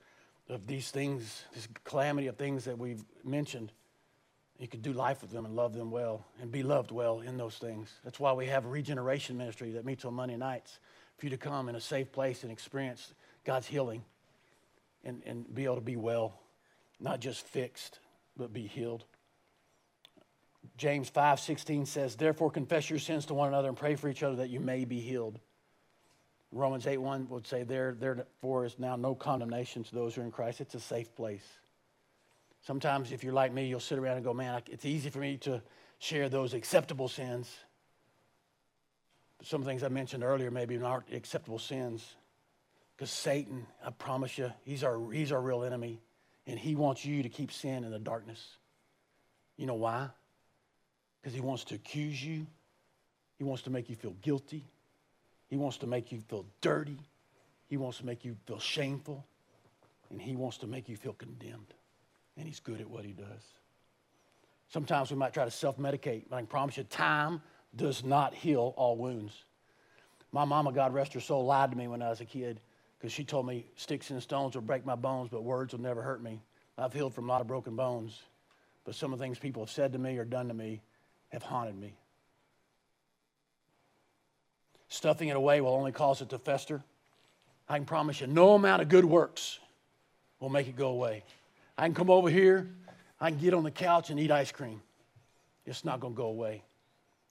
of 0.49 0.67
these 0.67 0.91
things, 0.91 1.45
this 1.55 1.67
calamity 1.83 2.27
of 2.27 2.35
things 2.35 2.63
that 2.65 2.77
we've 2.77 3.03
mentioned. 3.23 3.71
You 4.59 4.67
can 4.67 4.81
do 4.81 4.93
life 4.93 5.23
with 5.23 5.31
them 5.31 5.45
and 5.47 5.55
love 5.55 5.73
them 5.73 5.89
well 5.89 6.23
and 6.39 6.51
be 6.51 6.61
loved 6.61 6.91
well 6.91 7.21
in 7.21 7.37
those 7.37 7.55
things. 7.55 7.91
That's 8.03 8.19
why 8.19 8.33
we 8.33 8.45
have 8.45 8.67
regeneration 8.67 9.35
ministry 9.35 9.71
that 9.71 9.83
meets 9.83 10.05
on 10.05 10.13
Monday 10.13 10.37
nights 10.37 10.77
for 11.17 11.25
you 11.25 11.31
to 11.31 11.37
come 11.37 11.69
in 11.69 11.75
a 11.75 11.81
safe 11.81 12.11
place 12.11 12.43
and 12.43 12.51
experience 12.51 13.15
God's 13.43 13.67
healing 13.67 14.03
and, 15.03 15.21
and 15.25 15.53
be 15.53 15.65
able 15.65 15.75
to 15.75 15.81
be 15.81 15.95
well, 15.95 16.33
not 16.99 17.19
just 17.19 17.45
fixed, 17.45 17.99
but 18.37 18.53
be 18.53 18.67
healed. 18.67 19.05
James 20.77 21.09
5 21.09 21.39
16 21.39 21.85
says, 21.85 22.15
Therefore, 22.15 22.51
confess 22.51 22.89
your 22.89 22.99
sins 22.99 23.25
to 23.27 23.33
one 23.33 23.47
another 23.47 23.69
and 23.69 23.77
pray 23.77 23.95
for 23.95 24.09
each 24.09 24.23
other 24.23 24.37
that 24.37 24.49
you 24.49 24.59
may 24.59 24.85
be 24.85 24.99
healed. 24.99 25.39
Romans 26.51 26.85
8 26.85 26.97
1 26.97 27.29
would 27.29 27.47
say, 27.47 27.63
there, 27.63 27.95
therefore 27.97 28.65
is 28.65 28.77
now 28.77 28.95
no 28.95 29.15
condemnation 29.15 29.83
to 29.83 29.95
those 29.95 30.15
who 30.15 30.21
are 30.21 30.25
in 30.25 30.31
Christ. 30.31 30.61
It's 30.61 30.75
a 30.75 30.79
safe 30.79 31.15
place. 31.15 31.45
Sometimes, 32.61 33.11
if 33.11 33.23
you're 33.23 33.33
like 33.33 33.53
me, 33.53 33.67
you'll 33.67 33.79
sit 33.79 33.97
around 33.97 34.17
and 34.17 34.25
go, 34.25 34.33
man, 34.33 34.61
it's 34.67 34.85
easy 34.85 35.09
for 35.09 35.19
me 35.19 35.37
to 35.37 35.61
share 35.99 36.29
those 36.29 36.53
acceptable 36.53 37.07
sins. 37.07 37.49
Some 39.43 39.63
things 39.63 39.81
I 39.81 39.87
mentioned 39.87 40.23
earlier 40.23 40.51
maybe 40.51 40.77
aren't 40.77 41.11
acceptable 41.11 41.57
sins. 41.57 42.15
Because 43.01 43.13
Satan, 43.13 43.65
I 43.83 43.89
promise 43.89 44.37
you, 44.37 44.53
he's 44.63 44.83
our, 44.83 45.11
he's 45.11 45.31
our 45.31 45.41
real 45.41 45.63
enemy. 45.63 45.99
And 46.45 46.59
he 46.59 46.75
wants 46.75 47.03
you 47.03 47.23
to 47.23 47.29
keep 47.29 47.51
sin 47.51 47.83
in 47.83 47.89
the 47.89 47.97
darkness. 47.97 48.39
You 49.57 49.65
know 49.65 49.73
why? 49.73 50.09
Because 51.19 51.33
he 51.33 51.41
wants 51.41 51.63
to 51.63 51.75
accuse 51.75 52.23
you, 52.23 52.45
he 53.39 53.43
wants 53.43 53.63
to 53.63 53.71
make 53.71 53.89
you 53.89 53.95
feel 53.95 54.15
guilty. 54.21 54.63
He 55.49 55.57
wants 55.57 55.77
to 55.77 55.87
make 55.87 56.11
you 56.11 56.21
feel 56.29 56.45
dirty. 56.61 56.99
He 57.69 57.75
wants 57.75 57.97
to 57.97 58.05
make 58.05 58.23
you 58.23 58.35
feel 58.45 58.59
shameful. 58.59 59.25
And 60.11 60.21
he 60.21 60.35
wants 60.35 60.59
to 60.59 60.67
make 60.67 60.87
you 60.87 60.95
feel 60.95 61.13
condemned. 61.13 61.73
And 62.37 62.45
he's 62.45 62.59
good 62.59 62.81
at 62.81 62.87
what 62.87 63.03
he 63.03 63.13
does. 63.13 63.41
Sometimes 64.69 65.09
we 65.09 65.17
might 65.17 65.33
try 65.33 65.45
to 65.45 65.49
self 65.49 65.79
medicate, 65.79 66.25
but 66.29 66.35
I 66.35 66.39
can 66.41 66.45
promise 66.45 66.77
you, 66.77 66.83
time 66.83 67.41
does 67.75 68.03
not 68.03 68.35
heal 68.35 68.75
all 68.77 68.95
wounds. 68.95 69.33
My 70.31 70.45
mama, 70.45 70.71
God 70.71 70.93
rest 70.93 71.13
her 71.13 71.19
soul, 71.19 71.45
lied 71.45 71.71
to 71.71 71.75
me 71.75 71.87
when 71.87 72.03
I 72.03 72.09
was 72.09 72.21
a 72.21 72.25
kid 72.25 72.61
because 73.01 73.11
she 73.11 73.23
told 73.23 73.47
me 73.47 73.65
sticks 73.75 74.11
and 74.11 74.21
stones 74.21 74.53
will 74.53 74.61
break 74.61 74.85
my 74.85 74.93
bones, 74.93 75.29
but 75.31 75.43
words 75.43 75.73
will 75.73 75.81
never 75.81 76.03
hurt 76.03 76.21
me. 76.21 76.39
I've 76.77 76.93
healed 76.93 77.15
from 77.15 77.25
a 77.25 77.31
lot 77.31 77.41
of 77.41 77.47
broken 77.47 77.75
bones, 77.75 78.21
but 78.85 78.93
some 78.93 79.11
of 79.11 79.17
the 79.17 79.25
things 79.25 79.39
people 79.39 79.63
have 79.63 79.71
said 79.71 79.93
to 79.93 79.99
me 79.99 80.19
or 80.19 80.23
done 80.23 80.49
to 80.49 80.53
me 80.53 80.83
have 81.29 81.41
haunted 81.41 81.75
me. 81.75 81.95
Stuffing 84.87 85.29
it 85.29 85.35
away 85.35 85.61
will 85.61 85.73
only 85.73 85.91
cause 85.91 86.21
it 86.21 86.29
to 86.29 86.37
fester. 86.37 86.83
I 87.67 87.77
can 87.77 87.85
promise 87.85 88.21
you, 88.21 88.27
no 88.27 88.53
amount 88.53 88.83
of 88.83 88.89
good 88.89 89.05
works 89.05 89.57
will 90.39 90.49
make 90.49 90.67
it 90.67 90.75
go 90.75 90.89
away. 90.89 91.23
I 91.79 91.85
can 91.85 91.95
come 91.95 92.11
over 92.11 92.29
here, 92.29 92.69
I 93.19 93.31
can 93.31 93.39
get 93.39 93.55
on 93.55 93.63
the 93.63 93.71
couch 93.71 94.11
and 94.11 94.19
eat 94.19 94.29
ice 94.29 94.51
cream. 94.51 94.79
It's 95.65 95.83
not 95.83 96.01
going 96.01 96.13
to 96.13 96.17
go 96.17 96.27
away. 96.27 96.61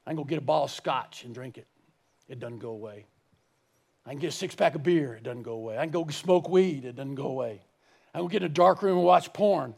I 0.04 0.10
can 0.10 0.16
go 0.16 0.24
get 0.24 0.38
a 0.38 0.42
bottle 0.42 0.64
of 0.64 0.72
scotch 0.72 1.22
and 1.22 1.32
drink 1.32 1.58
it. 1.58 1.68
It 2.28 2.40
doesn't 2.40 2.58
go 2.58 2.70
away. 2.70 3.06
I 4.06 4.10
can 4.10 4.18
get 4.18 4.28
a 4.28 4.32
six 4.32 4.54
pack 4.54 4.74
of 4.74 4.82
beer. 4.82 5.14
It 5.14 5.22
doesn't 5.22 5.42
go 5.42 5.52
away. 5.52 5.78
I 5.78 5.82
can 5.82 5.90
go 5.90 6.06
smoke 6.08 6.48
weed. 6.48 6.84
It 6.84 6.96
doesn't 6.96 7.14
go 7.14 7.26
away. 7.26 7.60
I 8.14 8.18
can 8.18 8.28
get 8.28 8.42
in 8.42 8.46
a 8.46 8.54
dark 8.54 8.82
room 8.82 8.96
and 8.98 9.06
watch 9.06 9.32
porn. 9.32 9.74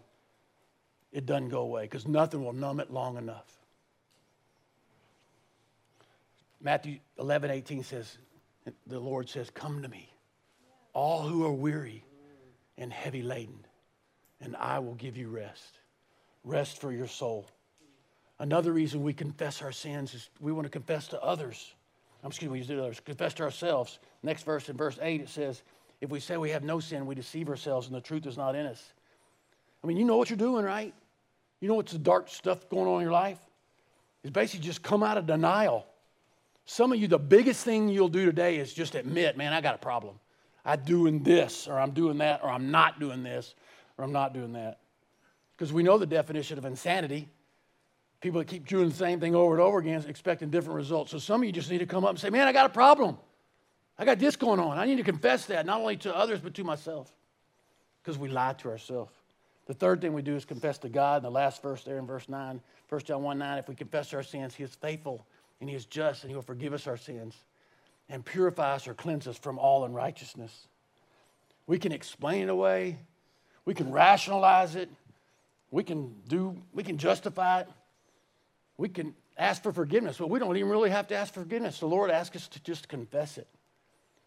It 1.12 1.26
doesn't 1.26 1.50
go 1.50 1.60
away 1.60 1.82
because 1.82 2.06
nothing 2.06 2.44
will 2.44 2.54
numb 2.54 2.80
it 2.80 2.90
long 2.90 3.18
enough. 3.18 3.46
Matthew 6.60 6.98
11, 7.18 7.50
18 7.50 7.82
says, 7.82 8.16
the 8.86 9.00
Lord 9.00 9.28
says, 9.28 9.50
Come 9.50 9.82
to 9.82 9.88
me, 9.88 10.08
all 10.92 11.22
who 11.22 11.44
are 11.44 11.52
weary 11.52 12.04
and 12.78 12.92
heavy 12.92 13.22
laden, 13.22 13.66
and 14.40 14.56
I 14.56 14.78
will 14.78 14.94
give 14.94 15.16
you 15.16 15.28
rest. 15.28 15.78
Rest 16.44 16.80
for 16.80 16.92
your 16.92 17.08
soul. 17.08 17.46
Another 18.38 18.72
reason 18.72 19.02
we 19.02 19.12
confess 19.12 19.62
our 19.62 19.72
sins 19.72 20.14
is 20.14 20.30
we 20.40 20.52
want 20.52 20.64
to 20.64 20.70
confess 20.70 21.08
to 21.08 21.22
others. 21.22 21.74
I'm 22.22 22.28
excuse 22.28 22.50
me, 22.50 22.60
we 22.60 22.66
do 22.66 22.80
others. 22.80 23.00
Confess 23.00 23.34
to 23.34 23.42
ourselves. 23.42 23.98
Next 24.22 24.44
verse 24.44 24.68
in 24.68 24.76
verse 24.76 24.98
8 25.00 25.20
it 25.20 25.28
says, 25.28 25.62
If 26.00 26.10
we 26.10 26.20
say 26.20 26.36
we 26.36 26.50
have 26.50 26.62
no 26.62 26.78
sin, 26.78 27.06
we 27.06 27.14
deceive 27.14 27.48
ourselves 27.48 27.86
and 27.88 27.96
the 27.96 28.00
truth 28.00 28.26
is 28.26 28.36
not 28.36 28.54
in 28.54 28.66
us. 28.66 28.92
I 29.82 29.86
mean, 29.86 29.96
you 29.96 30.04
know 30.04 30.16
what 30.16 30.30
you're 30.30 30.36
doing, 30.36 30.64
right? 30.64 30.94
You 31.60 31.68
know 31.68 31.74
what's 31.74 31.92
the 31.92 31.98
dark 31.98 32.28
stuff 32.28 32.68
going 32.68 32.86
on 32.86 32.96
in 32.96 33.02
your 33.02 33.12
life? 33.12 33.38
It's 34.22 34.32
basically 34.32 34.64
just 34.64 34.82
come 34.82 35.02
out 35.02 35.18
of 35.18 35.26
denial. 35.26 35.86
Some 36.64 36.92
of 36.92 37.00
you, 37.00 37.08
the 37.08 37.18
biggest 37.18 37.64
thing 37.64 37.88
you'll 37.88 38.08
do 38.08 38.24
today 38.24 38.56
is 38.56 38.72
just 38.72 38.94
admit, 38.94 39.36
man, 39.36 39.52
I 39.52 39.60
got 39.60 39.74
a 39.74 39.78
problem. 39.78 40.18
I'm 40.64 40.80
doing 40.82 41.24
this, 41.24 41.66
or 41.66 41.78
I'm 41.78 41.90
doing 41.90 42.18
that, 42.18 42.40
or 42.44 42.50
I'm 42.50 42.70
not 42.70 43.00
doing 43.00 43.24
this, 43.24 43.54
or 43.98 44.04
I'm 44.04 44.12
not 44.12 44.32
doing 44.32 44.52
that. 44.52 44.78
Because 45.56 45.72
we 45.72 45.82
know 45.82 45.98
the 45.98 46.06
definition 46.06 46.56
of 46.58 46.64
insanity. 46.64 47.28
People 48.22 48.38
that 48.38 48.46
keep 48.46 48.66
doing 48.66 48.88
the 48.88 48.94
same 48.94 49.20
thing 49.20 49.34
over 49.34 49.52
and 49.54 49.60
over 49.60 49.78
again, 49.78 50.02
expecting 50.08 50.48
different 50.48 50.76
results. 50.76 51.10
So 51.10 51.18
some 51.18 51.42
of 51.42 51.46
you 51.46 51.52
just 51.52 51.70
need 51.70 51.78
to 51.78 51.86
come 51.86 52.04
up 52.04 52.10
and 52.10 52.18
say, 52.18 52.30
man, 52.30 52.46
I 52.46 52.52
got 52.52 52.66
a 52.66 52.72
problem. 52.72 53.18
I 53.98 54.04
got 54.04 54.20
this 54.20 54.36
going 54.36 54.60
on. 54.60 54.78
I 54.78 54.86
need 54.86 54.96
to 54.96 55.02
confess 55.02 55.46
that, 55.46 55.66
not 55.66 55.80
only 55.80 55.96
to 55.98 56.16
others, 56.16 56.40
but 56.40 56.54
to 56.54 56.64
myself. 56.64 57.12
Because 58.00 58.18
we 58.18 58.28
lie 58.28 58.54
to 58.54 58.70
ourselves. 58.70 59.12
The 59.66 59.74
third 59.74 60.00
thing 60.00 60.12
we 60.12 60.22
do 60.22 60.36
is 60.36 60.44
confess 60.44 60.78
to 60.78 60.88
God. 60.88 61.18
In 61.18 61.22
the 61.24 61.30
last 61.30 61.62
verse 61.62 61.82
there 61.84 61.98
in 61.98 62.06
verse 62.06 62.28
9, 62.28 62.60
1 62.88 63.00
John 63.02 63.22
1 63.22 63.38
9, 63.38 63.58
if 63.58 63.68
we 63.68 63.74
confess 63.74 64.14
our 64.14 64.22
sins, 64.22 64.54
He 64.54 64.62
is 64.62 64.74
faithful 64.74 65.26
and 65.60 65.68
He 65.68 65.74
is 65.74 65.86
just, 65.86 66.22
and 66.22 66.30
He 66.30 66.34
will 66.34 66.42
forgive 66.42 66.72
us 66.72 66.86
our 66.86 66.96
sins 66.96 67.34
and 68.08 68.24
purify 68.24 68.74
us 68.74 68.86
or 68.86 68.94
cleanse 68.94 69.26
us 69.26 69.38
from 69.38 69.58
all 69.58 69.84
unrighteousness. 69.84 70.68
We 71.66 71.78
can 71.78 71.92
explain 71.92 72.44
it 72.44 72.50
away, 72.50 72.98
we 73.64 73.74
can 73.74 73.90
rationalize 73.90 74.76
it, 74.76 74.90
we 75.70 75.84
can 75.84 76.14
do, 76.28 76.60
we 76.72 76.82
can 76.82 76.98
justify 76.98 77.60
it, 77.60 77.68
we 78.82 78.88
can 78.88 79.14
ask 79.38 79.62
for 79.62 79.72
forgiveness, 79.72 80.18
but 80.18 80.28
we 80.28 80.40
don't 80.40 80.56
even 80.56 80.68
really 80.68 80.90
have 80.90 81.06
to 81.06 81.14
ask 81.14 81.32
for 81.32 81.42
forgiveness. 81.42 81.78
The 81.78 81.86
Lord 81.86 82.10
asks 82.10 82.34
us 82.34 82.48
to 82.48 82.62
just 82.64 82.88
confess 82.88 83.38
it. 83.38 83.46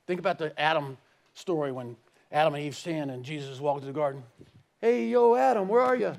Think 0.07 0.17
about 0.17 0.37
the 0.37 0.57
Adam 0.57 0.97
story 1.33 1.73
when 1.73 1.97
Adam 2.31 2.53
and 2.55 2.63
Eve 2.63 2.73
sinned 2.73 3.11
and 3.11 3.25
Jesus 3.25 3.59
walked 3.59 3.81
to 3.81 3.87
the 3.87 3.91
garden. 3.91 4.23
Hey, 4.79 5.07
yo, 5.07 5.35
Adam, 5.35 5.67
where 5.67 5.81
are 5.81 5.97
you? 5.97 6.15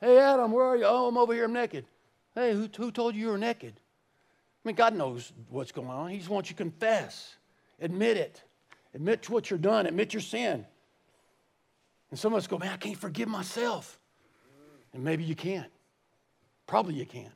Hey, 0.00 0.16
Adam, 0.20 0.52
where 0.52 0.64
are 0.64 0.76
you? 0.76 0.84
Oh, 0.84 1.08
I'm 1.08 1.18
over 1.18 1.34
here, 1.34 1.46
I'm 1.46 1.52
naked. 1.52 1.86
Hey, 2.36 2.52
who, 2.52 2.68
who 2.76 2.92
told 2.92 3.16
you 3.16 3.22
you 3.22 3.28
were 3.32 3.38
naked? 3.38 3.74
I 3.76 4.68
mean, 4.68 4.76
God 4.76 4.94
knows 4.94 5.32
what's 5.48 5.72
going 5.72 5.88
on. 5.88 6.08
He 6.10 6.18
just 6.18 6.30
wants 6.30 6.50
you 6.50 6.56
to 6.56 6.62
confess, 6.62 7.34
admit 7.80 8.16
it, 8.16 8.44
admit 8.94 9.28
what 9.28 9.50
you're 9.50 9.58
done, 9.58 9.86
admit 9.86 10.14
your 10.14 10.20
sin. 10.20 10.64
And 12.12 12.18
some 12.18 12.32
of 12.32 12.38
us 12.38 12.46
go, 12.46 12.58
man, 12.58 12.72
I 12.72 12.76
can't 12.76 12.96
forgive 12.96 13.26
myself. 13.26 13.98
And 14.94 15.02
maybe 15.02 15.24
you 15.24 15.34
can't. 15.34 15.70
Probably 16.70 16.94
you 16.94 17.04
can, 17.04 17.32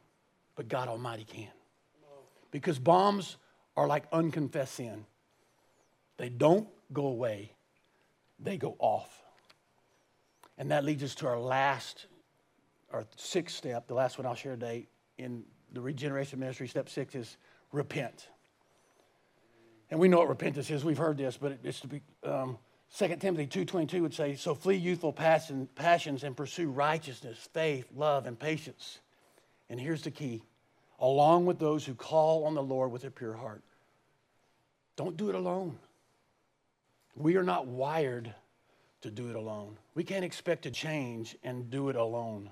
but 0.55 0.69
God 0.69 0.87
Almighty 0.87 1.25
can. 1.25 1.51
Because 2.53 2.79
bombs 2.79 3.37
are 3.77 3.89
like 3.89 4.05
unconfessed 4.13 4.77
sin. 4.77 5.07
They 6.19 6.29
don't 6.29 6.69
go 6.93 7.07
away, 7.07 7.51
they 8.39 8.57
go 8.57 8.77
off. 8.79 9.11
And 10.57 10.71
that 10.71 10.85
leads 10.85 11.03
us 11.03 11.17
to 11.17 11.27
our 11.27 11.41
last, 11.41 12.07
our 12.93 13.07
sixth 13.17 13.57
step, 13.57 13.89
the 13.89 13.95
last 13.95 14.19
one 14.19 14.27
I'll 14.29 14.37
share 14.37 14.53
today 14.53 14.87
in 15.19 15.43
the 15.73 15.81
regeneration 15.81 16.39
ministry. 16.39 16.69
Step 16.69 16.89
six 16.89 17.17
is 17.17 17.37
repent. 17.73 18.29
And 19.91 19.99
we 19.99 20.07
know 20.07 20.19
what 20.19 20.29
repentance 20.29 20.71
is. 20.71 20.85
We've 20.85 20.97
heard 20.97 21.19
this, 21.19 21.37
but 21.37 21.59
it's 21.65 21.81
to 21.81 21.89
be. 21.89 22.03
Um, 22.23 22.57
2 22.97 23.17
Timothy 23.17 23.49
2.22 23.49 24.01
would 24.01 24.15
say, 24.15 24.37
So 24.37 24.55
flee 24.55 24.77
youthful 24.77 25.13
passion, 25.13 25.69
passions 25.75 26.23
and 26.23 26.37
pursue 26.37 26.71
righteousness, 26.71 27.49
faith, 27.53 27.89
love, 27.97 28.27
and 28.27 28.39
patience. 28.39 29.01
And 29.71 29.81
here's 29.81 30.03
the 30.03 30.11
key 30.11 30.43
along 31.01 31.45
with 31.45 31.59
those 31.59 31.85
who 31.85 31.95
call 31.95 32.45
on 32.45 32.55
the 32.55 32.63
Lord 32.63 32.93
with 32.93 33.05
a 33.05 33.11
pure 33.11 33.35
heart. 33.35 33.63
Don't 34.97 35.17
do 35.17 35.29
it 35.29 35.35
alone. 35.35 35.79
We 37.17 37.37
are 37.37 37.43
not 37.43 37.67
wired 37.67 38.33
to 39.03 39.11
do 39.11 39.29
it 39.29 39.37
alone. 39.37 39.77
We 39.95 40.05
can't 40.05 40.25
expect 40.25 40.63
to 40.63 40.71
change 40.71 41.37
and 41.43 41.69
do 41.71 41.89
it 41.89 41.97
alone. 41.97 42.49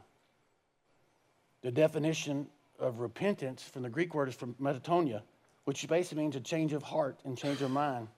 The 1.62 1.70
definition 1.70 2.48
of 2.78 2.98
repentance 2.98 3.62
from 3.62 3.82
the 3.82 3.88
Greek 3.88 4.14
word 4.14 4.28
is 4.28 4.34
from 4.34 4.54
metatonia, 4.60 5.22
which 5.64 5.86
basically 5.88 6.24
means 6.24 6.36
a 6.36 6.40
change 6.40 6.72
of 6.72 6.82
heart 6.82 7.18
and 7.24 7.38
change 7.38 7.62
of 7.62 7.70
mind. 7.70 8.08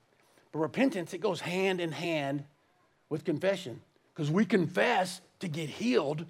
But 0.52 0.61
repentance, 0.61 1.12
it 1.12 1.20
goes 1.20 1.40
hand 1.40 1.80
in 1.80 1.92
hand 1.92 2.44
with 3.09 3.24
confession 3.24 3.80
because 4.14 4.30
we 4.30 4.44
confess 4.44 5.20
to 5.40 5.48
get 5.48 5.68
healed, 5.68 6.24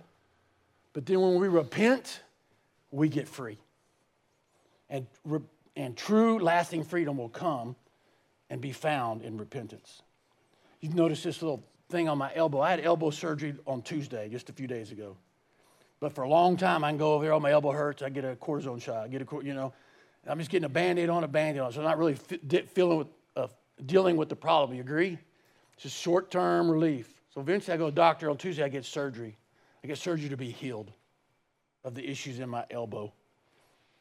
but 0.92 1.07
then 1.07 1.20
when 1.20 1.40
we 1.40 1.48
repent, 1.48 2.20
we 2.94 3.09
get 3.09 3.28
free. 3.28 3.59
And, 4.88 5.07
and 5.74 5.96
true, 5.96 6.38
lasting 6.38 6.85
freedom 6.85 7.16
will 7.16 7.28
come 7.28 7.74
and 8.50 8.61
be 8.61 8.72
found 8.72 9.22
in 9.22 9.37
repentance. 9.37 10.02
You've 10.80 10.94
noticed 10.94 11.24
this 11.24 11.42
little 11.42 11.64
thing 11.88 12.09
on 12.09 12.18
my 12.18 12.30
elbow. 12.35 12.61
I 12.61 12.70
had 12.70 12.80
elbow 12.80 13.11
surgery 13.11 13.54
on 13.66 13.83
Tuesday, 13.83 14.28
just 14.28 14.48
a 14.48 14.52
few 14.52 14.66
days 14.66 14.92
ago. 14.92 15.16
But 15.98 16.12
for 16.12 16.22
a 16.22 16.28
long 16.28 16.57
time, 16.57 16.85
I 16.85 16.90
can 16.90 16.98
go 16.98 17.14
over 17.14 17.24
there, 17.24 17.33
oh, 17.33 17.40
my 17.40 17.50
elbow 17.50 17.72
hurts, 17.72 18.02
I 18.02 18.11
get 18.11 18.24
a 18.24 18.37
cortisone 18.37 18.80
shot, 18.80 19.04
I 19.04 19.09
get 19.09 19.22
a, 19.22 19.26
you 19.44 19.54
know, 19.54 19.72
I'm 20.26 20.38
just 20.38 20.50
getting 20.50 20.66
a 20.66 20.70
band 20.70 20.98
aid 20.98 21.09
on 21.09 21.24
a 21.24 21.28
band 21.28 21.57
aid 21.57 21.62
on, 21.62 21.72
so 21.72 21.80
I'm 21.80 21.87
not 21.87 21.98
really 21.98 22.14
feeling 22.14 22.98
with, 22.98 23.09
uh, 23.37 23.48
dealing 23.87 24.16
with 24.16 24.28
the 24.28 24.37
problem. 24.37 24.76
You 24.76 24.83
agree? 24.83 25.18
It's 25.74 25.83
just 25.83 25.96
short 25.96 26.30
term 26.30 26.70
relief. 26.70 27.22
So 27.30 27.40
eventually 27.40 27.74
I 27.74 27.76
go 27.76 27.87
to 27.87 27.90
the 27.90 27.96
doctor 27.96 28.30
on 28.30 28.37
Tuesday, 28.37 28.62
I 28.62 28.68
get 28.68 28.85
surgery. 28.85 29.37
I 29.83 29.87
get 29.87 29.98
surgery 29.98 30.28
to 30.28 30.37
be 30.37 30.50
healed 30.50 30.92
of 31.85 31.94
the 31.94 32.09
issues 32.09 32.38
in 32.40 32.49
my 32.49 32.64
elbow. 32.70 33.12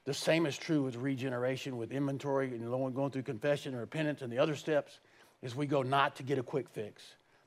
The 0.05 0.13
same 0.13 0.45
is 0.45 0.57
true 0.57 0.81
with 0.83 0.95
regeneration, 0.95 1.77
with 1.77 1.91
inventory, 1.91 2.47
and 2.47 2.69
going 2.95 3.11
through 3.11 3.23
confession 3.23 3.73
and 3.73 3.81
repentance 3.81 4.21
and 4.21 4.31
the 4.31 4.37
other 4.39 4.55
steps, 4.55 4.99
is 5.41 5.55
we 5.55 5.65
go 5.65 5.81
not 5.81 6.15
to 6.15 6.23
get 6.23 6.37
a 6.37 6.43
quick 6.43 6.69
fix, 6.69 7.03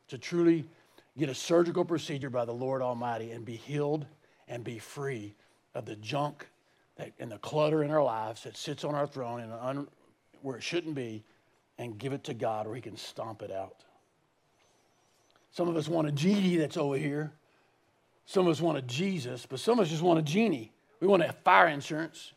to 0.09 0.19
truly 0.19 0.65
get 1.19 1.29
a 1.29 1.35
surgical 1.35 1.85
procedure 1.85 2.31
by 2.31 2.45
the 2.45 2.53
Lord 2.53 2.83
Almighty 2.83 3.31
and 3.31 3.45
be 3.45 3.57
healed 3.57 4.07
and 4.49 4.63
be 4.63 4.79
free 4.79 5.35
of 5.75 5.87
the 5.87 5.97
junk 5.97 6.47
that, 6.97 7.13
and 7.19 7.31
the 7.31 7.39
clutter 7.39 7.83
in 7.83 7.91
our 7.91 8.03
lives 8.03 8.43
that 8.45 8.57
sits 8.57 8.85
on 8.85 8.95
our 8.95 9.07
throne 9.07 9.41
and 9.41 9.53
un, 9.53 9.89
where 10.43 10.57
it 10.57 10.63
shouldn't 10.63 10.95
be 10.95 11.25
and 11.79 11.99
give 11.99 12.13
it 12.13 12.25
to 12.25 12.35
God 12.35 12.67
where 12.67 12.75
He 12.75 12.83
can 12.83 12.97
stomp 12.97 13.43
it 13.43 13.51
out. 13.51 13.85
Some 15.53 15.69
of 15.69 15.77
us 15.77 15.89
want 15.89 16.09
a 16.09 16.13
genie 16.13 16.57
that's 16.57 16.77
over 16.77 16.97
here. 16.97 17.33
Some 18.27 18.47
of 18.47 18.51
us 18.51 18.61
want 18.61 18.77
a 18.77 18.83
Jesus, 18.83 19.47
but 19.47 19.61
some 19.61 19.79
of 19.79 19.85
us 19.85 19.91
just 19.91 20.03
want 20.03 20.19
a 20.19 20.23
genie. 20.23 20.73
We 21.01 21.07
want 21.07 21.23
have 21.23 21.37
fire 21.45 21.69
insurance. 21.69 22.33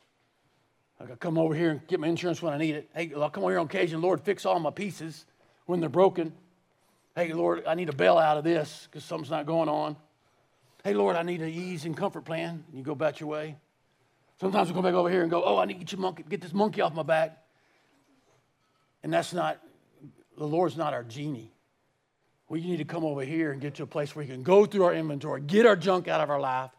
I 1.00 1.06
can 1.06 1.16
come 1.16 1.38
over 1.38 1.56
here 1.56 1.72
and 1.72 1.88
get 1.88 2.00
my 2.00 2.08
insurance 2.08 2.42
when 2.42 2.54
I 2.54 2.58
need 2.58 2.76
it. 2.76 2.90
Hey, 2.94 3.12
I'll 3.16 3.30
come 3.30 3.44
over 3.44 3.52
here 3.52 3.60
on 3.60 3.66
occasion. 3.66 4.02
Lord, 4.02 4.22
fix 4.22 4.46
all 4.46 4.60
my 4.60 4.70
pieces 4.70 5.26
when 5.66 5.80
they're 5.80 5.90
broken. 5.90 6.34
Hey, 7.16 7.34
Lord, 7.34 7.64
I 7.66 7.74
need 7.74 7.90
a 7.90 7.96
bail 7.96 8.18
out 8.18 8.38
of 8.38 8.44
this 8.44 8.88
because 8.90 9.04
something's 9.04 9.32
not 9.32 9.46
going 9.46 9.68
on. 9.68 9.96
Hey, 10.84 10.94
Lord, 10.94 11.16
I 11.16 11.24
need 11.24 11.42
an 11.42 11.50
ease 11.50 11.86
and 11.86 11.98
comfort 11.98 12.24
plan. 12.24 12.64
And 12.68 12.78
you 12.78 12.84
go 12.84 12.92
about 12.92 13.20
your 13.20 13.30
way. 13.30 13.56
Sometimes 14.40 14.70
we 14.70 14.76
come 14.76 14.84
back 14.84 14.94
over 14.94 15.10
here 15.10 15.22
and 15.22 15.32
go, 15.32 15.44
oh, 15.44 15.58
I 15.58 15.66
need 15.66 15.80
to 15.80 15.86
get, 15.86 16.00
monkey, 16.00 16.24
get 16.30 16.42
this 16.42 16.54
monkey 16.54 16.82
off 16.82 16.94
my 16.94 17.04
back. 17.04 17.38
And 19.04 19.12
that's 19.12 19.34
not, 19.34 19.60
the 20.38 20.46
Lord's 20.46 20.78
not 20.78 20.94
our 20.94 21.04
genie. 21.04 21.52
We 22.50 22.62
need 22.62 22.78
to 22.78 22.86
come 22.86 23.06
over 23.06 23.22
here 23.22 23.52
and 23.52 23.62
get 23.62 23.76
to 23.76 23.84
a 23.84 23.88
place 23.88 24.16
where 24.16 24.26
we 24.26 24.32
can 24.32 24.42
go 24.42 24.66
through 24.66 24.84
our 24.84 24.94
inventory, 24.94 25.42
get 25.42 25.68
our 25.68 25.76
junk 25.76 26.08
out 26.08 26.20
of 26.20 26.32
our 26.32 26.40
life, 26.40 26.72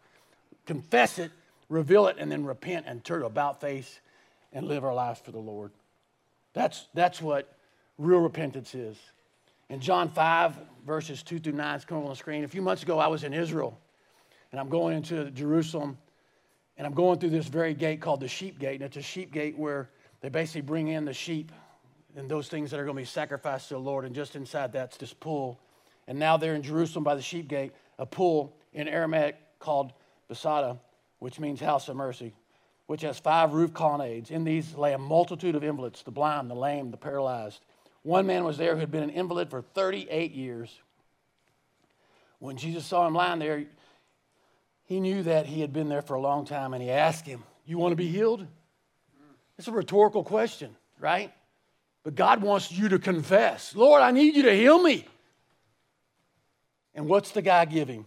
confess 0.67 1.21
it, 1.21 1.31
reveal 1.69 2.09
it, 2.09 2.17
and 2.19 2.31
then 2.31 2.45
repent 2.45 2.87
and 2.89 3.03
turn 3.05 3.23
about 3.23 3.61
face 3.61 4.01
and 4.53 4.67
live 4.67 4.85
our 4.85 4.93
lives 4.93 5.21
for 5.21 5.31
the 5.31 5.39
Lord. 5.39 5.71
That's, 6.53 6.89
that's 6.93 7.23
what 7.23 7.57
real 7.99 8.19
repentance 8.19 8.75
is. 8.75 8.97
In 9.69 9.79
John 9.79 10.09
5, 10.09 10.57
verses 10.85 11.23
2 11.23 11.39
through 11.39 11.53
9, 11.53 11.77
it's 11.77 11.85
coming 11.85 12.03
on 12.03 12.11
the 12.11 12.17
screen. 12.17 12.43
A 12.43 12.49
few 12.49 12.63
months 12.63 12.83
ago, 12.83 12.99
I 12.99 13.07
was 13.07 13.23
in 13.23 13.33
Israel, 13.33 13.79
and 14.51 14.61
I'm 14.61 14.69
going 14.69 14.97
into 14.97 15.31
Jerusalem, 15.31 15.97
and 16.77 16.85
I'm 16.85 16.95
going 16.95 17.21
through 17.21 17.31
this 17.31 17.47
very 17.47 17.75
gate 17.75 18.01
called 18.01 18.19
the 18.19 18.27
Sheep 18.27 18.59
Gate. 18.59 18.77
And 18.77 18.83
it's 18.83 18.97
a 18.97 19.03
sheep 19.03 19.33
gate 19.33 19.57
where 19.57 19.89
they 20.21 20.29
basically 20.29 20.63
bring 20.63 20.89
in 20.89 21.05
the 21.05 21.13
sheep 21.13 21.53
and 22.17 22.31
those 22.31 22.49
things 22.49 22.71
that 22.71 22.81
are 22.81 22.85
going 22.85 22.97
to 22.97 23.03
be 23.03 23.07
sacrificed 23.07 23.69
to 23.69 23.75
the 23.75 23.81
Lord. 23.81 24.05
And 24.05 24.15
just 24.15 24.37
inside 24.37 24.73
that's 24.73 24.97
this 24.97 25.13
pool. 25.13 25.59
And 26.07 26.19
now 26.19 26.37
they're 26.37 26.55
in 26.55 26.63
Jerusalem 26.63 27.05
by 27.05 27.15
the 27.15 27.23
sheep 27.23 27.49
gate, 27.49 27.73
a 27.99 28.07
pool 28.07 28.57
in 28.73 28.89
Aramaic 28.89 29.37
called 29.59 29.93
Bethesda, 30.29 30.79
which 31.19 31.39
means 31.39 31.61
house 31.61 31.89
of 31.89 31.97
mercy, 31.97 32.35
which 32.87 33.03
has 33.03 33.19
five 33.19 33.53
roof 33.53 33.73
colonnades. 33.73 34.31
In 34.31 34.45
these 34.45 34.75
lay 34.75 34.93
a 34.93 34.99
multitude 34.99 35.55
of 35.55 35.63
invalids 35.63 36.03
the 36.03 36.11
blind, 36.11 36.51
the 36.51 36.55
lame, 36.55 36.91
the 36.91 36.97
paralyzed. 36.97 37.61
One 38.03 38.27
man 38.27 38.45
was 38.45 38.57
there 38.57 38.75
who 38.75 38.81
had 38.81 38.91
been 38.91 39.03
an 39.03 39.11
invalid 39.11 39.51
for 39.51 39.63
38 39.63 40.33
years. 40.33 40.75
When 42.39 42.57
Jesus 42.57 42.87
saw 42.87 43.07
him 43.07 43.15
lying 43.15 43.39
there, 43.39 43.67
he 44.85 44.99
knew 44.99 45.23
that 45.25 45.47
he 45.47 45.61
had 45.61 45.73
been 45.73 45.89
there 45.89 46.03
for 46.03 46.15
a 46.15 46.21
long 46.21 46.47
time 46.47 46.73
and 46.73 46.83
he 46.83 46.91
asked 46.91 47.27
him, 47.27 47.45
You 47.67 47.79
want 47.79 47.93
to 47.93 47.97
be 47.97 48.09
healed? 48.09 48.47
It's 49.59 49.69
a 49.69 49.73
rhetorical 49.73 50.25
question, 50.25 50.75
right? 50.99 51.33
But 52.03 52.15
God 52.15 52.43
wants 52.43 52.73
you 52.73 52.89
to 52.91 52.99
confess, 52.99 53.75
Lord, 53.75 54.03
I 54.03 54.11
need 54.11 54.35
you 54.35 54.43
to 54.45 54.55
heal 54.55 54.83
me. 54.83 55.07
And 56.95 57.07
what's 57.07 57.31
the 57.33 57.43
guy 57.43 57.65
giving? 57.67 58.07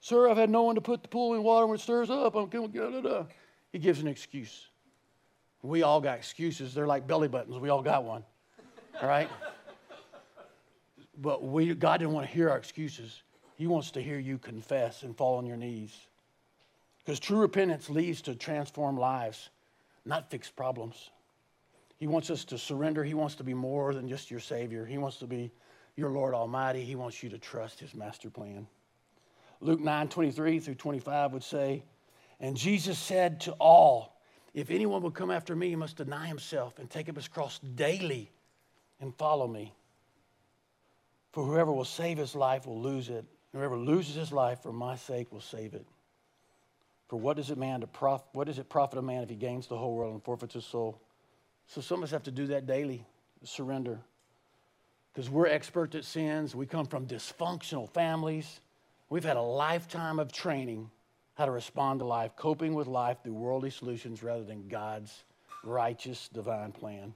Sir, 0.00 0.28
I've 0.28 0.36
had 0.36 0.50
no 0.50 0.62
one 0.62 0.74
to 0.74 0.80
put 0.80 1.02
the 1.02 1.08
pool 1.08 1.34
in 1.34 1.42
water 1.42 1.66
when 1.66 1.76
it 1.76 1.80
stirs 1.80 2.10
up. 2.10 2.34
I'm 2.34 2.48
going 2.48 2.72
to 2.72 3.08
uh. 3.08 3.24
He 3.72 3.78
gives 3.78 4.00
an 4.00 4.08
excuse. 4.08 4.68
We 5.62 5.82
all 5.82 6.00
got 6.00 6.18
excuses. 6.18 6.74
They're 6.74 6.86
like 6.86 7.06
belly 7.06 7.28
buttons. 7.28 7.58
We 7.58 7.68
all 7.68 7.82
got 7.82 8.04
one. 8.04 8.24
All 9.00 9.08
right? 9.08 9.28
But 11.20 11.42
we, 11.42 11.74
God 11.74 11.96
didn't 11.96 12.12
want 12.12 12.28
to 12.28 12.32
hear 12.32 12.48
our 12.48 12.56
excuses. 12.56 13.24
He 13.56 13.66
wants 13.66 13.90
to 13.90 14.00
hear 14.00 14.20
you 14.20 14.38
confess 14.38 15.02
and 15.02 15.16
fall 15.16 15.38
on 15.38 15.46
your 15.46 15.56
knees. 15.56 15.92
Because 17.00 17.18
true 17.18 17.38
repentance 17.38 17.90
leads 17.90 18.22
to 18.22 18.36
transformed 18.36 19.00
lives, 19.00 19.50
not 20.04 20.30
fixed 20.30 20.54
problems. 20.54 21.10
He 21.98 22.06
wants 22.06 22.30
us 22.30 22.44
to 22.46 22.58
surrender. 22.58 23.04
He 23.04 23.14
wants 23.14 23.34
to 23.36 23.44
be 23.44 23.54
more 23.54 23.92
than 23.92 24.08
just 24.08 24.30
your 24.30 24.40
Savior. 24.40 24.86
He 24.86 24.98
wants 24.98 25.18
to 25.18 25.26
be 25.26 25.50
your 25.96 26.10
Lord 26.10 26.32
Almighty. 26.32 26.84
He 26.84 26.94
wants 26.94 27.22
you 27.22 27.28
to 27.30 27.38
trust 27.38 27.80
His 27.80 27.94
master 27.94 28.30
plan. 28.30 28.66
Luke 29.60 29.80
9 29.80 30.08
23 30.08 30.60
through 30.60 30.74
25 30.76 31.32
would 31.32 31.42
say, 31.42 31.82
And 32.38 32.56
Jesus 32.56 32.98
said 32.98 33.40
to 33.42 33.52
all, 33.52 34.20
If 34.54 34.70
anyone 34.70 35.02
will 35.02 35.10
come 35.10 35.30
after 35.30 35.56
me, 35.56 35.70
he 35.70 35.76
must 35.76 35.96
deny 35.96 36.26
himself 36.26 36.78
and 36.78 36.88
take 36.88 37.08
up 37.08 37.16
his 37.16 37.26
cross 37.26 37.58
daily 37.58 38.30
and 39.00 39.14
follow 39.16 39.48
me. 39.48 39.74
For 41.32 41.44
whoever 41.44 41.72
will 41.72 41.84
save 41.84 42.18
his 42.18 42.34
life 42.34 42.66
will 42.66 42.80
lose 42.80 43.08
it. 43.08 43.24
Whoever 43.52 43.76
loses 43.76 44.14
his 44.14 44.32
life 44.32 44.62
for 44.62 44.72
my 44.72 44.94
sake 44.96 45.32
will 45.32 45.40
save 45.40 45.74
it. 45.74 45.86
For 47.08 47.18
what 47.18 47.36
does 47.36 47.50
it 47.50 47.58
man 47.58 47.80
to 47.80 47.86
prof- 47.86 48.28
what 48.32 48.46
does 48.46 48.58
it 48.58 48.68
profit 48.68 48.98
a 48.98 49.02
man 49.02 49.22
if 49.22 49.30
he 49.30 49.34
gains 49.34 49.66
the 49.66 49.76
whole 49.76 49.94
world 49.94 50.12
and 50.12 50.22
forfeits 50.22 50.54
his 50.54 50.64
soul? 50.64 51.00
So 51.68 51.80
some 51.80 51.98
of 51.98 52.04
us 52.04 52.10
have 52.10 52.24
to 52.24 52.30
do 52.30 52.46
that 52.48 52.66
daily, 52.66 53.04
surrender. 53.44 54.00
Because 55.12 55.30
we're 55.30 55.46
experts 55.46 55.94
at 55.94 56.04
sins. 56.04 56.54
We 56.54 56.66
come 56.66 56.86
from 56.86 57.06
dysfunctional 57.06 57.88
families. 57.90 58.60
We've 59.10 59.24
had 59.24 59.36
a 59.36 59.42
lifetime 59.42 60.18
of 60.18 60.32
training 60.32 60.90
how 61.34 61.44
to 61.44 61.52
respond 61.52 62.00
to 62.00 62.06
life, 62.06 62.34
coping 62.36 62.74
with 62.74 62.88
life 62.88 63.18
through 63.22 63.34
worldly 63.34 63.70
solutions 63.70 64.22
rather 64.22 64.42
than 64.42 64.66
God's 64.66 65.24
righteous 65.62 66.28
divine 66.28 66.72
plan. 66.72 67.14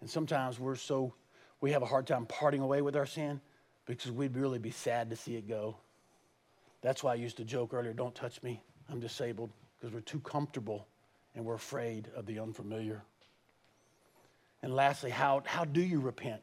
And 0.00 0.10
sometimes 0.10 0.58
we're 0.60 0.76
so, 0.76 1.14
we 1.60 1.70
have 1.72 1.82
a 1.82 1.86
hard 1.86 2.06
time 2.06 2.26
parting 2.26 2.60
away 2.60 2.82
with 2.82 2.96
our 2.96 3.06
sin 3.06 3.40
because 3.86 4.10
we'd 4.10 4.36
really 4.36 4.58
be 4.58 4.70
sad 4.70 5.08
to 5.10 5.16
see 5.16 5.36
it 5.36 5.48
go. 5.48 5.76
That's 6.82 7.02
why 7.02 7.12
I 7.12 7.16
used 7.16 7.38
to 7.38 7.44
joke 7.44 7.72
earlier 7.72 7.94
don't 7.94 8.14
touch 8.14 8.42
me, 8.42 8.62
I'm 8.90 9.00
disabled, 9.00 9.50
because 9.78 9.94
we're 9.94 10.00
too 10.00 10.20
comfortable 10.20 10.86
and 11.34 11.44
we're 11.44 11.54
afraid 11.54 12.08
of 12.14 12.26
the 12.26 12.40
unfamiliar. 12.40 13.02
And 14.64 14.74
lastly, 14.74 15.10
how, 15.10 15.42
how 15.44 15.66
do 15.66 15.82
you 15.82 16.00
repent? 16.00 16.40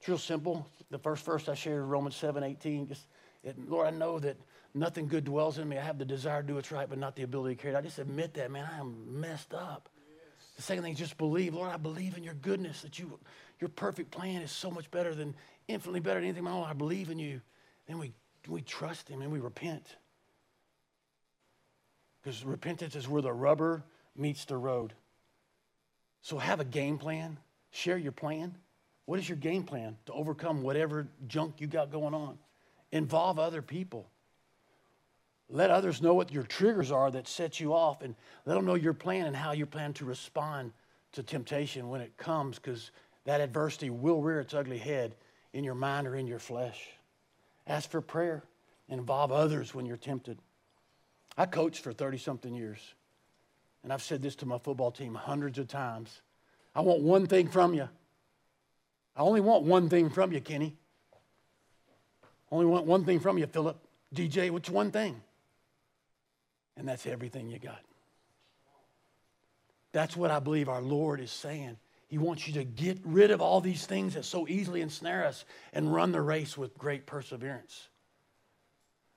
It's 0.00 0.08
real 0.08 0.18
simple. 0.18 0.66
The 0.90 0.98
first 0.98 1.24
verse 1.24 1.48
I 1.48 1.54
shared, 1.54 1.84
Romans 1.84 2.16
7 2.16 2.42
18, 2.42 2.88
just, 2.88 3.06
it, 3.44 3.56
Lord, 3.70 3.86
I 3.86 3.90
know 3.96 4.18
that 4.18 4.36
nothing 4.74 5.06
good 5.06 5.24
dwells 5.24 5.58
in 5.58 5.68
me. 5.68 5.78
I 5.78 5.80
have 5.80 5.96
the 5.96 6.04
desire 6.04 6.42
to 6.42 6.48
do 6.48 6.56
what's 6.56 6.72
right, 6.72 6.88
but 6.90 6.98
not 6.98 7.14
the 7.14 7.22
ability 7.22 7.54
to 7.54 7.62
carry 7.62 7.74
it. 7.74 7.78
I 7.78 7.80
just 7.80 8.00
admit 8.00 8.34
that, 8.34 8.50
man, 8.50 8.68
I 8.68 8.80
am 8.80 9.20
messed 9.20 9.54
up. 9.54 9.88
Yes. 10.08 10.48
The 10.56 10.62
second 10.62 10.82
thing 10.82 10.94
is 10.94 10.98
just 10.98 11.16
believe. 11.18 11.54
Lord, 11.54 11.70
I 11.70 11.76
believe 11.76 12.16
in 12.16 12.24
your 12.24 12.34
goodness, 12.34 12.82
that 12.82 12.98
you, 12.98 13.16
your 13.60 13.68
perfect 13.68 14.10
plan 14.10 14.42
is 14.42 14.50
so 14.50 14.68
much 14.68 14.90
better 14.90 15.14
than, 15.14 15.32
infinitely 15.68 16.00
better 16.00 16.18
than 16.18 16.30
anything. 16.30 16.42
My 16.42 16.50
own, 16.50 16.64
I 16.64 16.72
believe 16.72 17.10
in 17.10 17.20
you. 17.20 17.40
Then 17.86 18.00
we, 18.00 18.12
we 18.48 18.62
trust 18.62 19.08
him 19.08 19.22
and 19.22 19.30
we 19.30 19.38
repent. 19.38 19.86
Because 22.24 22.44
repentance 22.44 22.96
is 22.96 23.08
where 23.08 23.22
the 23.22 23.32
rubber 23.32 23.84
meets 24.16 24.46
the 24.46 24.56
road. 24.56 24.94
So 26.22 26.38
have 26.38 26.58
a 26.58 26.64
game 26.64 26.98
plan, 26.98 27.38
share 27.72 27.98
your 27.98 28.12
plan. 28.12 28.54
What 29.06 29.18
is 29.18 29.28
your 29.28 29.36
game 29.36 29.64
plan 29.64 29.96
to 30.06 30.12
overcome 30.12 30.62
whatever 30.62 31.08
junk 31.26 31.60
you 31.60 31.66
got 31.66 31.90
going 31.90 32.14
on? 32.14 32.38
Involve 32.92 33.38
other 33.38 33.62
people. 33.62 34.08
Let 35.48 35.70
others 35.70 36.00
know 36.00 36.14
what 36.14 36.32
your 36.32 36.44
triggers 36.44 36.92
are 36.92 37.10
that 37.10 37.26
set 37.26 37.58
you 37.58 37.74
off 37.74 38.00
and 38.02 38.14
let 38.46 38.54
them 38.54 38.64
know 38.64 38.74
your 38.74 38.94
plan 38.94 39.26
and 39.26 39.36
how 39.36 39.52
you 39.52 39.66
plan 39.66 39.92
to 39.94 40.04
respond 40.04 40.72
to 41.12 41.22
temptation 41.22 41.88
when 41.88 42.00
it 42.00 42.16
comes 42.16 42.58
because 42.58 42.90
that 43.24 43.40
adversity 43.40 43.90
will 43.90 44.22
rear 44.22 44.40
its 44.40 44.54
ugly 44.54 44.78
head 44.78 45.14
in 45.52 45.64
your 45.64 45.74
mind 45.74 46.06
or 46.06 46.16
in 46.16 46.26
your 46.26 46.38
flesh. 46.38 46.88
Ask 47.66 47.90
for 47.90 48.00
prayer. 48.00 48.44
Involve 48.88 49.32
others 49.32 49.74
when 49.74 49.86
you're 49.86 49.96
tempted. 49.96 50.38
I 51.36 51.46
coached 51.46 51.82
for 51.82 51.92
30 51.92 52.18
something 52.18 52.54
years. 52.54 52.94
And 53.82 53.92
I've 53.92 54.02
said 54.02 54.22
this 54.22 54.36
to 54.36 54.46
my 54.46 54.58
football 54.58 54.90
team 54.90 55.14
hundreds 55.14 55.58
of 55.58 55.68
times. 55.68 56.22
I 56.74 56.80
want 56.80 57.02
one 57.02 57.26
thing 57.26 57.48
from 57.48 57.74
you. 57.74 57.88
I 59.14 59.20
only 59.20 59.40
want 59.40 59.64
one 59.64 59.88
thing 59.88 60.08
from 60.08 60.32
you, 60.32 60.40
Kenny. 60.40 60.76
Only 62.50 62.66
want 62.66 62.86
one 62.86 63.04
thing 63.04 63.20
from 63.20 63.38
you, 63.38 63.46
Philip. 63.46 63.78
DJ, 64.14 64.50
which 64.50 64.70
one 64.70 64.90
thing? 64.90 65.20
And 66.76 66.88
that's 66.88 67.06
everything 67.06 67.48
you 67.50 67.58
got. 67.58 67.80
That's 69.92 70.16
what 70.16 70.30
I 70.30 70.38
believe 70.38 70.68
our 70.68 70.80
Lord 70.80 71.20
is 71.20 71.30
saying. 71.30 71.76
He 72.08 72.18
wants 72.18 72.46
you 72.46 72.54
to 72.54 72.64
get 72.64 72.98
rid 73.04 73.30
of 73.30 73.40
all 73.40 73.60
these 73.60 73.86
things 73.86 74.14
that 74.14 74.24
so 74.24 74.46
easily 74.48 74.80
ensnare 74.80 75.24
us 75.24 75.44
and 75.72 75.92
run 75.92 76.12
the 76.12 76.20
race 76.20 76.56
with 76.56 76.76
great 76.76 77.06
perseverance. 77.06 77.88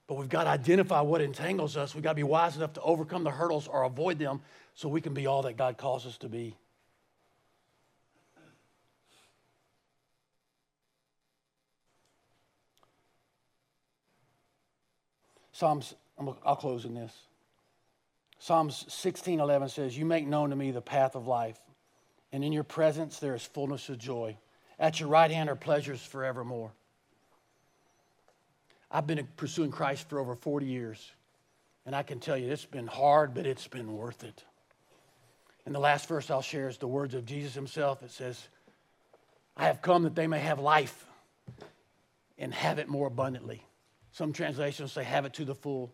But 0.07 0.15
we've 0.15 0.29
got 0.29 0.43
to 0.43 0.49
identify 0.51 1.01
what 1.01 1.21
entangles 1.21 1.77
us. 1.77 1.95
We've 1.95 2.03
got 2.03 2.11
to 2.11 2.15
be 2.15 2.23
wise 2.23 2.55
enough 2.55 2.73
to 2.73 2.81
overcome 2.81 3.23
the 3.23 3.31
hurdles 3.31 3.67
or 3.67 3.83
avoid 3.83 4.19
them 4.19 4.41
so 4.75 4.87
we 4.87 5.01
can 5.01 5.13
be 5.13 5.25
all 5.25 5.41
that 5.43 5.57
God 5.57 5.77
calls 5.77 6.05
us 6.05 6.17
to 6.19 6.29
be. 6.29 6.55
Psalms, 15.55 15.95
I'll 16.19 16.57
close 16.57 16.83
in 16.83 16.95
this. 16.95 17.13
Psalms 18.39 18.91
16:11 18.93 19.69
says, 19.69 19.97
"You 19.97 20.03
make 20.05 20.27
known 20.27 20.49
to 20.49 20.55
me 20.57 20.71
the 20.71 20.81
path 20.81 21.15
of 21.15 21.27
life, 21.27 21.57
and 22.33 22.43
in 22.43 22.51
your 22.51 22.65
presence 22.65 23.19
there 23.19 23.33
is 23.33 23.45
fullness 23.45 23.87
of 23.87 23.97
joy. 23.97 24.37
At 24.77 24.99
your 24.99 25.07
right 25.07 25.31
hand 25.31 25.49
are 25.49 25.55
pleasures 25.55 26.05
forevermore." 26.05 26.73
I've 28.91 29.07
been 29.07 29.25
pursuing 29.37 29.71
Christ 29.71 30.09
for 30.09 30.19
over 30.19 30.35
40 30.35 30.65
years, 30.65 31.13
and 31.85 31.95
I 31.95 32.03
can 32.03 32.19
tell 32.19 32.35
you 32.35 32.51
it's 32.51 32.65
been 32.65 32.87
hard, 32.87 33.33
but 33.33 33.45
it's 33.45 33.69
been 33.69 33.95
worth 33.95 34.25
it. 34.25 34.43
And 35.65 35.73
the 35.73 35.79
last 35.79 36.09
verse 36.09 36.29
I'll 36.29 36.41
share 36.41 36.67
is 36.67 36.79
the 36.79 36.87
words 36.87 37.13
of 37.13 37.25
Jesus 37.25 37.53
himself. 37.53 38.03
It 38.03 38.11
says, 38.11 38.49
I 39.55 39.67
have 39.67 39.81
come 39.81 40.03
that 40.03 40.15
they 40.15 40.27
may 40.27 40.41
have 40.41 40.59
life 40.59 41.07
and 42.37 42.53
have 42.53 42.77
it 42.77 42.89
more 42.89 43.07
abundantly. 43.07 43.65
Some 44.15 44.31
translations 44.31 44.93
say, 44.93 45.03
have 45.03 45.25
it 45.25 45.33
to 45.33 45.43
the 45.43 45.53
full. 45.53 45.91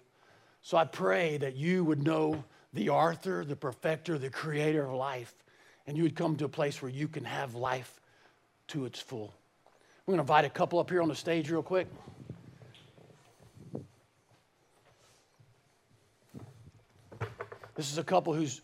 So 0.61 0.77
I 0.77 0.85
pray 0.85 1.37
that 1.37 1.55
you 1.55 1.83
would 1.83 2.03
know 2.03 2.43
the 2.71 2.89
author, 2.89 3.43
the 3.43 3.55
perfecter, 3.55 4.19
the 4.19 4.29
creator 4.29 4.85
of 4.85 4.93
life, 4.93 5.33
and 5.87 5.97
you 5.97 6.03
would 6.03 6.15
come 6.15 6.35
to 6.35 6.45
a 6.45 6.47
place 6.47 6.83
where 6.83 6.91
you 6.91 7.07
can 7.07 7.25
have 7.25 7.55
life 7.55 7.99
to 8.67 8.85
its 8.85 8.99
full. 8.99 9.33
We're 10.05 10.11
going 10.11 10.17
to 10.19 10.21
invite 10.21 10.45
a 10.45 10.51
couple 10.51 10.77
up 10.77 10.91
here 10.91 11.01
on 11.01 11.07
the 11.07 11.15
stage, 11.15 11.49
real 11.49 11.63
quick. 11.63 11.87
This 17.73 17.91
is 17.91 17.97
a 17.97 18.03
couple 18.03 18.35
who's 18.35 18.61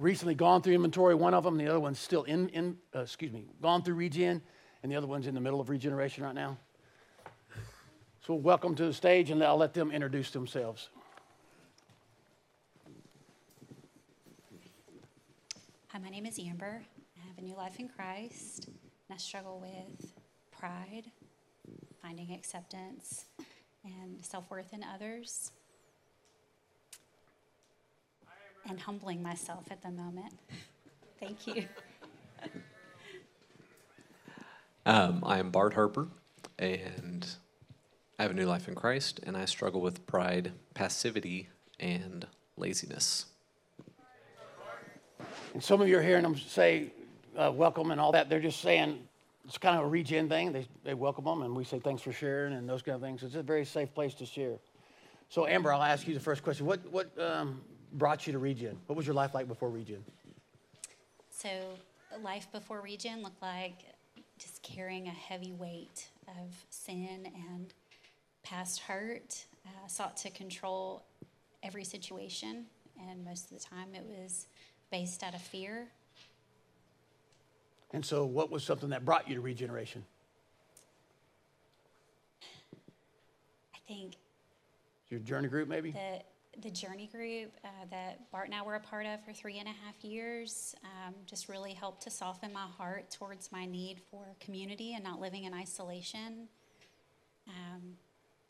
recently 0.00 0.34
gone 0.34 0.62
through 0.62 0.74
inventory, 0.74 1.14
one 1.14 1.32
of 1.32 1.44
them, 1.44 1.58
the 1.58 1.68
other 1.68 1.78
one's 1.78 2.00
still 2.00 2.24
in, 2.24 2.48
in 2.48 2.76
uh, 2.92 3.02
excuse 3.02 3.30
me, 3.30 3.46
gone 3.62 3.84
through 3.84 3.94
regen, 3.94 4.42
and 4.82 4.90
the 4.90 4.96
other 4.96 5.06
one's 5.06 5.28
in 5.28 5.34
the 5.34 5.40
middle 5.40 5.60
of 5.60 5.70
regeneration 5.70 6.24
right 6.24 6.34
now. 6.34 6.58
So 8.26 8.32
welcome 8.32 8.74
to 8.76 8.86
the 8.86 8.94
stage, 8.94 9.30
and 9.30 9.44
I'll 9.44 9.58
let 9.58 9.74
them 9.74 9.90
introduce 9.90 10.30
themselves. 10.30 10.88
Hi, 15.88 15.98
my 15.98 16.08
name 16.08 16.24
is 16.24 16.38
Amber. 16.38 16.82
I 17.22 17.28
have 17.28 17.36
a 17.36 17.42
new 17.42 17.54
life 17.54 17.78
in 17.78 17.86
Christ, 17.86 18.66
and 18.66 19.14
I 19.14 19.18
struggle 19.18 19.60
with 19.60 20.14
pride, 20.50 21.10
finding 22.00 22.32
acceptance, 22.32 23.26
and 23.84 24.24
self 24.24 24.50
worth 24.50 24.72
in 24.72 24.82
others, 24.82 25.52
and 28.66 28.80
humbling 28.80 29.22
myself 29.22 29.66
at 29.70 29.82
the 29.82 29.90
moment. 29.90 30.32
Thank 31.20 31.46
you. 31.46 31.66
Um, 34.86 35.22
I 35.24 35.38
am 35.38 35.50
Bart 35.50 35.72
Harper, 35.72 36.08
and 36.58 37.26
I 38.18 38.22
have 38.22 38.30
a 38.30 38.34
new 38.34 38.46
life 38.46 38.68
in 38.68 38.76
Christ, 38.76 39.20
and 39.24 39.36
I 39.36 39.44
struggle 39.44 39.80
with 39.80 40.06
pride, 40.06 40.52
passivity, 40.74 41.48
and 41.80 42.26
laziness. 42.56 43.26
And 45.52 45.62
some 45.62 45.80
of 45.80 45.88
you 45.88 45.98
are 45.98 46.02
hearing 46.02 46.22
them 46.22 46.36
say 46.36 46.92
uh, 47.36 47.50
welcome 47.52 47.90
and 47.90 48.00
all 48.00 48.12
that. 48.12 48.28
They're 48.28 48.38
just 48.38 48.60
saying 48.60 49.00
it's 49.44 49.58
kind 49.58 49.76
of 49.76 49.84
a 49.84 49.88
regen 49.88 50.28
thing. 50.28 50.52
They, 50.52 50.68
they 50.84 50.94
welcome 50.94 51.24
them, 51.24 51.42
and 51.42 51.56
we 51.56 51.64
say 51.64 51.80
thanks 51.80 52.02
for 52.02 52.12
sharing 52.12 52.54
and 52.54 52.68
those 52.68 52.82
kind 52.82 52.94
of 52.94 53.02
things. 53.02 53.24
It's 53.24 53.34
a 53.34 53.42
very 53.42 53.64
safe 53.64 53.92
place 53.94 54.14
to 54.14 54.26
share. 54.26 54.58
So, 55.28 55.46
Amber, 55.48 55.72
I'll 55.72 55.82
ask 55.82 56.06
you 56.06 56.14
the 56.14 56.20
first 56.20 56.44
question. 56.44 56.66
What, 56.66 56.88
what 56.92 57.10
um, 57.18 57.62
brought 57.94 58.28
you 58.28 58.32
to 58.32 58.38
regen? 58.38 58.78
What 58.86 58.96
was 58.96 59.06
your 59.06 59.14
life 59.14 59.34
like 59.34 59.48
before 59.48 59.70
regen? 59.70 60.04
So, 61.30 61.48
life 62.22 62.46
before 62.52 62.80
regen 62.80 63.22
looked 63.22 63.42
like 63.42 63.86
just 64.38 64.62
carrying 64.62 65.08
a 65.08 65.12
heavy 65.12 65.52
weight 65.52 66.08
of 66.28 66.64
sin 66.70 67.28
and 67.50 67.72
past 68.44 68.80
hurt, 68.80 69.46
uh, 69.66 69.88
sought 69.88 70.16
to 70.18 70.30
control 70.30 71.02
every 71.62 71.84
situation, 71.84 72.66
and 73.08 73.24
most 73.24 73.50
of 73.50 73.58
the 73.58 73.64
time 73.64 73.94
it 73.94 74.04
was 74.06 74.46
based 74.90 75.22
out 75.22 75.34
of 75.34 75.42
fear. 75.42 75.88
And 77.92 78.04
so, 78.04 78.24
what 78.24 78.50
was 78.50 78.62
something 78.62 78.90
that 78.90 79.04
brought 79.04 79.28
you 79.28 79.34
to 79.34 79.40
regeneration? 79.40 80.04
I 83.74 83.78
think 83.88 84.14
your 85.08 85.20
journey 85.20 85.48
group, 85.48 85.68
maybe? 85.68 85.92
The, 85.92 86.60
the 86.60 86.70
journey 86.70 87.08
group 87.12 87.52
uh, 87.64 87.68
that 87.90 88.30
Bart 88.30 88.46
and 88.46 88.54
I 88.54 88.62
were 88.62 88.74
a 88.74 88.80
part 88.80 89.06
of 89.06 89.24
for 89.24 89.32
three 89.32 89.58
and 89.58 89.68
a 89.68 89.72
half 89.84 90.02
years 90.02 90.74
um, 90.84 91.14
just 91.26 91.48
really 91.48 91.72
helped 91.72 92.02
to 92.02 92.10
soften 92.10 92.52
my 92.52 92.66
heart 92.76 93.10
towards 93.10 93.50
my 93.52 93.64
need 93.64 94.00
for 94.10 94.24
community 94.40 94.94
and 94.94 95.04
not 95.04 95.20
living 95.20 95.44
in 95.44 95.54
isolation. 95.54 96.48
Um, 97.48 97.96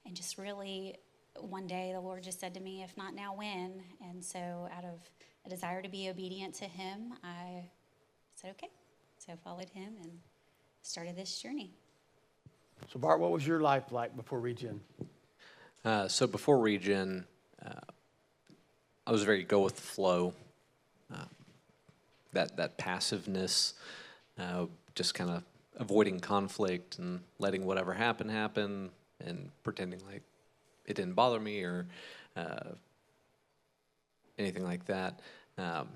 and 0.07 0.15
just 0.15 0.39
really 0.39 0.97
one 1.41 1.67
day 1.67 1.93
the 1.93 2.01
Lord 2.01 2.23
just 2.23 2.41
said 2.41 2.55
to 2.55 2.61
me, 2.61 2.83
if 2.83 2.97
not 2.97 3.15
now, 3.15 3.35
when? 3.35 3.83
And 4.09 4.25
so 4.25 4.69
out 4.77 4.85
of 4.85 5.01
a 5.47 5.49
desire 5.49 5.83
to 5.83 5.89
be 5.89 6.09
obedient 6.09 6.55
to 6.57 6.65
Him, 6.65 7.15
I 7.23 7.65
said, 8.35 8.51
okay. 8.51 8.71
So 9.19 9.33
I 9.33 9.37
followed 9.37 9.69
Him 9.71 9.95
and 10.03 10.11
started 10.83 11.17
this 11.17 11.41
journey. 11.41 11.73
So, 12.93 12.99
Bart, 12.99 13.21
what 13.21 13.31
was 13.31 13.47
your 13.47 13.61
life 13.61 13.93
like 13.93 14.15
before 14.17 14.41
Regen? 14.41 14.81
Uh, 15.85 16.09
so, 16.09 16.27
before 16.27 16.59
Regen, 16.59 17.25
uh, 17.65 17.81
I 19.07 19.13
was 19.13 19.23
very 19.23 19.43
go 19.45 19.61
with 19.61 19.77
the 19.77 19.83
flow. 19.83 20.35
Uh, 21.13 21.25
that, 22.33 22.57
that 22.57 22.77
passiveness, 22.77 23.75
uh, 24.39 24.67
just 24.95 25.15
kind 25.15 25.31
of 25.31 25.45
avoiding 25.77 26.21
conflict 26.21 26.99
and 26.99 27.21
letting 27.39 27.65
whatever 27.65 27.93
happen 27.93 28.29
happen, 28.29 28.91
and 29.27 29.51
pretending 29.63 30.01
like 30.11 30.23
it 30.87 30.95
didn't 30.95 31.15
bother 31.15 31.41
me 31.41 31.63
or 31.63 31.87
uh, 32.37 32.71
anything 34.39 34.65
like 34.65 34.85
that. 34.87 35.21
Um, 35.59 35.89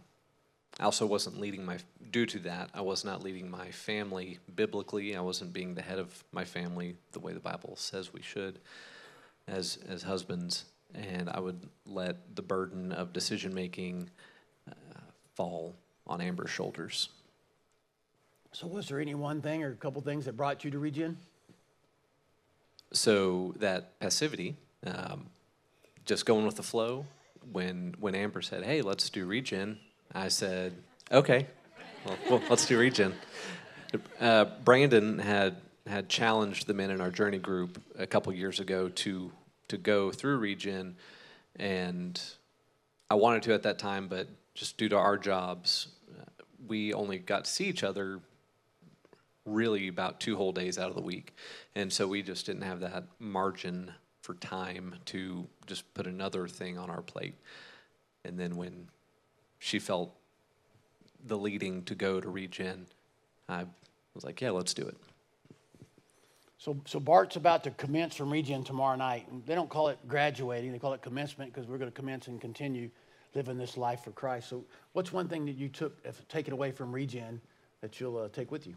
I 0.80 0.84
also 0.84 1.06
wasn't 1.06 1.40
leading 1.40 1.64
my, 1.64 1.78
due 2.12 2.26
to 2.26 2.38
that, 2.40 2.70
I 2.72 2.82
was 2.82 3.04
not 3.04 3.22
leading 3.22 3.50
my 3.50 3.70
family 3.70 4.38
biblically. 4.54 5.16
I 5.16 5.20
wasn't 5.20 5.52
being 5.52 5.74
the 5.74 5.82
head 5.82 5.98
of 5.98 6.22
my 6.30 6.44
family 6.44 6.96
the 7.12 7.20
way 7.20 7.32
the 7.32 7.40
Bible 7.40 7.74
says 7.76 8.12
we 8.12 8.22
should 8.22 8.60
as, 9.48 9.78
as 9.88 10.02
husbands. 10.02 10.66
And 10.94 11.28
I 11.28 11.40
would 11.40 11.68
let 11.84 12.36
the 12.36 12.42
burden 12.42 12.92
of 12.92 13.12
decision 13.12 13.52
making 13.52 14.08
uh, 14.70 15.00
fall 15.34 15.74
on 16.06 16.20
Amber's 16.20 16.50
shoulders. 16.50 17.08
So, 18.52 18.66
was 18.66 18.88
there 18.88 18.98
any 18.98 19.14
one 19.14 19.42
thing 19.42 19.62
or 19.62 19.72
a 19.72 19.76
couple 19.76 20.00
things 20.00 20.24
that 20.24 20.36
brought 20.36 20.64
you 20.64 20.70
to 20.70 20.78
Regen? 20.78 21.18
So 22.92 23.54
that 23.58 23.98
passivity, 24.00 24.56
um, 24.86 25.26
just 26.04 26.24
going 26.24 26.46
with 26.46 26.56
the 26.56 26.62
flow. 26.62 27.06
When 27.52 27.94
when 28.00 28.14
Amber 28.14 28.42
said, 28.42 28.64
"Hey, 28.64 28.82
let's 28.82 29.08
do 29.10 29.26
regen," 29.26 29.78
I 30.14 30.28
said, 30.28 30.74
"Okay, 31.10 31.46
well, 32.04 32.18
well 32.30 32.42
let's 32.50 32.66
do 32.66 32.78
regen." 32.78 33.14
Uh, 34.20 34.46
Brandon 34.64 35.18
had 35.18 35.56
had 35.86 36.08
challenged 36.08 36.66
the 36.66 36.74
men 36.74 36.90
in 36.90 37.00
our 37.00 37.10
journey 37.10 37.38
group 37.38 37.80
a 37.98 38.06
couple 38.06 38.32
years 38.32 38.60
ago 38.60 38.88
to 38.88 39.32
to 39.68 39.76
go 39.76 40.10
through 40.10 40.38
regen, 40.38 40.96
and 41.56 42.20
I 43.10 43.14
wanted 43.14 43.42
to 43.44 43.54
at 43.54 43.62
that 43.62 43.78
time, 43.78 44.08
but 44.08 44.28
just 44.54 44.76
due 44.76 44.88
to 44.88 44.96
our 44.96 45.16
jobs, 45.16 45.88
uh, 46.18 46.24
we 46.66 46.92
only 46.92 47.18
got 47.18 47.44
to 47.44 47.50
see 47.50 47.64
each 47.64 47.84
other 47.84 48.20
really 49.48 49.88
about 49.88 50.20
two 50.20 50.36
whole 50.36 50.52
days 50.52 50.78
out 50.78 50.90
of 50.90 50.96
the 50.96 51.02
week. 51.02 51.34
And 51.74 51.92
so 51.92 52.06
we 52.06 52.22
just 52.22 52.46
didn't 52.46 52.62
have 52.62 52.80
that 52.80 53.04
margin 53.18 53.92
for 54.22 54.34
time 54.34 54.94
to 55.06 55.46
just 55.66 55.92
put 55.94 56.06
another 56.06 56.48
thing 56.48 56.78
on 56.78 56.90
our 56.90 57.02
plate. 57.02 57.34
And 58.24 58.38
then 58.38 58.56
when 58.56 58.88
she 59.58 59.78
felt 59.78 60.14
the 61.24 61.36
leading 61.36 61.82
to 61.84 61.94
go 61.94 62.20
to 62.20 62.28
regen, 62.28 62.86
I 63.48 63.64
was 64.14 64.24
like, 64.24 64.40
yeah, 64.40 64.50
let's 64.50 64.74
do 64.74 64.86
it. 64.86 64.96
So, 66.58 66.76
so 66.86 66.98
Bart's 66.98 67.36
about 67.36 67.62
to 67.64 67.70
commence 67.70 68.16
from 68.16 68.30
Regen 68.30 68.64
tomorrow 68.64 68.96
night. 68.96 69.26
They 69.46 69.54
don't 69.54 69.70
call 69.70 69.88
it 69.88 69.98
graduating, 70.08 70.72
they 70.72 70.78
call 70.78 70.92
it 70.92 71.02
commencement 71.02 71.52
because 71.52 71.68
we're 71.68 71.78
going 71.78 71.90
to 71.90 71.94
commence 71.94 72.26
and 72.26 72.40
continue 72.40 72.90
living 73.34 73.56
this 73.56 73.76
life 73.76 74.02
for 74.02 74.10
Christ. 74.10 74.48
So, 74.48 74.64
what's 74.92 75.12
one 75.12 75.28
thing 75.28 75.46
that 75.46 75.56
you 75.56 75.68
took, 75.68 75.96
if 76.04 76.26
taken 76.26 76.52
away 76.52 76.72
from 76.72 76.92
Regen, 76.92 77.40
that 77.80 78.00
you'll 78.00 78.18
uh, 78.18 78.28
take 78.28 78.50
with 78.50 78.66
you? 78.66 78.74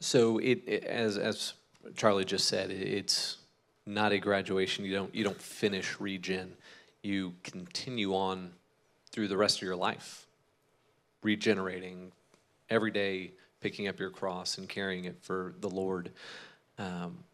So 0.00 0.38
it, 0.38 0.62
it 0.66 0.84
as 0.84 1.18
as 1.18 1.52
Charlie 1.94 2.24
just 2.24 2.48
said, 2.48 2.70
it, 2.70 2.82
it's 2.82 3.36
not 3.86 4.12
a 4.12 4.18
graduation. 4.18 4.84
You 4.84 4.94
don't 4.94 5.14
you 5.14 5.24
don't 5.24 5.40
finish 5.40 6.00
regen. 6.00 6.54
You 7.02 7.34
continue 7.42 8.14
on 8.14 8.52
through 9.12 9.28
the 9.28 9.36
rest 9.36 9.58
of 9.58 9.62
your 9.62 9.76
life, 9.76 10.26
regenerating 11.22 12.12
every 12.68 12.90
day, 12.90 13.32
picking 13.60 13.88
up 13.88 13.98
your 13.98 14.10
cross 14.10 14.58
and 14.58 14.68
carrying 14.68 15.04
it 15.04 15.16
for 15.20 15.54
the 15.60 15.68
Lord. 15.68 16.10
Um, 16.78 17.24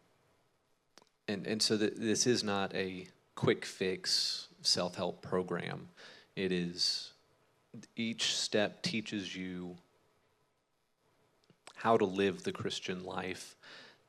and 1.27 1.47
and 1.47 1.61
so 1.61 1.77
th- 1.77 1.93
this 1.95 2.27
is 2.27 2.43
not 2.43 2.73
a 2.75 3.07
quick 3.35 3.65
fix 3.65 4.47
self 4.61 4.95
help 4.95 5.21
program. 5.21 5.87
It 6.35 6.51
is 6.51 7.13
each 7.95 8.35
step 8.35 8.81
teaches 8.81 9.35
you 9.35 9.77
how 11.77 11.95
to 11.95 12.05
live 12.05 12.43
the 12.43 12.51
Christian 12.51 13.05
life, 13.05 13.55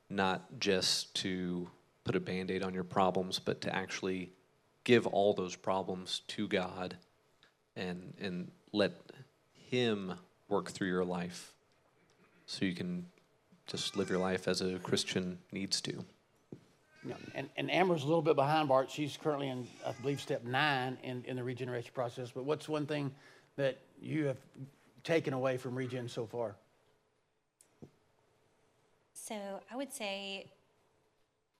not 0.09 0.59
just 0.59 1.14
to 1.16 1.68
put 2.04 2.16
a 2.16 2.20
band 2.20 2.50
aid 2.50 2.62
on 2.62 2.72
your 2.72 2.85
problems, 2.85 3.38
but 3.38 3.61
to 3.61 3.74
actually 3.74 4.33
give 4.85 5.07
all 5.07 5.35
those 5.35 5.54
problems 5.54 6.22
to 6.28 6.48
God 6.48 6.96
and, 7.76 8.14
and 8.20 8.50
let 8.72 8.92
Him 9.52 10.14
work 10.48 10.70
through 10.70 10.88
your 10.88 11.04
life 11.04 11.52
so 12.46 12.64
you 12.64 12.74
can 12.74 13.04
just 13.66 13.96
live 13.96 14.09
your 14.09 14.18
life 14.18 14.48
as 14.48 14.62
a 14.62 14.78
Christian 14.78 15.38
needs 15.52 15.83
to. 15.83 16.02
Yeah, 17.04 17.14
and, 17.35 17.50
and 17.59 17.70
Amber's 17.70 18.02
a 18.02 18.07
little 18.07 18.22
bit 18.22 18.35
behind 18.35 18.68
Bart. 18.68 18.90
She's 18.90 19.18
currently 19.18 19.48
in, 19.48 19.68
I 19.87 19.92
believe, 20.00 20.20
step 20.20 20.42
nine 20.44 20.96
in, 21.02 21.22
in 21.26 21.37
the 21.37 21.44
regeneration 21.44 21.90
process. 21.94 22.31
But 22.35 22.44
what's 22.44 22.66
one 22.66 22.87
thing 22.87 23.12
that 23.57 23.78
you 24.00 24.24
have 24.24 24.38
taken 25.04 25.35
away 25.35 25.59
from 25.59 25.74
Regen 25.74 26.09
so 26.09 26.26
far? 26.26 26.57
So 29.29 29.61
I 29.71 29.77
would 29.77 29.93
say, 29.93 30.51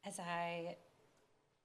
as 0.07 0.19
I 0.19 0.77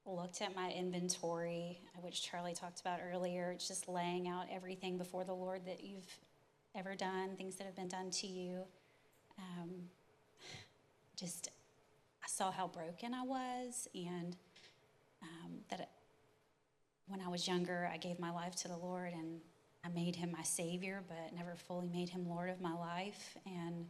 looked 0.06 0.42
at 0.42 0.54
my 0.54 0.70
inventory, 0.70 1.80
which 2.02 2.22
Charlie 2.22 2.54
talked 2.54 2.82
about 2.82 3.00
earlier, 3.10 3.52
it's 3.52 3.70
just 3.70 3.88
laying 3.88 4.28
out 4.28 4.48
everything 4.52 4.98
before 4.98 5.24
the 5.24 5.34
Lord 5.34 5.66
that 5.66 5.82
you've 5.82 6.20
ever 6.76 6.94
done, 6.94 7.38
things 7.38 7.56
that 7.56 7.63
have 7.63 7.76
been 7.78 7.88
done 7.88 8.12
to 8.12 8.28
you. 8.28 8.63
Um, 9.39 9.70
just, 11.16 11.48
I 12.22 12.28
saw 12.28 12.52
how 12.52 12.68
broken 12.68 13.13
I 13.13 13.24
was, 13.24 13.88
and 13.96 14.36
um, 15.22 15.54
that 15.70 15.80
it, 15.80 15.89
when 17.08 17.22
I 17.22 17.30
was 17.30 17.48
younger, 17.48 17.89
I 17.89 17.96
gave 17.96 18.20
my 18.20 18.32
life 18.32 18.58
to 18.58 18.68
the 18.68 18.76
Lord 18.76 19.13
and 19.13 19.39
I 19.86 19.89
made 19.89 20.18
him 20.18 20.34
my 20.34 20.44
Savior, 20.44 21.02
but 21.08 21.34
never 21.34 21.56
fully 21.56 21.88
made 21.88 22.10
him 22.10 22.28
Lord 22.28 22.50
of 22.50 22.60
my 22.60 22.74
life. 22.74 23.38
And 23.46 23.86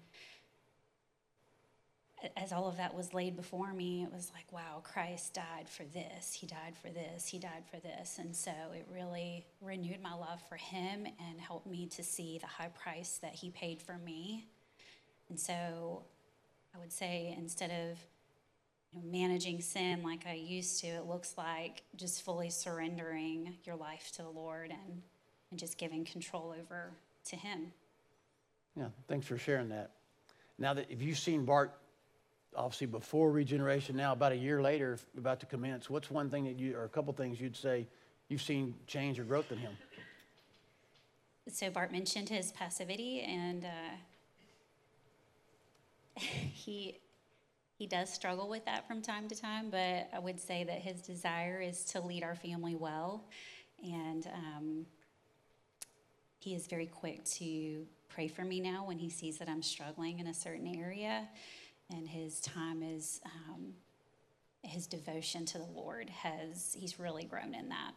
as 2.37 2.51
all 2.51 2.67
of 2.67 2.77
that 2.77 2.93
was 2.93 3.13
laid 3.13 3.35
before 3.35 3.73
me, 3.73 4.03
it 4.03 4.11
was 4.11 4.31
like, 4.33 4.51
wow, 4.51 4.81
Christ 4.83 5.33
died 5.33 5.67
for 5.67 5.83
this. 5.83 6.33
He 6.33 6.47
died 6.47 6.75
for 6.81 6.89
this. 6.89 7.27
He 7.27 7.39
died 7.39 7.63
for 7.69 7.77
this. 7.79 8.17
And 8.19 8.35
so 8.35 8.51
it 8.73 8.87
really 8.91 9.45
renewed 9.61 10.01
my 10.01 10.13
love 10.13 10.41
for 10.47 10.55
him 10.55 11.05
and 11.05 11.39
helped 11.39 11.67
me 11.67 11.87
to 11.87 12.03
see 12.03 12.37
the 12.37 12.47
high 12.47 12.69
price 12.69 13.19
that 13.21 13.33
he 13.33 13.49
paid 13.49 13.81
for 13.81 13.97
me. 13.97 14.45
And 15.29 15.39
so 15.39 16.03
I 16.75 16.79
would 16.79 16.91
say 16.91 17.35
instead 17.37 17.71
of 17.71 17.97
you 18.91 18.99
know, 18.99 19.11
managing 19.11 19.61
sin 19.61 20.03
like 20.03 20.25
I 20.27 20.33
used 20.35 20.81
to, 20.81 20.87
it 20.87 21.05
looks 21.05 21.35
like 21.37 21.83
just 21.95 22.23
fully 22.23 22.49
surrendering 22.49 23.55
your 23.63 23.75
life 23.75 24.11
to 24.15 24.21
the 24.21 24.29
Lord 24.29 24.71
and, 24.71 25.01
and 25.51 25.59
just 25.59 25.77
giving 25.77 26.05
control 26.05 26.55
over 26.59 26.91
to 27.25 27.35
him. 27.35 27.73
Yeah, 28.75 28.87
thanks 29.07 29.27
for 29.27 29.37
sharing 29.37 29.69
that. 29.69 29.91
Now 30.57 30.73
that 30.73 30.87
if 30.89 31.01
you've 31.01 31.17
seen 31.17 31.45
Bart, 31.45 31.73
obviously 32.55 32.87
before 32.87 33.31
regeneration, 33.31 33.95
now 33.95 34.13
about 34.13 34.31
a 34.31 34.35
year 34.35 34.61
later, 34.61 34.97
about 35.17 35.39
to 35.41 35.45
commence, 35.45 35.89
what's 35.89 36.09
one 36.11 36.29
thing 36.29 36.45
that 36.45 36.57
you, 36.57 36.75
or 36.75 36.83
a 36.85 36.89
couple 36.89 37.13
things 37.13 37.39
you'd 37.39 37.55
say 37.55 37.87
you've 38.29 38.41
seen 38.41 38.75
change 38.87 39.19
or 39.19 39.23
growth 39.23 39.51
in 39.51 39.57
him? 39.57 39.73
So 41.51 41.69
Bart 41.69 41.91
mentioned 41.91 42.29
his 42.29 42.51
passivity, 42.53 43.21
and 43.21 43.65
uh, 43.65 43.69
he 46.19 46.99
he 47.77 47.87
does 47.87 48.13
struggle 48.13 48.47
with 48.47 48.63
that 48.65 48.87
from 48.87 49.01
time 49.01 49.27
to 49.27 49.35
time. 49.35 49.69
But 49.69 50.09
I 50.13 50.19
would 50.19 50.39
say 50.39 50.63
that 50.63 50.79
his 50.79 51.01
desire 51.01 51.59
is 51.59 51.83
to 51.85 51.99
lead 51.99 52.23
our 52.23 52.35
family 52.35 52.75
well, 52.75 53.25
and 53.83 54.25
um, 54.27 54.85
he 56.39 56.55
is 56.55 56.67
very 56.67 56.85
quick 56.87 57.25
to 57.25 57.85
pray 58.09 58.27
for 58.27 58.43
me 58.43 58.59
now 58.59 58.85
when 58.85 58.99
he 58.99 59.09
sees 59.09 59.37
that 59.39 59.49
I'm 59.49 59.63
struggling 59.63 60.19
in 60.19 60.27
a 60.27 60.33
certain 60.33 60.67
area, 60.75 61.27
and 61.95 62.07
his 62.07 62.41
time 62.41 62.83
is. 62.83 63.21
Um, 63.25 63.73
his 64.65 64.87
devotion 64.87 65.43
to 65.47 65.57
the 65.57 65.67
Lord 65.75 66.09
has, 66.09 66.73
he's 66.79 66.97
really 66.97 67.25
grown 67.25 67.53
in 67.53 67.67
that. 67.67 67.91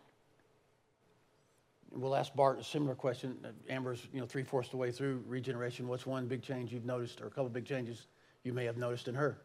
We'll 1.93 2.17
ask 2.17 2.35
Bart 2.35 2.59
a 2.59 2.65
similar 2.65 2.97
question. 2.97 3.39
Uh, 3.45 3.51
Amber's, 3.73 4.05
you 4.13 4.19
know, 4.19 4.27
three 4.27 4.43
fourths 4.43 4.71
the 4.71 4.77
way 4.77 4.91
through 4.91 5.23
regeneration. 5.29 5.87
What's 5.87 6.07
one 6.07 6.27
big 6.27 6.43
change 6.43 6.73
you've 6.73 6.85
noticed, 6.85 7.21
or 7.21 7.29
a 7.29 7.31
couple 7.31 7.49
big 7.51 7.65
changes 7.65 8.09
you 8.43 8.53
may 8.53 8.65
have 8.65 8.77
noticed 8.77 9.07
in 9.07 9.15
her? 9.15 9.39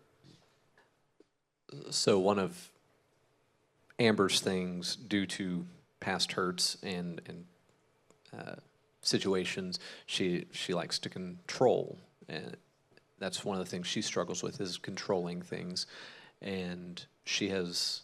So 1.92 2.18
one 2.18 2.40
of 2.40 2.72
Amber's 4.00 4.42
things, 4.42 4.96
due 4.96 5.28
to 5.28 5.64
past 6.00 6.32
hurts 6.32 6.76
and 6.82 7.22
and 7.28 7.46
uh, 8.36 8.56
situations, 9.04 9.80
she 10.08 10.46
she 10.52 10.74
likes 10.74 10.98
to 11.00 11.10
control, 11.10 12.00
and 12.28 12.58
that's 13.22 13.46
one 13.46 13.58
of 13.58 13.64
the 13.64 13.70
things 13.70 13.88
she 13.88 14.02
struggles 14.02 14.44
with 14.44 14.60
is 14.60 14.78
controlling 14.78 15.42
things, 15.42 15.86
and 16.42 17.06
she 17.24 17.50
has. 17.50 18.02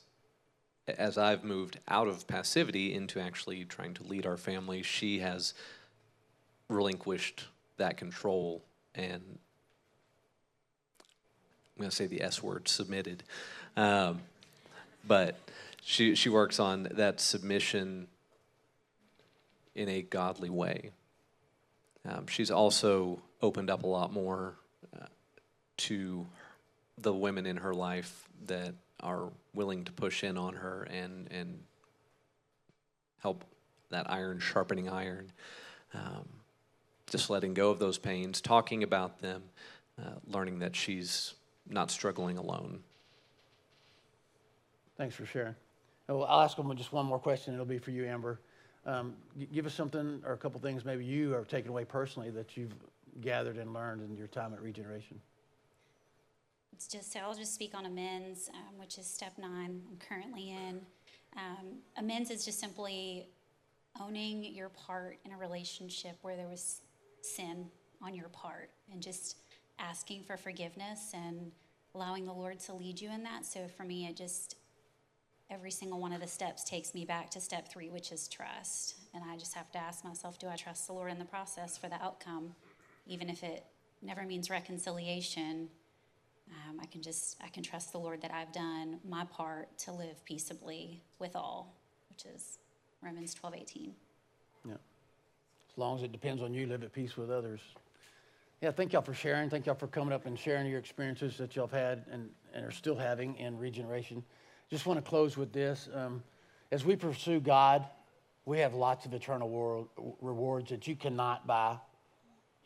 As 0.87 1.17
I've 1.17 1.43
moved 1.43 1.79
out 1.89 2.07
of 2.07 2.27
passivity 2.27 2.93
into 2.93 3.19
actually 3.19 3.65
trying 3.65 3.93
to 3.95 4.03
lead 4.03 4.25
our 4.25 4.37
family, 4.37 4.83
she 4.83 5.19
has 5.19 5.53
relinquished 6.69 7.47
that 7.75 7.97
control 7.97 8.63
and 8.95 9.21
I'm 11.77 11.81
going 11.81 11.89
to 11.91 11.95
say 11.95 12.07
the 12.07 12.23
S 12.23 12.41
word, 12.41 12.67
submitted. 12.67 13.23
Um, 13.75 14.21
but 15.07 15.37
she, 15.83 16.15
she 16.15 16.27
works 16.27 16.59
on 16.59 16.87
that 16.91 17.21
submission 17.21 18.07
in 19.75 19.87
a 19.87 20.01
godly 20.01 20.49
way. 20.49 20.89
Um, 22.03 22.25
she's 22.25 22.49
also 22.49 23.21
opened 23.43 23.69
up 23.69 23.83
a 23.83 23.87
lot 23.87 24.11
more 24.11 24.55
to 25.77 26.25
the 26.97 27.13
women 27.13 27.45
in 27.45 27.57
her 27.57 27.73
life 27.73 28.27
that 28.45 28.73
are 29.01 29.29
willing 29.53 29.83
to 29.85 29.91
push 29.91 30.23
in 30.23 30.37
on 30.37 30.53
her 30.55 30.83
and, 30.89 31.27
and 31.31 31.59
help 33.19 33.43
that 33.89 34.09
iron 34.09 34.39
sharpening 34.39 34.89
iron. 34.89 35.31
Um, 35.93 36.27
just 37.09 37.29
letting 37.29 37.53
go 37.53 37.69
of 37.69 37.79
those 37.79 37.97
pains, 37.97 38.41
talking 38.41 38.83
about 38.83 39.19
them, 39.19 39.43
uh, 39.99 40.15
learning 40.25 40.59
that 40.59 40.75
she's 40.75 41.35
not 41.69 41.91
struggling 41.91 42.37
alone. 42.37 42.79
Thanks 44.97 45.15
for 45.15 45.25
sharing. 45.25 45.55
Oh, 46.09 46.21
I'll 46.21 46.41
ask 46.41 46.57
them 46.57 46.75
just 46.75 46.91
one 46.91 47.05
more 47.05 47.19
question. 47.19 47.53
It'll 47.53 47.65
be 47.65 47.77
for 47.77 47.91
you, 47.91 48.05
Amber. 48.05 48.39
Um, 48.85 49.15
give 49.53 49.65
us 49.65 49.73
something 49.73 50.21
or 50.25 50.33
a 50.33 50.37
couple 50.37 50.59
things 50.61 50.85
maybe 50.85 51.03
you 51.03 51.35
are 51.35 51.43
taking 51.43 51.69
away 51.69 51.83
personally 51.83 52.29
that 52.31 52.55
you've 52.55 52.73
gathered 53.21 53.57
and 53.57 53.73
learned 53.73 54.01
in 54.01 54.15
your 54.15 54.27
time 54.27 54.53
at 54.53 54.61
Regeneration. 54.61 55.19
It's 56.73 56.87
just, 56.87 57.15
I'll 57.15 57.33
just 57.33 57.55
speak 57.55 57.73
on 57.73 57.85
amends, 57.85 58.49
um, 58.53 58.77
which 58.79 58.97
is 58.97 59.07
step 59.07 59.33
nine 59.37 59.81
I'm 59.89 59.97
currently 59.97 60.51
in. 60.51 60.81
Um, 61.35 61.79
amends 61.97 62.29
is 62.29 62.45
just 62.45 62.59
simply 62.59 63.29
owning 63.99 64.43
your 64.43 64.69
part 64.69 65.17
in 65.25 65.31
a 65.31 65.37
relationship 65.37 66.17
where 66.21 66.35
there 66.35 66.47
was 66.47 66.81
sin 67.21 67.65
on 68.01 68.13
your 68.13 68.29
part 68.29 68.69
and 68.91 69.01
just 69.01 69.37
asking 69.79 70.23
for 70.23 70.37
forgiveness 70.37 71.11
and 71.13 71.51
allowing 71.95 72.25
the 72.25 72.33
Lord 72.33 72.59
to 72.59 72.73
lead 72.73 73.01
you 73.01 73.11
in 73.11 73.23
that. 73.23 73.45
So 73.45 73.67
for 73.75 73.83
me, 73.83 74.05
it 74.05 74.15
just, 74.15 74.55
every 75.49 75.71
single 75.71 75.99
one 75.99 76.13
of 76.13 76.21
the 76.21 76.27
steps 76.27 76.63
takes 76.63 76.93
me 76.93 77.05
back 77.05 77.31
to 77.31 77.41
step 77.41 77.69
three, 77.69 77.89
which 77.89 78.11
is 78.11 78.27
trust. 78.27 78.95
And 79.15 79.23
I 79.23 79.35
just 79.35 79.55
have 79.55 79.71
to 79.71 79.79
ask 79.79 80.03
myself, 80.03 80.37
do 80.37 80.47
I 80.47 80.55
trust 80.55 80.85
the 80.85 80.93
Lord 80.93 81.11
in 81.11 81.17
the 81.17 81.25
process 81.25 81.75
for 81.77 81.89
the 81.89 82.01
outcome? 82.03 82.53
Even 83.07 83.29
if 83.29 83.41
it 83.43 83.65
never 84.03 84.23
means 84.23 84.49
reconciliation, 84.49 85.69
um, 86.51 86.79
I 86.81 86.85
can 86.85 87.01
just, 87.01 87.37
I 87.43 87.47
can 87.49 87.63
trust 87.63 87.91
the 87.91 87.99
Lord 87.99 88.21
that 88.21 88.31
I've 88.31 88.51
done 88.51 88.99
my 89.07 89.25
part 89.25 89.77
to 89.79 89.91
live 89.91 90.23
peaceably 90.25 91.03
with 91.19 91.35
all, 91.35 91.75
which 92.09 92.25
is 92.25 92.59
Romans 93.01 93.33
twelve 93.33 93.55
eighteen. 93.55 93.93
Yeah. 94.65 94.73
As 94.73 95.77
long 95.77 95.97
as 95.97 96.03
it 96.03 96.11
depends 96.11 96.41
on 96.41 96.53
you, 96.53 96.65
live 96.65 96.83
at 96.83 96.93
peace 96.93 97.15
with 97.17 97.29
others. 97.29 97.61
Yeah, 98.61 98.71
thank 98.71 98.93
y'all 98.93 99.03
for 99.03 99.13
sharing. 99.13 99.51
Thank 99.51 99.67
y'all 99.67 99.75
for 99.75 99.87
coming 99.87 100.11
up 100.11 100.25
and 100.25 100.37
sharing 100.37 100.65
your 100.65 100.79
experiences 100.79 101.37
that 101.37 101.55
y'all 101.55 101.67
have 101.67 101.79
had 101.79 102.05
and, 102.11 102.29
and 102.55 102.65
are 102.65 102.71
still 102.71 102.95
having 102.95 103.35
in 103.35 103.57
regeneration. 103.57 104.23
Just 104.71 104.87
want 104.87 104.97
to 104.97 105.07
close 105.07 105.37
with 105.37 105.53
this. 105.53 105.87
Um, 105.93 106.23
as 106.71 106.83
we 106.83 106.95
pursue 106.95 107.39
God, 107.39 107.85
we 108.45 108.57
have 108.59 108.73
lots 108.73 109.05
of 109.05 109.13
eternal 109.13 109.47
world, 109.47 109.89
rewards 110.21 110.71
that 110.71 110.87
you 110.87 110.95
cannot 110.95 111.45
buy. 111.45 111.77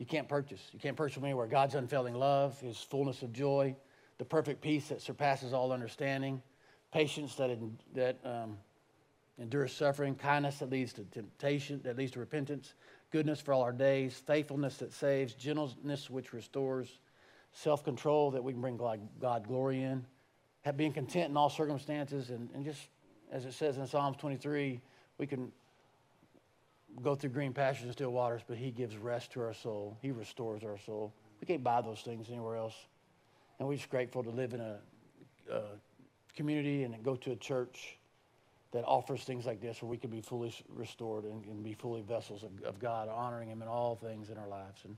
You 0.02 0.06
can't 0.06 0.28
purchase. 0.28 0.60
You 0.72 0.80
can't 0.80 0.96
purchase 0.96 1.14
from 1.14 1.26
anywhere. 1.26 1.46
God's 1.46 1.76
unfailing 1.76 2.14
love, 2.14 2.60
His 2.60 2.76
fullness 2.76 3.22
of 3.22 3.32
joy, 3.32 3.76
the 4.18 4.24
perfect 4.24 4.60
peace 4.60 4.88
that 4.88 5.00
surpasses 5.00 5.52
all 5.52 5.70
understanding, 5.70 6.42
patience 6.92 7.36
that, 7.36 7.56
that 7.94 8.18
um, 8.24 8.58
endures 9.38 9.72
suffering, 9.72 10.16
kindness 10.16 10.58
that 10.58 10.70
leads 10.70 10.92
to 10.94 11.04
temptation, 11.04 11.80
that 11.84 11.96
leads 11.96 12.10
to 12.10 12.18
repentance, 12.18 12.74
goodness 13.12 13.40
for 13.40 13.54
all 13.54 13.62
our 13.62 13.70
days, 13.70 14.20
faithfulness 14.26 14.78
that 14.78 14.92
saves, 14.92 15.34
gentleness 15.34 16.10
which 16.10 16.32
restores, 16.32 16.98
self 17.52 17.84
control 17.84 18.32
that 18.32 18.42
we 18.42 18.52
can 18.52 18.60
bring 18.60 18.76
God, 18.76 18.98
God 19.20 19.46
glory 19.46 19.84
in, 19.84 20.04
have, 20.62 20.76
being 20.76 20.92
content 20.92 21.30
in 21.30 21.36
all 21.36 21.48
circumstances, 21.48 22.30
and, 22.30 22.48
and 22.56 22.64
just 22.64 22.88
as 23.30 23.44
it 23.44 23.52
says 23.52 23.78
in 23.78 23.86
Psalms 23.86 24.16
23, 24.16 24.80
we 25.18 25.28
can 25.28 25.52
go 27.02 27.14
through 27.14 27.30
green 27.30 27.52
pastures 27.52 27.84
and 27.84 27.92
still 27.92 28.10
waters, 28.10 28.42
but 28.46 28.56
He 28.56 28.70
gives 28.70 28.96
rest 28.96 29.32
to 29.32 29.40
our 29.40 29.54
soul. 29.54 29.96
He 30.02 30.10
restores 30.10 30.64
our 30.64 30.78
soul. 30.78 31.12
We 31.40 31.46
can't 31.46 31.64
buy 31.64 31.80
those 31.80 32.00
things 32.00 32.28
anywhere 32.28 32.56
else. 32.56 32.74
And 33.58 33.68
we're 33.68 33.76
just 33.76 33.90
grateful 33.90 34.22
to 34.24 34.30
live 34.30 34.54
in 34.54 34.60
a, 34.60 34.78
a 35.50 35.62
community 36.34 36.84
and 36.84 37.02
go 37.02 37.16
to 37.16 37.32
a 37.32 37.36
church 37.36 37.98
that 38.72 38.84
offers 38.84 39.22
things 39.22 39.44
like 39.44 39.60
this 39.60 39.82
where 39.82 39.90
we 39.90 39.98
can 39.98 40.10
be 40.10 40.20
fully 40.20 40.54
restored 40.68 41.24
and, 41.24 41.44
and 41.44 41.62
be 41.62 41.74
fully 41.74 42.00
vessels 42.02 42.42
of, 42.42 42.50
of 42.64 42.78
God, 42.78 43.08
honoring 43.08 43.50
Him 43.50 43.62
in 43.62 43.68
all 43.68 43.96
things 43.96 44.30
in 44.30 44.38
our 44.38 44.48
lives. 44.48 44.80
And, 44.84 44.96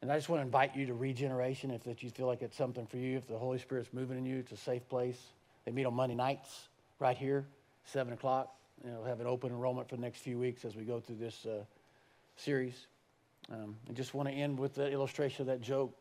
and 0.00 0.12
I 0.12 0.16
just 0.16 0.28
want 0.28 0.40
to 0.40 0.44
invite 0.44 0.76
you 0.76 0.86
to 0.86 0.94
regeneration 0.94 1.70
if 1.70 1.82
that 1.84 2.02
you 2.02 2.10
feel 2.10 2.26
like 2.26 2.42
it's 2.42 2.56
something 2.56 2.86
for 2.86 2.98
you, 2.98 3.16
if 3.16 3.26
the 3.26 3.38
Holy 3.38 3.58
Spirit's 3.58 3.92
moving 3.92 4.16
in 4.16 4.24
you, 4.24 4.38
it's 4.38 4.52
a 4.52 4.56
safe 4.56 4.88
place. 4.88 5.18
They 5.64 5.72
meet 5.72 5.86
on 5.86 5.94
Monday 5.94 6.14
nights 6.14 6.68
right 6.98 7.16
here, 7.16 7.46
7 7.84 8.12
o'clock. 8.12 8.54
You 8.82 8.90
know, 8.90 9.04
have 9.04 9.20
an 9.20 9.26
open 9.26 9.50
enrollment 9.50 9.88
for 9.88 9.96
the 9.96 10.02
next 10.02 10.18
few 10.20 10.38
weeks 10.38 10.64
as 10.64 10.74
we 10.74 10.84
go 10.84 11.00
through 11.00 11.16
this 11.16 11.46
uh, 11.46 11.64
series. 12.36 12.86
Um, 13.52 13.76
I 13.88 13.92
just 13.92 14.14
want 14.14 14.28
to 14.28 14.34
end 14.34 14.58
with 14.58 14.74
the 14.74 14.90
illustration 14.90 15.42
of 15.42 15.46
that 15.48 15.60
joke. 15.60 15.94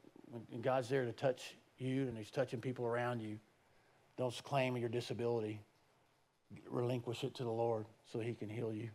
When 0.49 0.61
God's 0.61 0.89
there 0.89 1.05
to 1.05 1.11
touch 1.11 1.55
you 1.77 2.07
and 2.07 2.17
He's 2.17 2.31
touching 2.31 2.59
people 2.61 2.85
around 2.85 3.21
you, 3.21 3.37
don't 4.17 4.33
claim 4.43 4.77
your 4.77 4.89
disability 4.89 5.59
relinquish 6.69 7.23
it 7.23 7.33
to 7.35 7.43
the 7.43 7.51
Lord 7.51 7.85
so 8.11 8.19
He 8.19 8.33
can 8.33 8.49
heal 8.49 8.73
you 8.73 8.89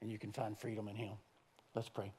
and 0.00 0.10
you 0.10 0.18
can 0.18 0.32
find 0.32 0.58
freedom 0.58 0.88
in 0.88 0.96
Him. 0.96 1.12
Let's 1.74 1.88
pray. 1.88 2.12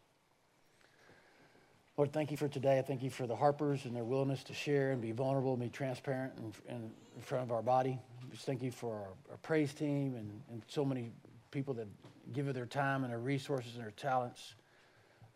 Lord, 1.96 2.12
thank 2.12 2.32
you 2.32 2.38
for 2.38 2.48
today. 2.48 2.80
I 2.80 2.82
thank 2.82 3.04
you 3.04 3.10
for 3.10 3.28
the 3.28 3.36
Harpers 3.36 3.86
and 3.86 3.96
their 3.96 4.04
willingness 4.04 4.44
to 4.46 4.54
share 4.54 4.92
and 4.92 5.02
be 5.02 5.12
vulnerable 5.12 5.54
and 5.54 5.62
be 5.62 5.70
transparent 5.70 6.34
in, 6.38 6.76
in, 6.76 6.92
front 7.22 7.44
of 7.44 7.52
our 7.52 7.62
body. 7.62 8.00
Just 8.32 8.46
thank 8.46 8.64
you 8.64 8.72
for 8.72 8.96
our, 8.96 9.32
our 9.32 9.38
praise 9.44 9.74
team 9.74 10.16
and, 10.16 10.42
and 10.50 10.64
so 10.68 10.84
many 10.84 11.12
people 11.52 11.76
that 11.76 11.88
give 12.34 12.48
of 12.48 12.56
their 12.56 12.66
time 12.66 13.04
and 13.04 13.14
their 13.14 13.20
resources 13.20 13.76
and 13.76 13.84
their 13.84 13.92
talents 13.92 14.56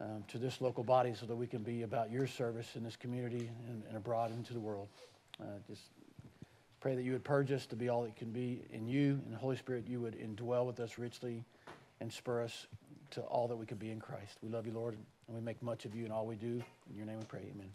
um, 0.02 0.24
to 0.28 0.40
this 0.40 0.60
local 0.60 0.84
body 0.84 1.14
so 1.14 1.28
that 1.28 1.36
we 1.36 1.46
can 1.46 1.62
be 1.62 1.84
about 1.84 2.10
your 2.10 2.26
service 2.26 2.76
in 2.76 2.84
this 2.84 2.96
community 2.96 3.52
and, 3.68 3.84
and 3.88 3.96
abroad 3.96 4.32
into 4.32 4.54
the 4.54 4.60
world. 4.60 4.88
Uh, 5.40 5.46
just 5.68 5.84
Pray 6.80 6.96
that 6.96 7.04
you 7.04 7.12
would 7.12 7.24
purge 7.24 7.52
us 7.52 7.66
to 7.66 7.76
be 7.76 7.90
all 7.90 8.04
that 8.04 8.16
can 8.16 8.32
be 8.32 8.62
in 8.72 8.88
you, 8.88 9.20
and 9.26 9.34
the 9.34 9.38
Holy 9.38 9.58
Spirit, 9.58 9.86
you 9.88 10.00
would 10.00 10.16
indwell 10.20 10.66
with 10.66 10.80
us 10.80 10.98
richly 10.98 11.44
and 12.00 12.12
spur 12.12 12.44
us 12.44 12.68
to 13.12 13.22
all 13.22 13.48
that 13.48 13.56
we 13.56 13.66
could 13.66 13.80
be 13.80 13.90
in 13.90 14.00
Christ. 14.00 14.38
We 14.44 14.50
love 14.50 14.68
you, 14.68 14.74
Lord, 14.74 14.96
and 15.28 15.36
we 15.36 15.42
make 15.42 15.62
much 15.62 15.86
of 15.86 15.96
you 15.96 16.06
in 16.06 16.12
all 16.12 16.26
we 16.26 16.36
do. 16.36 16.62
In 16.90 16.96
your 16.96 17.06
name 17.06 17.20
we 17.20 17.26
pray, 17.26 17.42
amen. 17.54 17.70